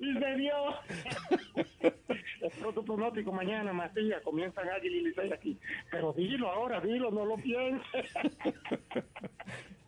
y 0.00 0.14
se 0.18 0.36
dio. 0.36 0.52
Es 2.42 2.58
tu 2.74 2.84
pronóstico 2.84 3.30
mañana, 3.32 3.72
Matías, 3.72 4.20
comienzan 4.22 4.68
Águila 4.68 4.96
y 4.96 5.00
Licey 5.04 5.32
aquí. 5.32 5.56
Pero 5.92 6.12
dilo 6.12 6.50
ahora, 6.50 6.80
dilo, 6.80 7.10
no 7.12 7.24
lo 7.24 7.36
pienses. 7.36 7.86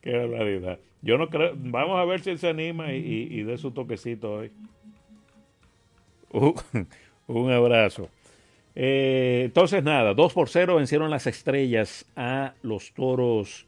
Qué 0.01 0.17
barbaridad. 0.17 0.79
Yo 1.03 1.19
no 1.19 1.29
creo. 1.29 1.53
Vamos 1.57 1.99
a 1.99 2.05
ver 2.05 2.21
si 2.21 2.31
él 2.31 2.39
se 2.39 2.49
anima 2.49 2.93
y, 2.93 2.99
y, 2.99 3.41
y 3.41 3.43
dé 3.43 3.59
su 3.59 3.73
toquecito 3.73 4.35
hoy. 4.35 4.53
Un 7.27 7.51
abrazo. 7.51 8.09
Eh, 8.77 9.43
entonces, 9.45 9.85
nada, 9.85 10.15
2 10.15 10.33
por 10.33 10.49
0 10.49 10.77
vencieron 10.77 11.11
las 11.11 11.27
estrellas 11.27 12.07
a 12.17 12.55
los 12.63 12.93
toros 12.93 13.67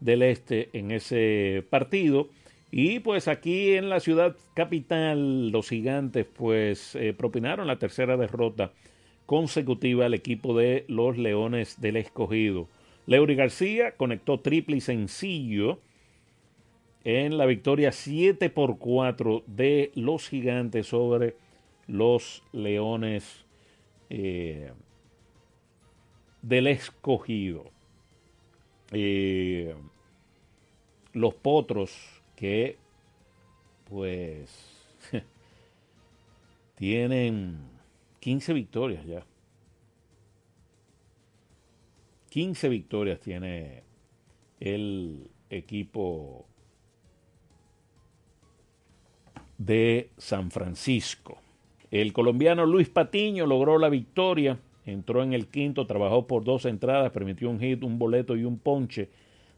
del 0.00 0.22
este 0.22 0.68
en 0.72 0.90
ese 0.90 1.64
partido. 1.70 2.28
Y 2.70 3.00
pues 3.00 3.28
aquí 3.28 3.74
en 3.74 3.90
la 3.90 4.00
ciudad 4.00 4.34
capital, 4.54 5.50
los 5.50 5.68
gigantes 5.68 6.26
pues 6.26 6.94
eh, 6.94 7.12
propinaron 7.12 7.66
la 7.66 7.78
tercera 7.78 8.16
derrota 8.16 8.72
consecutiva 9.26 10.06
al 10.06 10.14
equipo 10.14 10.56
de 10.56 10.84
los 10.88 11.18
Leones 11.18 11.80
del 11.80 11.96
Escogido. 11.96 12.68
Leury 13.06 13.34
García 13.34 13.92
conectó 13.92 14.40
triple 14.40 14.76
y 14.76 14.80
sencillo 14.80 15.80
en 17.04 17.36
la 17.36 17.46
victoria 17.46 17.92
7 17.92 18.48
por 18.50 18.78
4 18.78 19.42
de 19.46 19.90
los 19.94 20.28
gigantes 20.28 20.86
sobre 20.86 21.36
los 21.86 22.42
Leones 22.52 23.41
eh, 24.14 24.70
del 26.42 26.66
Escogido. 26.66 27.70
Eh, 28.90 29.74
los 31.14 31.32
potros 31.32 31.96
que 32.36 32.76
pues 33.88 34.50
tienen 36.74 37.58
15 38.20 38.52
victorias 38.52 39.06
ya. 39.06 39.24
15 42.28 42.68
victorias 42.68 43.18
tiene 43.18 43.82
el 44.60 45.30
equipo 45.48 46.44
de 49.56 50.10
San 50.18 50.50
Francisco. 50.50 51.41
El 51.92 52.14
colombiano 52.14 52.64
Luis 52.64 52.88
Patiño 52.88 53.44
logró 53.44 53.76
la 53.76 53.90
victoria, 53.90 54.58
entró 54.86 55.22
en 55.22 55.34
el 55.34 55.46
quinto, 55.48 55.86
trabajó 55.86 56.26
por 56.26 56.42
dos 56.42 56.64
entradas, 56.64 57.12
permitió 57.12 57.50
un 57.50 57.60
hit, 57.60 57.84
un 57.84 57.98
boleto 57.98 58.34
y 58.34 58.44
un 58.44 58.56
ponche. 58.56 59.10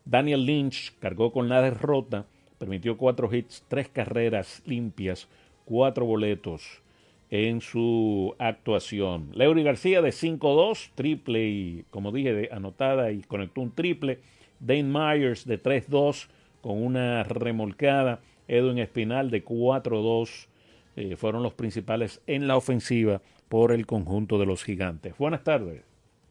Daniel 0.05 0.45
Lynch 0.45 0.99
cargó 0.99 1.31
con 1.31 1.49
la 1.49 1.63
derrota, 1.63 2.27
permitió 2.59 2.97
cuatro 2.97 3.33
hits, 3.33 3.65
tres 3.69 3.89
carreras 3.89 4.65
limpias, 4.67 5.29
cuatro 5.65 6.07
boletos 6.07 6.83
en 7.31 7.61
su 7.61 8.35
actuación. 8.41 9.31
Leury 9.33 9.63
García 9.63 10.03
de 10.03 10.11
5-2, 10.11 10.91
triple 10.97 11.47
y, 11.47 11.85
como 11.91 12.11
dije, 12.11 12.35
de 12.35 12.49
anotada 12.51 13.13
y 13.13 13.23
conectó 13.23 13.61
un 13.61 13.71
triple. 13.71 14.19
Dane 14.59 14.83
Myers 14.83 15.47
de 15.47 15.63
3-2 15.63 16.27
con 16.63 16.83
una 16.83 17.23
remolcada. 17.23 18.23
Edwin 18.49 18.79
Espinal 18.79 19.31
de 19.31 19.45
4-2 19.45 20.49
eh, 20.97 21.17
fueron 21.17 21.43
los 21.43 21.55
principales 21.55 22.21
en 22.27 22.47
la 22.47 22.57
ofensiva 22.57 23.21
por 23.49 23.73
el 23.73 23.87
conjunto 23.87 24.39
de 24.39 24.47
los 24.47 24.63
gigantes. 24.65 25.17
Buenas 25.19 25.43
tardes. 25.45 25.83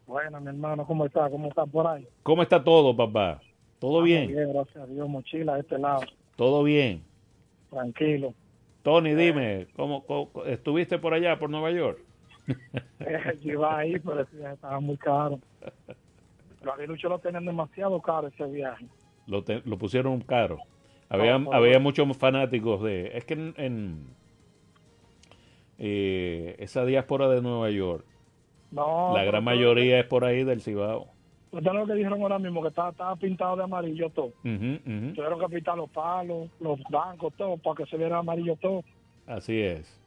Bueno, 0.07 0.39
mi 0.41 0.47
hermano, 0.49 0.86
¿cómo 0.86 1.05
está? 1.05 1.30
¿Cómo 1.30 1.47
está 1.49 1.66
por 1.66 1.88
ahí? 1.88 2.07
¿Cómo 2.24 2.41
está 2.43 2.64
todo, 2.64 2.95
papá? 2.95 3.41
¿Todo 3.80 4.01
bien? 4.01 4.28
Bien, 4.28 4.51
gracias 4.53 4.78
a 4.78 4.86
Dios. 4.88 5.07
Mochila 5.09 5.55
de 5.55 5.61
este 5.61 5.78
lado. 5.78 6.01
¿Todo 6.36 6.64
bien? 6.64 7.03
Tranquilo. 7.70 8.34
Tony, 8.82 9.14
dime, 9.16 9.68
¿cómo, 9.76 10.03
cómo- 10.05 10.43
estuviste 10.45 10.97
por 10.99 11.14
allá, 11.14 11.39
por 11.39 11.49
Nueva 11.49 11.72
York? 11.72 11.99
Yo 13.41 13.51
iba 13.53 13.78
ahí, 13.78 13.97
pero 13.99 14.22
estaba 14.22 14.80
muy 14.82 14.97
caro. 14.97 15.39
Los 16.61 16.74
aguiluchos 16.76 17.09
lo 17.09 17.20
tenían 17.20 17.45
demasiado 17.45 18.01
caro 18.01 18.28
ese 18.28 18.45
viaje. 18.45 18.86
Lo, 19.28 19.43
te- 19.43 19.61
lo 19.66 19.78
pusieron 19.78 20.20
caro. 20.22 20.59
Había, 21.09 21.38
No, 21.38 21.53
había 21.53 21.80
muchos 21.80 22.16
fanáticos 22.18 22.82
de... 22.84 23.18
Es 23.18 23.24
que 23.26 23.34
en, 23.36 23.53
en, 23.57 24.07
eh, 25.80 26.55
esa 26.59 26.86
diáspora 26.86 27.28
de 27.30 27.41
Nueva 27.41 27.69
York, 27.71 28.05
No, 28.71 29.11
la 29.13 29.24
gran 29.24 29.43
mayoría 29.43 29.99
es 29.99 30.05
por 30.05 30.26
ahí 30.26 30.43
del 30.43 30.61
Cibao. 30.61 31.07
Ustedes 31.51 31.74
lo 31.76 31.86
que 31.86 31.93
dijeron 31.93 32.21
ahora 32.21 32.39
mismo, 32.39 32.61
que 32.63 32.69
estaba, 32.69 32.89
estaba 32.89 33.15
pintado 33.15 33.55
de 33.55 33.63
amarillo 33.63 34.09
todo. 34.09 34.34
Ujú, 34.43 34.80
ujú. 34.86 35.13
Tuvieron 35.13 35.39
que 35.39 35.49
pintar 35.55 35.78
los 35.78 35.89
palos, 35.91 36.49
los 36.59 36.80
bancos, 36.89 37.32
todo, 37.38 37.57
para 37.57 37.76
que 37.76 37.86
se 37.86 37.97
viera 37.97 38.17
amarillo 38.17 38.55
todo. 38.55 38.84
Así 39.28 39.61
es. 39.61 40.01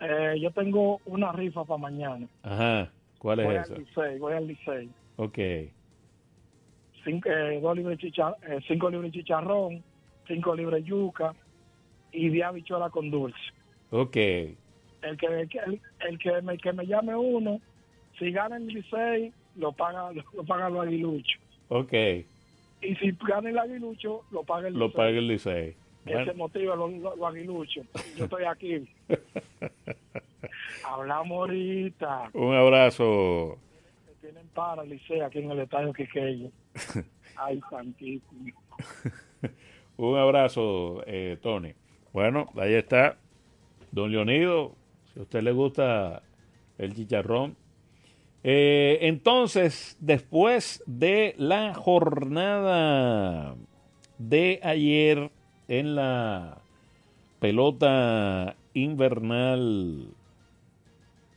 Eh, 0.00 0.34
yo 0.40 0.50
tengo 0.50 1.00
una 1.06 1.30
rifa 1.30 1.64
para 1.64 1.78
mañana. 1.78 2.26
Ajá. 2.42 2.90
¿Cuál 3.18 3.44
voy 3.44 3.54
es 3.54 3.70
al 3.70 3.76
esa? 3.76 3.78
Licey, 4.02 4.18
voy 4.18 4.32
al 4.32 4.46
Licey. 4.48 4.90
Ok. 5.16 5.38
Cinco, 7.04 7.28
eh, 7.28 7.60
dos 7.60 7.76
libres 7.76 7.98
de 7.98 8.04
chicha- 8.08 8.36
eh, 8.48 8.58
cinco 8.66 8.90
libres 8.90 9.12
chicharrón, 9.12 9.82
cinco 10.26 10.54
libres 10.54 10.84
yuca 10.84 11.34
y 12.12 12.28
de 12.28 12.42
habichuela 12.44 12.90
con 12.90 13.10
dulce. 13.10 13.38
Ok. 13.90 14.16
El 15.02 15.16
que, 15.16 15.26
el, 15.26 15.80
el, 16.08 16.18
que, 16.18 16.42
me, 16.42 16.56
que 16.58 16.72
me 16.72 16.86
llame 16.86 17.14
uno, 17.16 17.60
si 18.18 18.30
gana 18.30 18.56
el 18.56 18.66
Licey, 18.68 19.32
lo 19.56 19.72
paga, 19.72 20.10
lo 20.34 20.44
paga 20.44 20.68
los 20.70 20.86
aguiluchos. 20.86 21.40
Ok. 21.68 21.92
Y 22.82 22.94
si 22.96 23.12
gana 23.26 23.50
el 23.50 23.58
aguilucho, 23.58 24.22
lo 24.30 24.42
paga 24.44 24.68
el 24.68 24.74
Lo 24.74 24.86
Licey. 24.86 24.96
paga 24.96 25.08
el 25.10 25.28
Licey. 25.28 25.76
Ese 26.04 26.14
Bueno, 26.14 26.34
motivo 26.34 26.74
los, 26.76 26.92
los 27.16 27.22
aguiluchos. 27.22 27.86
Yo 28.16 28.24
estoy 28.24 28.44
aquí. 28.44 28.88
Hablamos 30.84 31.30
ahorita. 31.38 32.30
un 32.34 32.54
abrazo. 32.54 33.58
Tienen 34.20 34.46
para 34.54 34.82
el 34.82 34.90
Licey 34.90 35.20
aquí 35.20 35.38
en 35.38 35.50
el 35.50 35.60
estadio 35.60 35.92
Quiqueyo. 35.92 36.50
Ay, 37.36 37.60
santísimo. 37.70 38.52
Un 39.96 40.16
abrazo, 40.18 41.02
eh, 41.06 41.38
Tony. 41.42 41.72
Bueno, 42.12 42.48
ahí 42.56 42.74
está. 42.74 43.16
Don 43.90 44.10
Leonido, 44.10 44.74
si 45.12 45.20
a 45.20 45.22
usted 45.22 45.42
le 45.42 45.52
gusta 45.52 46.22
el 46.78 46.94
chicharrón. 46.94 47.56
Eh, 48.44 48.98
entonces, 49.02 49.96
después 50.00 50.82
de 50.86 51.34
la 51.38 51.74
jornada 51.74 53.54
de 54.18 54.60
ayer 54.62 55.30
en 55.68 55.94
la 55.94 56.58
pelota 57.38 58.56
invernal 58.74 60.08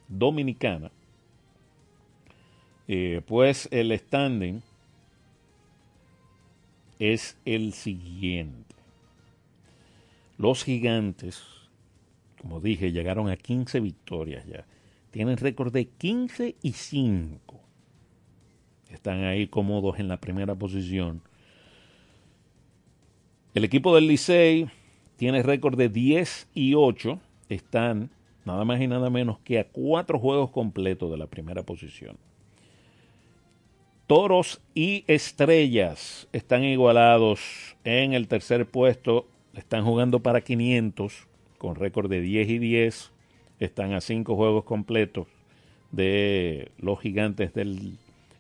dominicana, 0.08 0.92
eh, 2.88 3.22
pues 3.26 3.68
el 3.72 3.98
standing 3.98 4.62
es 7.00 7.38
el 7.46 7.74
siguiente. 7.74 8.76
Los 10.38 10.64
gigantes, 10.64 11.44
como 12.46 12.62
dije, 12.62 12.92
llegaron 12.92 13.28
a 13.30 13.38
15 13.38 13.80
victorias 13.80 14.46
ya. 14.46 14.68
Tienen 15.10 15.38
récord 15.38 15.74
de 15.74 15.88
15 15.88 16.56
y 16.62 16.74
5. 16.74 17.60
Están 18.92 19.24
ahí 19.24 19.48
cómodos 19.48 19.98
en 19.98 20.08
la 20.08 20.18
primera 20.18 20.54
posición. 20.54 21.24
El 23.56 23.64
equipo 23.64 23.96
del 23.96 24.08
Licey 24.08 24.70
tiene 25.16 25.42
récord 25.42 25.76
de 25.76 25.90
10 25.90 26.50
y 26.54 26.76
8. 26.76 27.20
Están 27.50 28.12
nada 28.46 28.64
más 28.64 28.80
y 28.80 28.86
nada 28.86 29.10
menos 29.10 29.40
que 29.40 29.58
a 29.58 29.68
cuatro 29.68 30.20
juegos 30.20 30.52
completos 30.52 31.10
de 31.10 31.18
la 31.18 31.26
primera 31.26 31.64
posición. 31.64 32.16
Toros 34.06 34.62
y 34.76 35.04
Estrellas 35.08 36.28
están 36.32 36.64
igualados 36.64 37.76
en 37.84 38.14
el 38.14 38.28
tercer 38.28 38.68
puesto. 38.70 39.28
Están 39.56 39.84
jugando 39.84 40.20
para 40.20 40.42
500 40.42 41.28
con 41.66 41.76
récord 41.76 42.12
de 42.12 42.22
10 42.22 42.48
y 42.48 42.60
10. 42.60 43.12
Están 43.60 43.94
a 43.94 44.02
cinco 44.02 44.36
juegos 44.36 44.66
completos 44.66 45.26
de 45.92 46.72
los 46.78 47.00
gigantes 47.00 47.56
del, 47.56 47.98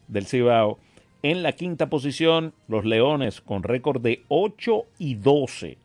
del 0.07 0.27
Cibao. 0.27 0.77
En 1.23 1.41
la 1.41 1.53
quinta 1.53 1.89
posición, 1.89 2.53
los 2.67 2.85
Leones 2.85 3.41
con 3.41 3.63
récord 3.63 3.99
de 3.99 4.21
8 4.27 4.85
y 4.99 5.15
12. 5.15 5.79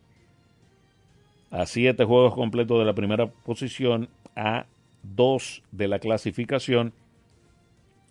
A 1.50 1.64
siete 1.64 2.04
juegos 2.04 2.34
completos 2.34 2.78
de 2.78 2.84
la 2.84 2.92
primera 2.92 3.28
posición, 3.28 4.10
a 4.36 4.66
dos 5.02 5.62
de 5.72 5.88
la 5.88 5.98
clasificación 5.98 6.92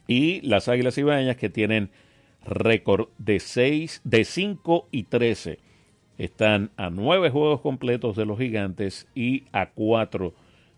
y 0.08 0.42
las 0.42 0.68
Águilas 0.68 0.98
Ibañas 0.98 1.38
que 1.38 1.50
tienen 1.50 1.92
récord 2.44 3.10
de 3.20 3.40
6, 3.40 4.02
de 4.04 4.26
5 4.26 4.88
y 4.90 5.04
13. 5.04 5.60
Están 6.20 6.70
a 6.76 6.90
9 6.90 7.30
juegos 7.30 7.62
completos 7.62 8.18
de 8.18 8.26
los 8.26 8.38
gigantes 8.38 9.08
y 9.16 9.46
a 9.54 9.70
4 9.70 10.34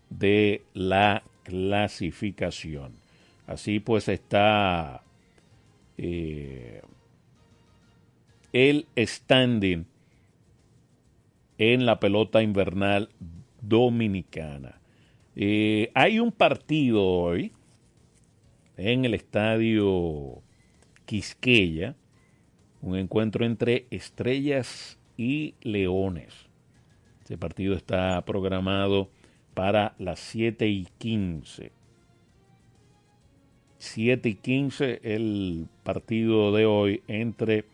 de 0.08 0.62
la 0.72 1.24
clasificación. 1.42 2.92
Así 3.48 3.80
pues 3.80 4.06
está 4.06 5.02
eh, 5.98 6.80
el 8.52 8.86
standing 8.96 9.84
en 11.58 11.86
la 11.86 11.98
pelota 11.98 12.40
invernal 12.40 13.08
dominicana. 13.60 14.80
Eh, 15.34 15.90
hay 15.94 16.20
un 16.20 16.30
partido 16.30 17.04
hoy 17.04 17.50
en 18.76 19.04
el 19.04 19.14
estadio 19.14 20.40
Quisqueya, 21.04 21.96
un 22.80 22.96
encuentro 22.96 23.44
entre 23.44 23.86
estrellas 23.90 25.00
y 25.16 25.54
leones. 25.62 26.48
Ese 27.24 27.38
partido 27.38 27.74
está 27.74 28.22
programado 28.24 29.08
para 29.54 29.94
las 29.98 30.18
7 30.20 30.68
y 30.68 30.86
15. 30.98 31.72
7 33.78 34.28
y 34.28 34.34
15 34.34 35.00
el 35.02 35.68
partido 35.82 36.52
de 36.52 36.66
hoy 36.66 37.02
entre 37.08 37.64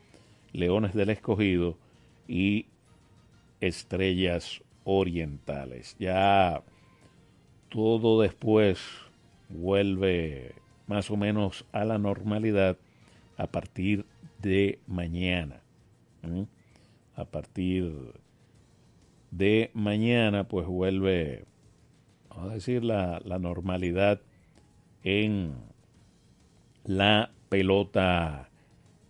Leones 0.52 0.94
del 0.94 1.10
Escogido 1.10 1.76
y 2.26 2.66
Estrellas 3.60 4.62
Orientales. 4.84 5.96
Ya 5.98 6.62
todo 7.68 8.22
después 8.22 8.80
vuelve 9.48 10.54
más 10.86 11.10
o 11.10 11.16
menos 11.16 11.66
a 11.72 11.84
la 11.84 11.98
normalidad 11.98 12.78
a 13.36 13.46
partir 13.46 14.06
de 14.40 14.78
mañana. 14.86 15.60
A 17.18 17.24
partir 17.24 18.12
de 19.32 19.70
mañana 19.74 20.46
pues 20.46 20.66
vuelve, 20.68 21.46
vamos 22.28 22.52
a 22.52 22.54
decir, 22.54 22.84
la, 22.84 23.20
la 23.24 23.40
normalidad 23.40 24.20
en 25.02 25.54
la 26.84 27.32
pelota 27.48 28.48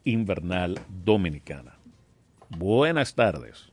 invernal 0.05 0.81
dominicana. 1.05 1.77
Buenas 2.49 3.15
tardes. 3.15 3.71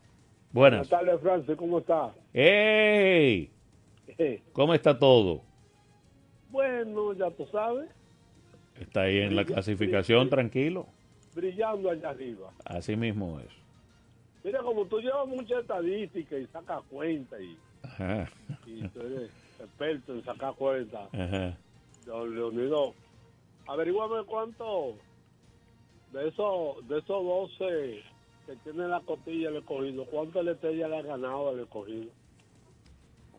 Buenas. 0.52 0.90
Buenas 0.90 1.06
tardes, 1.08 1.22
Francis, 1.22 1.56
¿cómo 1.56 1.80
está? 1.80 2.14
¡Hey! 2.34 3.50
¿Cómo 4.52 4.74
está 4.74 5.00
todo? 5.00 5.44
Bueno, 6.50 7.14
ya 7.14 7.32
tú 7.32 7.46
sabes, 7.48 7.90
Está 8.80 9.04
ahí 9.04 9.20
en 9.20 9.38
la 9.38 9.46
clasificación, 9.46 10.30
tranquilo. 10.30 10.88
brillando 11.34 11.90
allá 11.90 12.10
arriba. 12.10 12.52
Así 12.66 12.98
mismo 12.98 13.40
es. 13.40 13.65
Mira, 14.46 14.62
como 14.62 14.86
tú 14.86 15.00
llevas 15.00 15.28
mucha 15.28 15.60
estadística 15.60 16.38
y 16.38 16.46
sacas 16.46 16.84
cuenta 16.92 17.42
y, 17.42 17.58
Ajá. 17.82 18.30
y 18.68 18.88
tú 18.90 19.00
eres 19.00 19.32
experto 19.60 20.14
en 20.14 20.24
sacar 20.24 20.54
cuenta, 20.54 21.10
Ajá. 21.14 21.58
don 22.06 22.36
Leonido, 22.36 22.94
averíguame 23.66 24.24
cuánto 24.26 24.98
de 26.14 26.28
esos 26.28 26.88
de 26.88 27.00
esos 27.00 27.26
12 27.58 28.04
que 28.46 28.56
tiene 28.58 28.88
la 28.88 29.00
costilla 29.00 29.50
el 29.50 29.56
escogido, 29.56 30.06
¿cuánto 30.06 30.42
el 30.42 30.50
estrella 30.50 30.90
le 30.90 30.98
ha 31.00 31.02
ganado 31.02 31.50
al 31.50 31.60
escogido? 31.62 32.12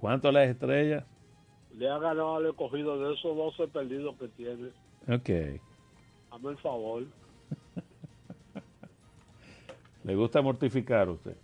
¿Cuánto 0.00 0.32
las 0.32 0.48
estrellas? 0.48 1.04
Le 1.78 1.88
ha 1.88 1.98
ganado 1.98 2.34
al 2.34 2.46
escogido 2.46 2.98
de 2.98 3.14
esos 3.14 3.36
12 3.36 3.68
perdidos 3.68 4.16
que 4.16 4.26
tiene. 4.26 4.70
Ok. 5.06 5.60
Hazme 6.32 6.50
el 6.50 6.58
favor. 6.58 7.04
¿Le 10.06 10.14
gusta 10.14 10.40
mortificar 10.40 11.08
a 11.08 11.10
usted? 11.10 11.36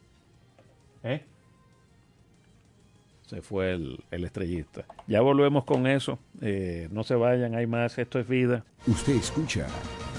¿Eh? 1.02 1.20
Se 3.26 3.42
fue 3.42 3.72
el, 3.72 4.04
el 4.12 4.24
estrellista. 4.24 4.84
Ya 5.08 5.20
volvemos 5.20 5.64
con 5.64 5.88
eso. 5.88 6.20
Eh, 6.40 6.88
no 6.92 7.02
se 7.02 7.16
vayan, 7.16 7.56
hay 7.56 7.66
más. 7.66 7.98
Esto 7.98 8.20
es 8.20 8.28
vida. 8.28 8.64
Usted 8.86 9.16
escucha 9.16 9.66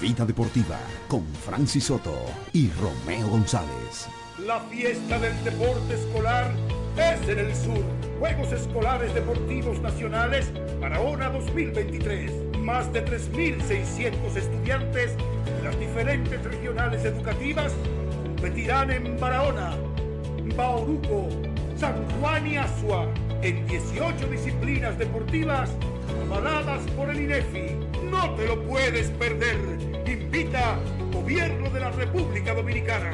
Vida 0.01 0.25
Deportiva 0.25 0.77
con 1.07 1.25
Francis 1.25 1.85
Soto 1.85 2.13
y 2.51 2.69
Romeo 2.71 3.29
González. 3.29 4.09
La 4.45 4.59
fiesta 4.59 5.19
del 5.19 5.41
deporte 5.45 5.93
escolar 5.93 6.51
es 6.97 7.29
en 7.29 7.39
el 7.39 7.55
sur. 7.55 7.83
Juegos 8.19 8.51
Escolares 8.51 9.13
Deportivos 9.13 9.79
Nacionales 9.79 10.51
Barahona 10.81 11.29
2023. 11.29 12.57
Más 12.59 12.91
de 12.91 13.05
3.600 13.05 14.35
estudiantes 14.35 15.15
de 15.15 15.63
las 15.63 15.79
diferentes 15.79 16.43
regionales 16.43 17.05
educativas 17.05 17.73
competirán 18.43 18.91
en 18.91 19.17
Barahona, 19.21 19.73
Bauruco, 20.57 21.29
San 21.77 21.93
Juan 22.19 22.45
y 22.45 22.57
Asua 22.57 23.07
en 23.41 23.65
18 23.67 24.27
disciplinas 24.27 24.97
deportivas 24.97 25.69
avaladas 26.25 26.81
por 26.91 27.09
el 27.09 27.21
INEFI. 27.21 27.77
No 28.11 28.35
te 28.35 28.45
lo 28.45 28.61
puedes 28.63 29.11
perder. 29.11 29.55
Invita 30.05 30.77
Gobierno 31.13 31.69
de 31.69 31.79
la 31.79 31.91
República 31.91 32.53
Dominicana. 32.53 33.13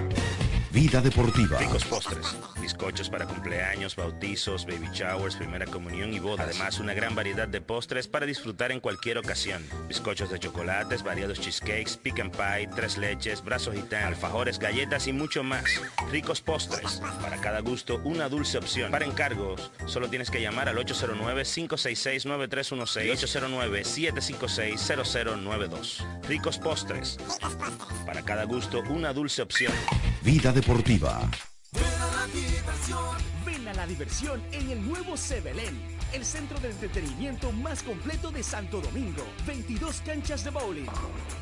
Vida 0.71 1.01
Deportiva. 1.01 1.57
Ricos 1.57 1.83
postres, 1.85 2.35
bizcochos 2.61 3.09
para 3.09 3.25
cumpleaños, 3.25 3.95
bautizos, 3.95 4.67
baby 4.67 4.87
showers, 4.93 5.35
primera 5.35 5.65
comunión 5.65 6.13
y 6.13 6.19
bodas. 6.19 6.47
Además, 6.47 6.79
una 6.79 6.93
gran 6.93 7.15
variedad 7.15 7.47
de 7.47 7.59
postres 7.59 8.07
para 8.07 8.27
disfrutar 8.27 8.71
en 8.71 8.79
cualquier 8.79 9.17
ocasión. 9.17 9.65
Bizcochos 9.87 10.29
de 10.29 10.37
chocolates, 10.37 11.01
variados 11.01 11.39
cheesecakes, 11.39 11.97
pick 11.97 12.19
and 12.19 12.31
pie, 12.31 12.69
tres 12.75 12.99
leches, 12.99 13.43
brazos 13.43 13.73
gitán, 13.73 14.03
alfajores, 14.03 14.59
galletas 14.59 15.07
y 15.07 15.13
mucho 15.13 15.43
más. 15.43 15.63
Ricos 16.11 16.41
postres. 16.41 17.01
Para 17.19 17.41
cada 17.41 17.61
gusto, 17.61 17.99
una 18.03 18.29
dulce 18.29 18.59
opción. 18.59 18.91
Para 18.91 19.05
encargos, 19.05 19.71
solo 19.87 20.07
tienes 20.07 20.29
que 20.29 20.39
llamar 20.39 20.69
al 20.69 20.77
809-566-9316 20.77 23.05
y 23.05 23.09
809-756-0092. 23.09 26.05
Ricos 26.27 26.59
postres. 26.59 27.17
Para 28.05 28.21
cada 28.21 28.43
gusto, 28.43 28.83
una 28.89 29.13
dulce 29.13 29.41
opción. 29.41 29.73
Vida 30.21 30.51
Deportiva. 30.59 31.21
Ven 33.45 33.65
a 33.69 33.73
la 33.73 33.87
diversión 33.87 34.43
en 34.51 34.69
el 34.69 34.85
nuevo 34.85 35.15
Sebelén, 35.15 35.81
el 36.11 36.25
centro 36.25 36.59
de 36.59 36.71
entretenimiento 36.71 37.53
más 37.53 37.81
completo 37.81 38.29
de 38.29 38.43
Santo 38.43 38.81
Domingo. 38.81 39.23
22 39.47 40.01
canchas 40.01 40.43
de 40.43 40.49
bowling, 40.49 40.89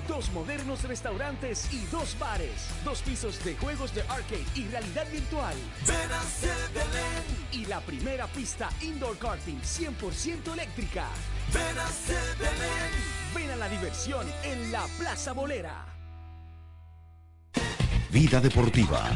dos 0.08 0.32
modernos 0.34 0.84
restaurantes 0.84 1.68
y 1.74 1.84
dos 1.88 2.16
bares, 2.20 2.70
dos 2.86 3.02
pisos 3.02 3.44
de 3.44 3.56
juegos 3.56 3.96
de 3.96 4.04
arcade 4.04 4.46
y 4.54 4.68
realidad 4.68 5.08
virtual. 5.12 5.56
Ven 5.88 6.12
a 6.12 6.22
Sebelén. 6.22 7.24
Y 7.54 7.66
la 7.66 7.82
primera 7.82 8.28
pista 8.28 8.70
indoor 8.82 9.18
karting 9.18 9.60
100% 9.62 10.54
eléctrica. 10.54 11.08
Ven 11.52 11.80
a 11.80 11.88
Sebelén. 11.88 12.92
Ven 13.34 13.50
a 13.50 13.56
la 13.56 13.68
diversión 13.68 14.28
en 14.44 14.72
la 14.72 14.86
Plaza 15.00 15.34
Bolera. 15.34 15.97
Vida 18.20 18.42
Deportiva. 18.42 19.12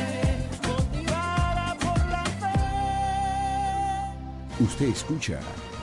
motivada 0.68 1.74
por 1.80 1.98
la 2.08 2.24
fe. 2.24 2.52
Usted 4.62 4.86
escucha 4.86 5.40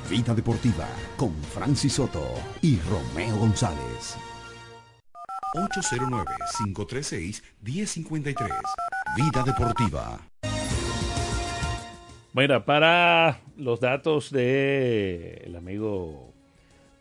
Vida 0.09 0.33
Deportiva 0.33 0.87
con 1.17 1.35
Francis 1.43 1.91
Soto 1.93 2.23
y 2.61 2.79
Romeo 2.79 3.35
González. 3.37 4.15
809-536-1053. 5.55 8.49
Vida 9.17 9.43
Deportiva. 9.43 10.19
Mira, 12.35 12.65
para 12.65 13.41
los 13.57 13.79
datos 13.79 14.31
de 14.31 15.43
el 15.45 15.55
amigo 15.55 16.33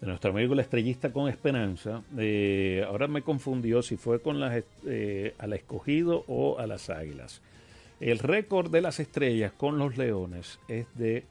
de 0.03 0.07
nuestro 0.09 0.31
amigo 0.31 0.53
el 0.53 0.61
estrellista 0.61 1.11
con 1.11 1.29
Esperanza. 1.29 2.03
Eh, 2.19 2.85
ahora 2.87 3.09
me 3.09 3.23
confundió 3.23 3.83
si 3.83 3.97
fue 3.97 4.21
con 4.21 4.41
las, 4.41 4.63
eh, 4.85 5.35
al 5.39 5.55
escogido 5.55 6.25
o 6.27 6.59
a 6.59 6.67
las 6.67 6.91
águilas. 6.91 7.41
El 7.99 8.19
récord 8.19 8.71
de 8.71 8.83
las 8.83 9.01
estrellas 9.01 9.53
con 9.53 9.79
los 9.79 9.97
leones 9.97 10.59
es 10.69 10.87
de 10.97 11.25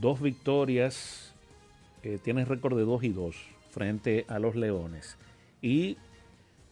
dos 0.00 0.22
victorias, 0.22 1.34
eh, 2.02 2.18
tiene 2.22 2.44
récord 2.46 2.78
de 2.78 2.84
2 2.84 3.04
y 3.04 3.08
2 3.10 3.36
frente 3.70 4.24
a 4.28 4.38
los 4.38 4.56
leones. 4.56 5.18
Y 5.60 5.98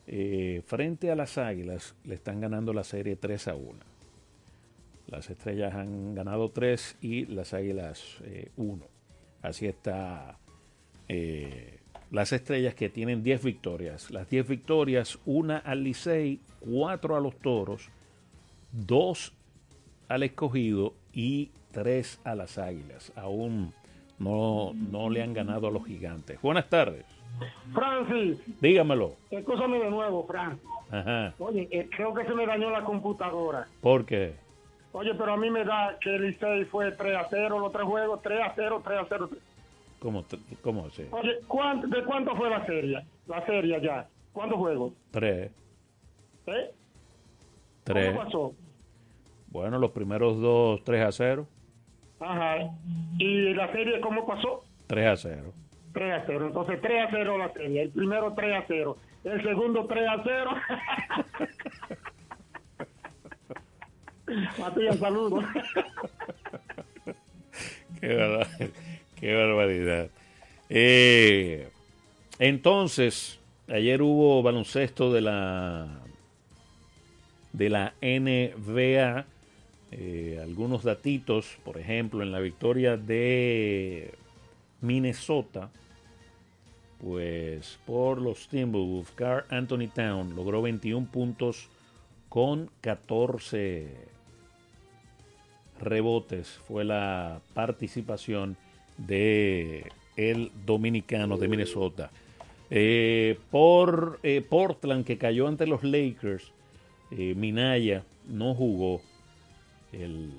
eh, 0.07 0.63
frente 0.67 1.11
a 1.11 1.17
las 1.17 1.37
águilas 1.37 1.95
le 2.05 2.15
están 2.15 2.41
ganando 2.41 2.73
la 2.73 2.85
serie 2.85 3.17
3 3.17 3.49
a 3.49 3.55
1. 3.57 3.96
Las 5.07 5.31
estrellas 5.31 5.75
han 5.75 6.15
ganado 6.15 6.51
3 6.51 6.99
y 7.01 7.27
las 7.27 7.55
águilas 7.55 8.19
1. 8.57 8.85
Así 9.43 9.67
está 9.67 10.39
eh, 11.09 11.79
las 12.11 12.33
estrellas 12.33 12.75
que 12.75 12.89
tienen 12.89 13.23
10 13.23 13.45
victorias. 13.45 14.11
Las 14.11 14.29
10 14.29 14.49
victorias, 14.49 15.19
una 15.25 15.59
al 15.59 15.85
Licey, 15.85 16.41
4 16.61 17.17
a 17.17 17.21
los 17.21 17.37
toros, 17.39 17.91
2 18.73 19.33
al 20.09 20.23
escogido 20.23 20.95
y 21.13 21.51
3 21.73 22.21
a 22.25 22.35
las 22.35 22.59
águilas. 22.59 23.13
Aún 23.17 23.73
no, 24.19 24.73
no 24.75 25.11
le 25.11 25.23
han 25.23 25.35
ganado 25.35 25.69
a 25.69 25.71
los 25.71 25.85
gigantes. 25.87 26.41
Buenas 26.41 26.69
tardes. 26.69 27.05
Francis, 27.75 28.39
Dígamelo. 28.61 29.15
escúchame 29.31 29.79
de 29.79 29.91
nuevo, 29.91 30.27
Fran. 30.27 30.59
Ajá. 30.91 31.35
Oye, 31.39 31.69
eh, 31.71 31.89
creo 31.95 32.15
que 32.15 32.25
se 32.25 32.35
me 32.35 32.47
dañó 32.47 32.71
la 32.71 32.83
computadora. 32.85 33.67
¿Por 33.81 34.07
qué? 34.07 34.35
Oye, 34.99 35.15
pero 35.15 35.35
a 35.35 35.37
mí 35.37 35.51
me 35.51 35.63
da 35.63 35.99
que 36.01 36.15
el 36.15 36.23
Licey 36.23 36.65
fue 36.65 36.91
3 36.93 37.17
a 37.17 37.27
0 37.29 37.59
los 37.59 37.71
tres 37.71 37.85
juegos, 37.85 38.23
3 38.23 38.41
a 38.41 38.53
0, 38.57 38.81
3 38.83 38.99
a 39.01 39.05
0. 39.11 39.29
¿Cómo, 39.99 40.25
cómo? 40.63 40.89
Oye, 41.11 41.39
¿cuán- 41.47 41.83
¿de 41.91 42.03
cuánto 42.05 42.35
fue 42.35 42.49
la 42.49 42.65
serie? 42.65 43.05
La 43.27 43.45
serie 43.45 43.79
ya. 43.83 44.07
¿Cuántos 44.33 44.57
juegos? 44.59 44.95
Tres. 45.11 45.53
¿Eh? 46.47 46.71
Tres. 47.85 48.09
¿Cómo 48.15 48.25
pasó? 48.25 48.55
Bueno, 49.49 49.79
los 49.79 49.91
primeros 49.91 50.41
dos, 50.41 50.83
3 50.85 51.05
a 51.05 51.13
0. 51.13 51.47
Ajá. 52.19 52.57
¿Y 53.19 53.53
la 53.53 53.71
serie 53.73 54.01
cómo 54.01 54.27
pasó? 54.27 54.65
3 54.87 55.09
a 55.09 55.17
0. 55.17 55.53
3 55.93 56.13
a 56.15 56.25
0. 56.27 56.47
Entonces 56.47 56.81
3 56.81 57.07
a 57.07 57.11
0 57.11 57.37
la 57.37 57.53
serie. 57.53 57.83
El 57.83 57.91
primero 57.91 58.33
3 58.35 58.55
a 58.57 58.65
0. 58.67 58.97
El 59.25 59.43
segundo 59.43 59.85
3 59.87 60.09
a 60.09 60.23
0. 60.25 60.51
Matías, 64.59 64.99
saludos. 64.99 65.45
Qué, 68.01 68.09
barbar- 68.15 68.71
qué 69.19 69.35
barbaridad. 69.35 70.11
Eh, 70.69 71.69
entonces, 72.39 73.39
ayer 73.69 74.03
hubo 74.03 74.43
baloncesto 74.43 75.13
de 75.13 75.21
la 75.23 75.89
de 77.53 77.71
la 77.71 77.95
NBA. 78.03 79.25
eh, 79.93 80.39
algunos 80.43 80.83
datitos, 80.83 81.57
por 81.65 81.79
ejemplo, 81.79 82.23
en 82.23 82.33
la 82.33 82.41
victoria 82.41 82.97
de 82.99 84.13
Minnesota, 84.83 85.71
pues 87.01 87.79
por 87.87 88.21
los 88.21 88.49
Timberwolves, 88.49 89.11
Carl 89.15 89.45
Anthony 89.51 89.89
Town 89.95 90.35
logró 90.35 90.61
21 90.63 91.07
puntos 91.07 91.69
con 92.29 92.71
14 92.83 93.89
rebotes 95.81 96.49
fue 96.67 96.85
la 96.85 97.41
participación 97.55 98.57
de 98.99 99.91
el 100.17 100.51
dominicano 100.65 101.37
de 101.37 101.49
Minnesota. 101.49 102.11
Eh, 102.71 103.39
por 103.51 104.19
eh, 104.23 104.41
Portland 104.41 105.05
que 105.05 105.19
cayó 105.19 105.47
ante 105.47 105.67
los 105.67 105.85
Lakers, 105.85 106.53
eh, 107.11 107.35
Minaya 107.37 108.05
no 108.29 108.55
jugó. 108.55 109.01
El 109.93 110.33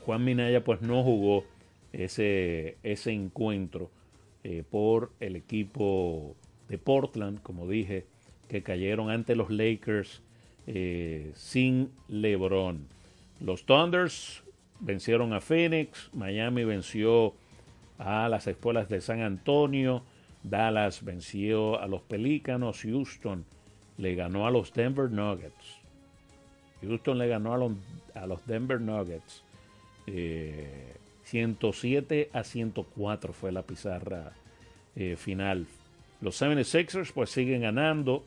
Juan 0.00 0.24
Minaya 0.24 0.62
pues 0.64 0.80
no 0.82 1.02
jugó 1.02 1.44
ese, 1.92 2.76
ese 2.82 3.12
encuentro 3.12 3.90
por 4.70 5.10
el 5.20 5.36
equipo 5.36 6.36
de 6.68 6.76
Portland, 6.76 7.40
como 7.40 7.66
dije, 7.66 8.04
que 8.46 8.62
cayeron 8.62 9.08
ante 9.08 9.34
los 9.36 9.48
Lakers 9.48 10.20
eh, 10.66 11.32
sin 11.34 11.90
LeBron. 12.08 12.86
Los 13.40 13.64
Thunders 13.64 14.42
vencieron 14.80 15.32
a 15.32 15.40
Phoenix, 15.40 16.10
Miami 16.12 16.64
venció 16.64 17.34
a 17.98 18.28
las 18.28 18.46
escuelas 18.46 18.88
de 18.88 19.00
San 19.00 19.20
Antonio, 19.22 20.02
Dallas 20.42 21.04
venció 21.04 21.80
a 21.80 21.86
los 21.86 22.02
Pelícanos, 22.02 22.82
Houston 22.82 23.44
le 23.96 24.14
ganó 24.14 24.46
a 24.46 24.50
los 24.50 24.72
Denver 24.72 25.10
Nuggets. 25.10 25.80
Houston 26.82 27.18
le 27.18 27.28
ganó 27.28 27.54
a 27.54 27.58
los, 27.58 27.72
a 28.14 28.26
los 28.26 28.46
Denver 28.46 28.80
Nuggets. 28.80 29.42
eh, 30.06 30.94
107 31.24 32.30
a 32.32 32.44
104 32.44 33.32
fue 33.32 33.50
la 33.50 33.62
pizarra 33.62 34.32
eh, 34.94 35.16
final. 35.16 35.66
Los 36.20 36.40
76ers 36.40 37.12
pues 37.12 37.30
siguen 37.30 37.62
ganando 37.62 38.24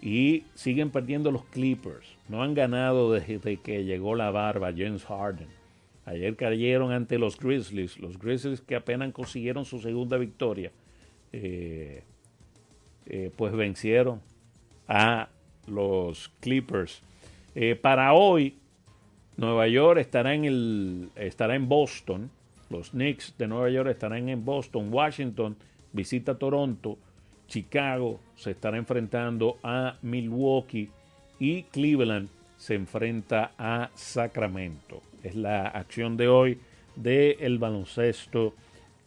y 0.00 0.44
siguen 0.54 0.90
perdiendo 0.90 1.30
los 1.30 1.44
Clippers. 1.44 2.06
No 2.28 2.42
han 2.42 2.54
ganado 2.54 3.12
desde 3.12 3.56
que 3.58 3.84
llegó 3.84 4.14
la 4.14 4.30
barba 4.30 4.72
James 4.76 5.04
Harden. 5.04 5.48
Ayer 6.04 6.36
cayeron 6.36 6.92
ante 6.92 7.18
los 7.18 7.36
Grizzlies, 7.36 7.98
los 7.98 8.18
Grizzlies 8.18 8.60
que 8.60 8.76
apenas 8.76 9.12
consiguieron 9.12 9.64
su 9.64 9.80
segunda 9.80 10.16
victoria, 10.16 10.70
eh, 11.32 12.04
eh, 13.06 13.30
pues 13.36 13.52
vencieron 13.52 14.20
a 14.86 15.28
los 15.66 16.30
Clippers. 16.40 17.02
Eh, 17.56 17.74
para 17.74 18.12
hoy, 18.12 18.56
Nueva 19.36 19.66
York 19.66 19.98
estará 19.98 20.34
en, 20.34 20.44
el, 20.44 21.10
estará 21.16 21.56
en 21.56 21.68
Boston. 21.68 22.30
Los 22.70 22.90
Knicks 22.90 23.34
de 23.36 23.48
Nueva 23.48 23.70
York 23.70 23.90
estarán 23.90 24.28
en 24.28 24.44
Boston. 24.44 24.92
Washington 24.92 25.56
visita 25.92 26.38
Toronto. 26.38 26.98
Chicago 27.48 28.20
se 28.36 28.52
estará 28.52 28.76
enfrentando 28.76 29.58
a 29.62 29.96
Milwaukee. 30.02 30.90
Y 31.38 31.64
Cleveland 31.64 32.28
se 32.56 32.74
enfrenta 32.74 33.52
a 33.58 33.90
Sacramento. 33.94 35.02
Es 35.22 35.34
la 35.34 35.66
acción 35.66 36.16
de 36.16 36.28
hoy 36.28 36.60
del 36.94 37.58
baloncesto 37.58 38.54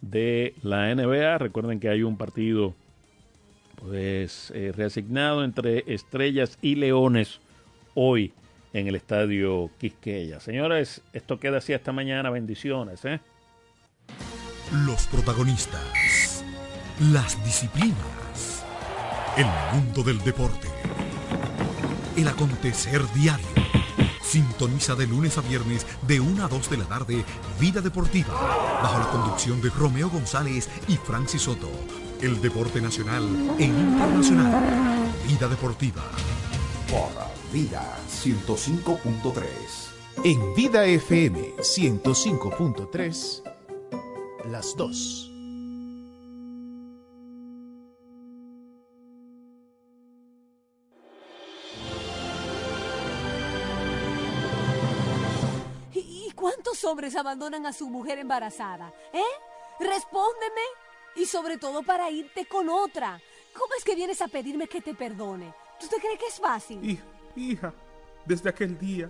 de 0.01 0.53
la 0.61 0.93
NBA. 0.93 1.37
Recuerden 1.37 1.79
que 1.79 1.89
hay 1.89 2.03
un 2.03 2.17
partido 2.17 2.75
pues 3.75 4.51
eh, 4.53 4.73
reasignado 4.75 5.43
entre 5.43 5.83
Estrellas 5.87 6.57
y 6.61 6.75
Leones 6.75 7.39
hoy 7.95 8.33
en 8.73 8.87
el 8.87 8.95
estadio 8.95 9.69
Quisqueya. 9.77 10.39
Señores, 10.39 11.01
esto 11.13 11.39
queda 11.39 11.57
así 11.57 11.73
hasta 11.73 11.91
mañana. 11.91 12.29
Bendiciones. 12.29 13.03
¿eh? 13.05 13.19
Los 14.85 15.07
protagonistas, 15.07 16.43
las 17.11 17.43
disciplinas, 17.43 17.95
el 19.39 19.47
mundo 19.73 20.03
del 20.03 20.19
deporte. 20.19 20.67
El 22.17 22.27
acontecer 22.27 23.01
diario. 23.13 23.47
Sintoniza 24.21 24.95
de 24.95 25.07
lunes 25.07 25.37
a 25.37 25.41
viernes 25.41 25.87
de 26.05 26.19
1 26.19 26.43
a 26.43 26.49
2 26.49 26.69
de 26.69 26.75
la 26.75 26.83
tarde 26.83 27.23
Vida 27.57 27.79
Deportiva, 27.79 28.33
bajo 28.83 28.99
la 28.99 29.09
conducción 29.09 29.61
de 29.61 29.69
Romeo 29.69 30.09
González 30.09 30.67
y 30.89 30.97
Francis 30.97 31.43
Soto. 31.43 31.71
El 32.19 32.41
deporte 32.41 32.81
nacional 32.81 33.23
e 33.57 33.63
internacional. 33.63 35.09
Vida 35.25 35.47
Deportiva. 35.47 36.03
Por 36.89 37.09
Vida 37.53 37.97
105.3. 38.09 39.43
En 40.25 40.53
Vida 40.53 40.83
FM 40.83 41.55
105.3, 41.59 43.43
las 44.49 44.75
2 44.75 45.28
cuántos 56.69 56.83
hombres 56.83 57.15
abandonan 57.15 57.65
a 57.65 57.73
su 57.73 57.89
mujer 57.89 58.19
embarazada? 58.19 58.93
¿Eh? 59.13 59.23
Respóndeme. 59.79 60.61
Y 61.15 61.25
sobre 61.25 61.57
todo 61.57 61.81
para 61.83 62.09
irte 62.11 62.45
con 62.45 62.69
otra. 62.69 63.19
¿Cómo 63.53 63.73
es 63.77 63.83
que 63.83 63.95
vienes 63.95 64.21
a 64.21 64.27
pedirme 64.27 64.67
que 64.67 64.81
te 64.81 64.93
perdone? 64.93 65.53
¿Tú 65.79 65.87
te 65.87 65.97
crees 65.97 66.19
que 66.19 66.27
es 66.27 66.39
fácil? 66.39 66.87
Hija, 66.87 67.03
hija, 67.35 67.73
desde 68.25 68.49
aquel 68.49 68.77
día 68.77 69.09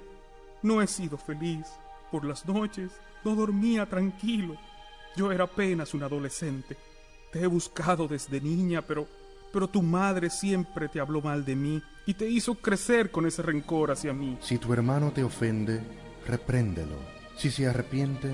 no 0.62 0.82
he 0.82 0.88
sido 0.88 1.18
feliz. 1.18 1.68
Por 2.12 2.24
las 2.24 2.46
noches 2.46 2.92
no 3.24 3.36
dormía 3.36 3.86
tranquilo. 3.88 4.56
Yo 5.16 5.32
era 5.32 5.44
apenas 5.44 5.94
un 5.94 6.04
adolescente. 6.04 6.78
Te 7.32 7.42
he 7.42 7.48
buscado 7.48 8.08
desde 8.08 8.40
niña, 8.40 8.82
pero 8.82 9.08
pero 9.52 9.68
tu 9.68 9.82
madre 9.82 10.30
siempre 10.30 10.90
te 10.90 11.00
habló 11.00 11.22
mal 11.22 11.44
de 11.44 11.56
mí 11.56 11.82
y 12.06 12.14
te 12.14 12.30
hizo 12.30 12.54
crecer 12.54 13.10
con 13.10 13.26
ese 13.26 13.42
rencor 13.42 13.90
hacia 13.90 14.14
mí. 14.14 14.38
Si 14.42 14.60
tu 14.60 14.72
hermano 14.72 15.12
te 15.12 15.24
ofende, 15.24 15.82
repréndelo. 16.28 17.19
Si 17.40 17.50
se 17.50 17.70
arrepiente, 17.70 18.28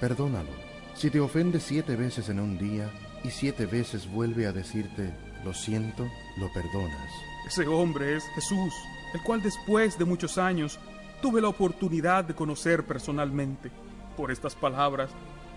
perdónalo. 0.00 0.48
Si 0.94 1.10
te 1.10 1.20
ofende 1.20 1.60
siete 1.60 1.96
veces 1.96 2.30
en 2.30 2.40
un 2.40 2.56
día 2.56 2.90
y 3.22 3.28
siete 3.28 3.66
veces 3.66 4.10
vuelve 4.10 4.46
a 4.46 4.52
decirte, 4.52 5.12
lo 5.44 5.52
siento, 5.52 6.08
lo 6.38 6.50
perdonas. 6.54 7.12
Ese 7.46 7.66
hombre 7.66 8.16
es 8.16 8.24
Jesús, 8.34 8.72
el 9.12 9.22
cual 9.22 9.42
después 9.42 9.98
de 9.98 10.06
muchos 10.06 10.38
años 10.38 10.78
tuve 11.20 11.42
la 11.42 11.48
oportunidad 11.48 12.24
de 12.24 12.34
conocer 12.34 12.86
personalmente. 12.86 13.70
Por 14.16 14.30
estas 14.30 14.54
palabras, 14.54 15.10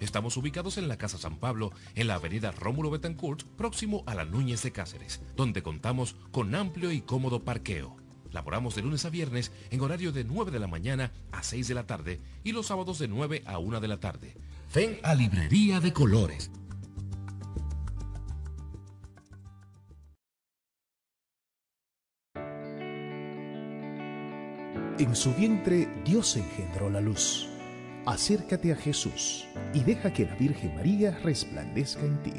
Estamos 0.00 0.36
ubicados 0.36 0.78
en 0.78 0.86
la 0.86 0.98
Casa 0.98 1.18
San 1.18 1.38
Pablo, 1.38 1.72
en 1.94 2.08
la 2.08 2.16
avenida 2.16 2.52
Rómulo 2.52 2.90
Betancourt, 2.90 3.42
próximo 3.56 4.04
a 4.06 4.14
la 4.14 4.24
Núñez 4.24 4.62
de 4.62 4.70
Cáceres, 4.70 5.22
donde 5.34 5.62
contamos 5.62 6.14
con 6.30 6.54
amplio 6.54 6.92
y 6.92 7.00
cómodo 7.00 7.42
parqueo. 7.42 7.96
Laboramos 8.32 8.74
de 8.74 8.82
lunes 8.82 9.04
a 9.04 9.10
viernes 9.10 9.52
en 9.70 9.80
horario 9.80 10.12
de 10.12 10.24
9 10.24 10.50
de 10.50 10.58
la 10.58 10.66
mañana 10.66 11.12
a 11.32 11.42
6 11.42 11.68
de 11.68 11.74
la 11.74 11.86
tarde 11.86 12.20
y 12.44 12.52
los 12.52 12.66
sábados 12.66 12.98
de 12.98 13.08
9 13.08 13.42
a 13.46 13.58
1 13.58 13.80
de 13.80 13.88
la 13.88 13.98
tarde. 13.98 14.36
Ven 14.74 14.98
a 15.02 15.14
Librería 15.14 15.80
de 15.80 15.92
Colores. 15.92 16.50
En 24.98 25.14
su 25.14 25.32
vientre 25.32 25.88
Dios 26.04 26.36
engendró 26.36 26.90
la 26.90 27.00
luz. 27.00 27.48
Acércate 28.04 28.72
a 28.72 28.76
Jesús 28.76 29.46
y 29.72 29.80
deja 29.80 30.12
que 30.12 30.26
la 30.26 30.34
Virgen 30.34 30.74
María 30.74 31.18
resplandezca 31.22 32.02
en 32.02 32.22
ti. 32.22 32.34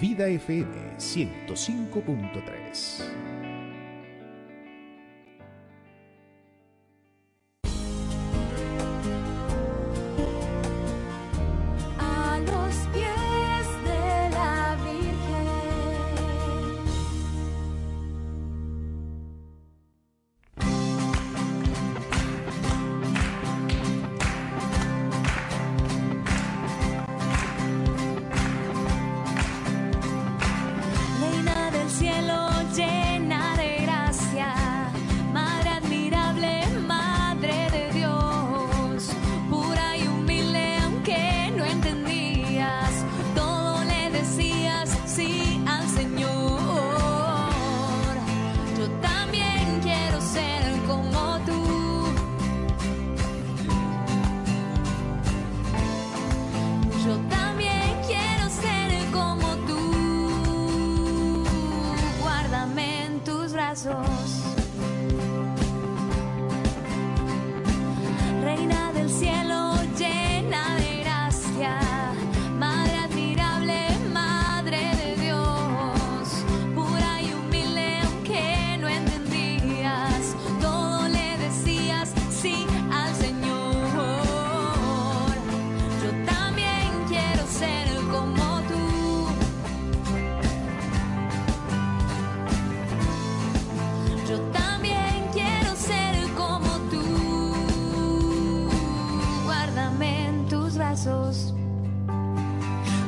Vida 0.00 0.26
FM 0.26 0.98
105.3 0.98 3.41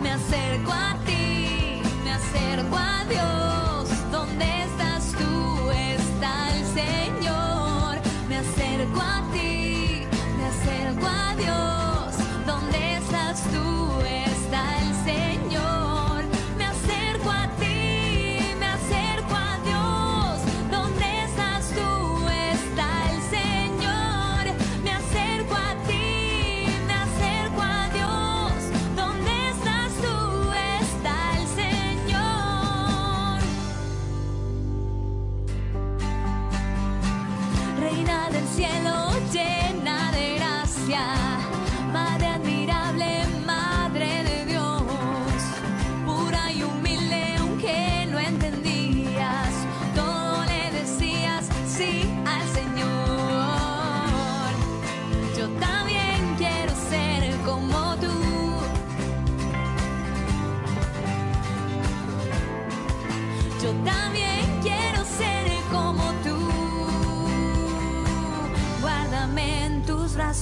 Me 0.03 0.11
acerco 0.11 0.73
a 0.73 0.97
ti, 1.07 1.81
me 2.03 2.11
acerco 2.11 2.77
a 2.77 3.05
Dios. 3.09 3.64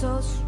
Tus 0.03 0.42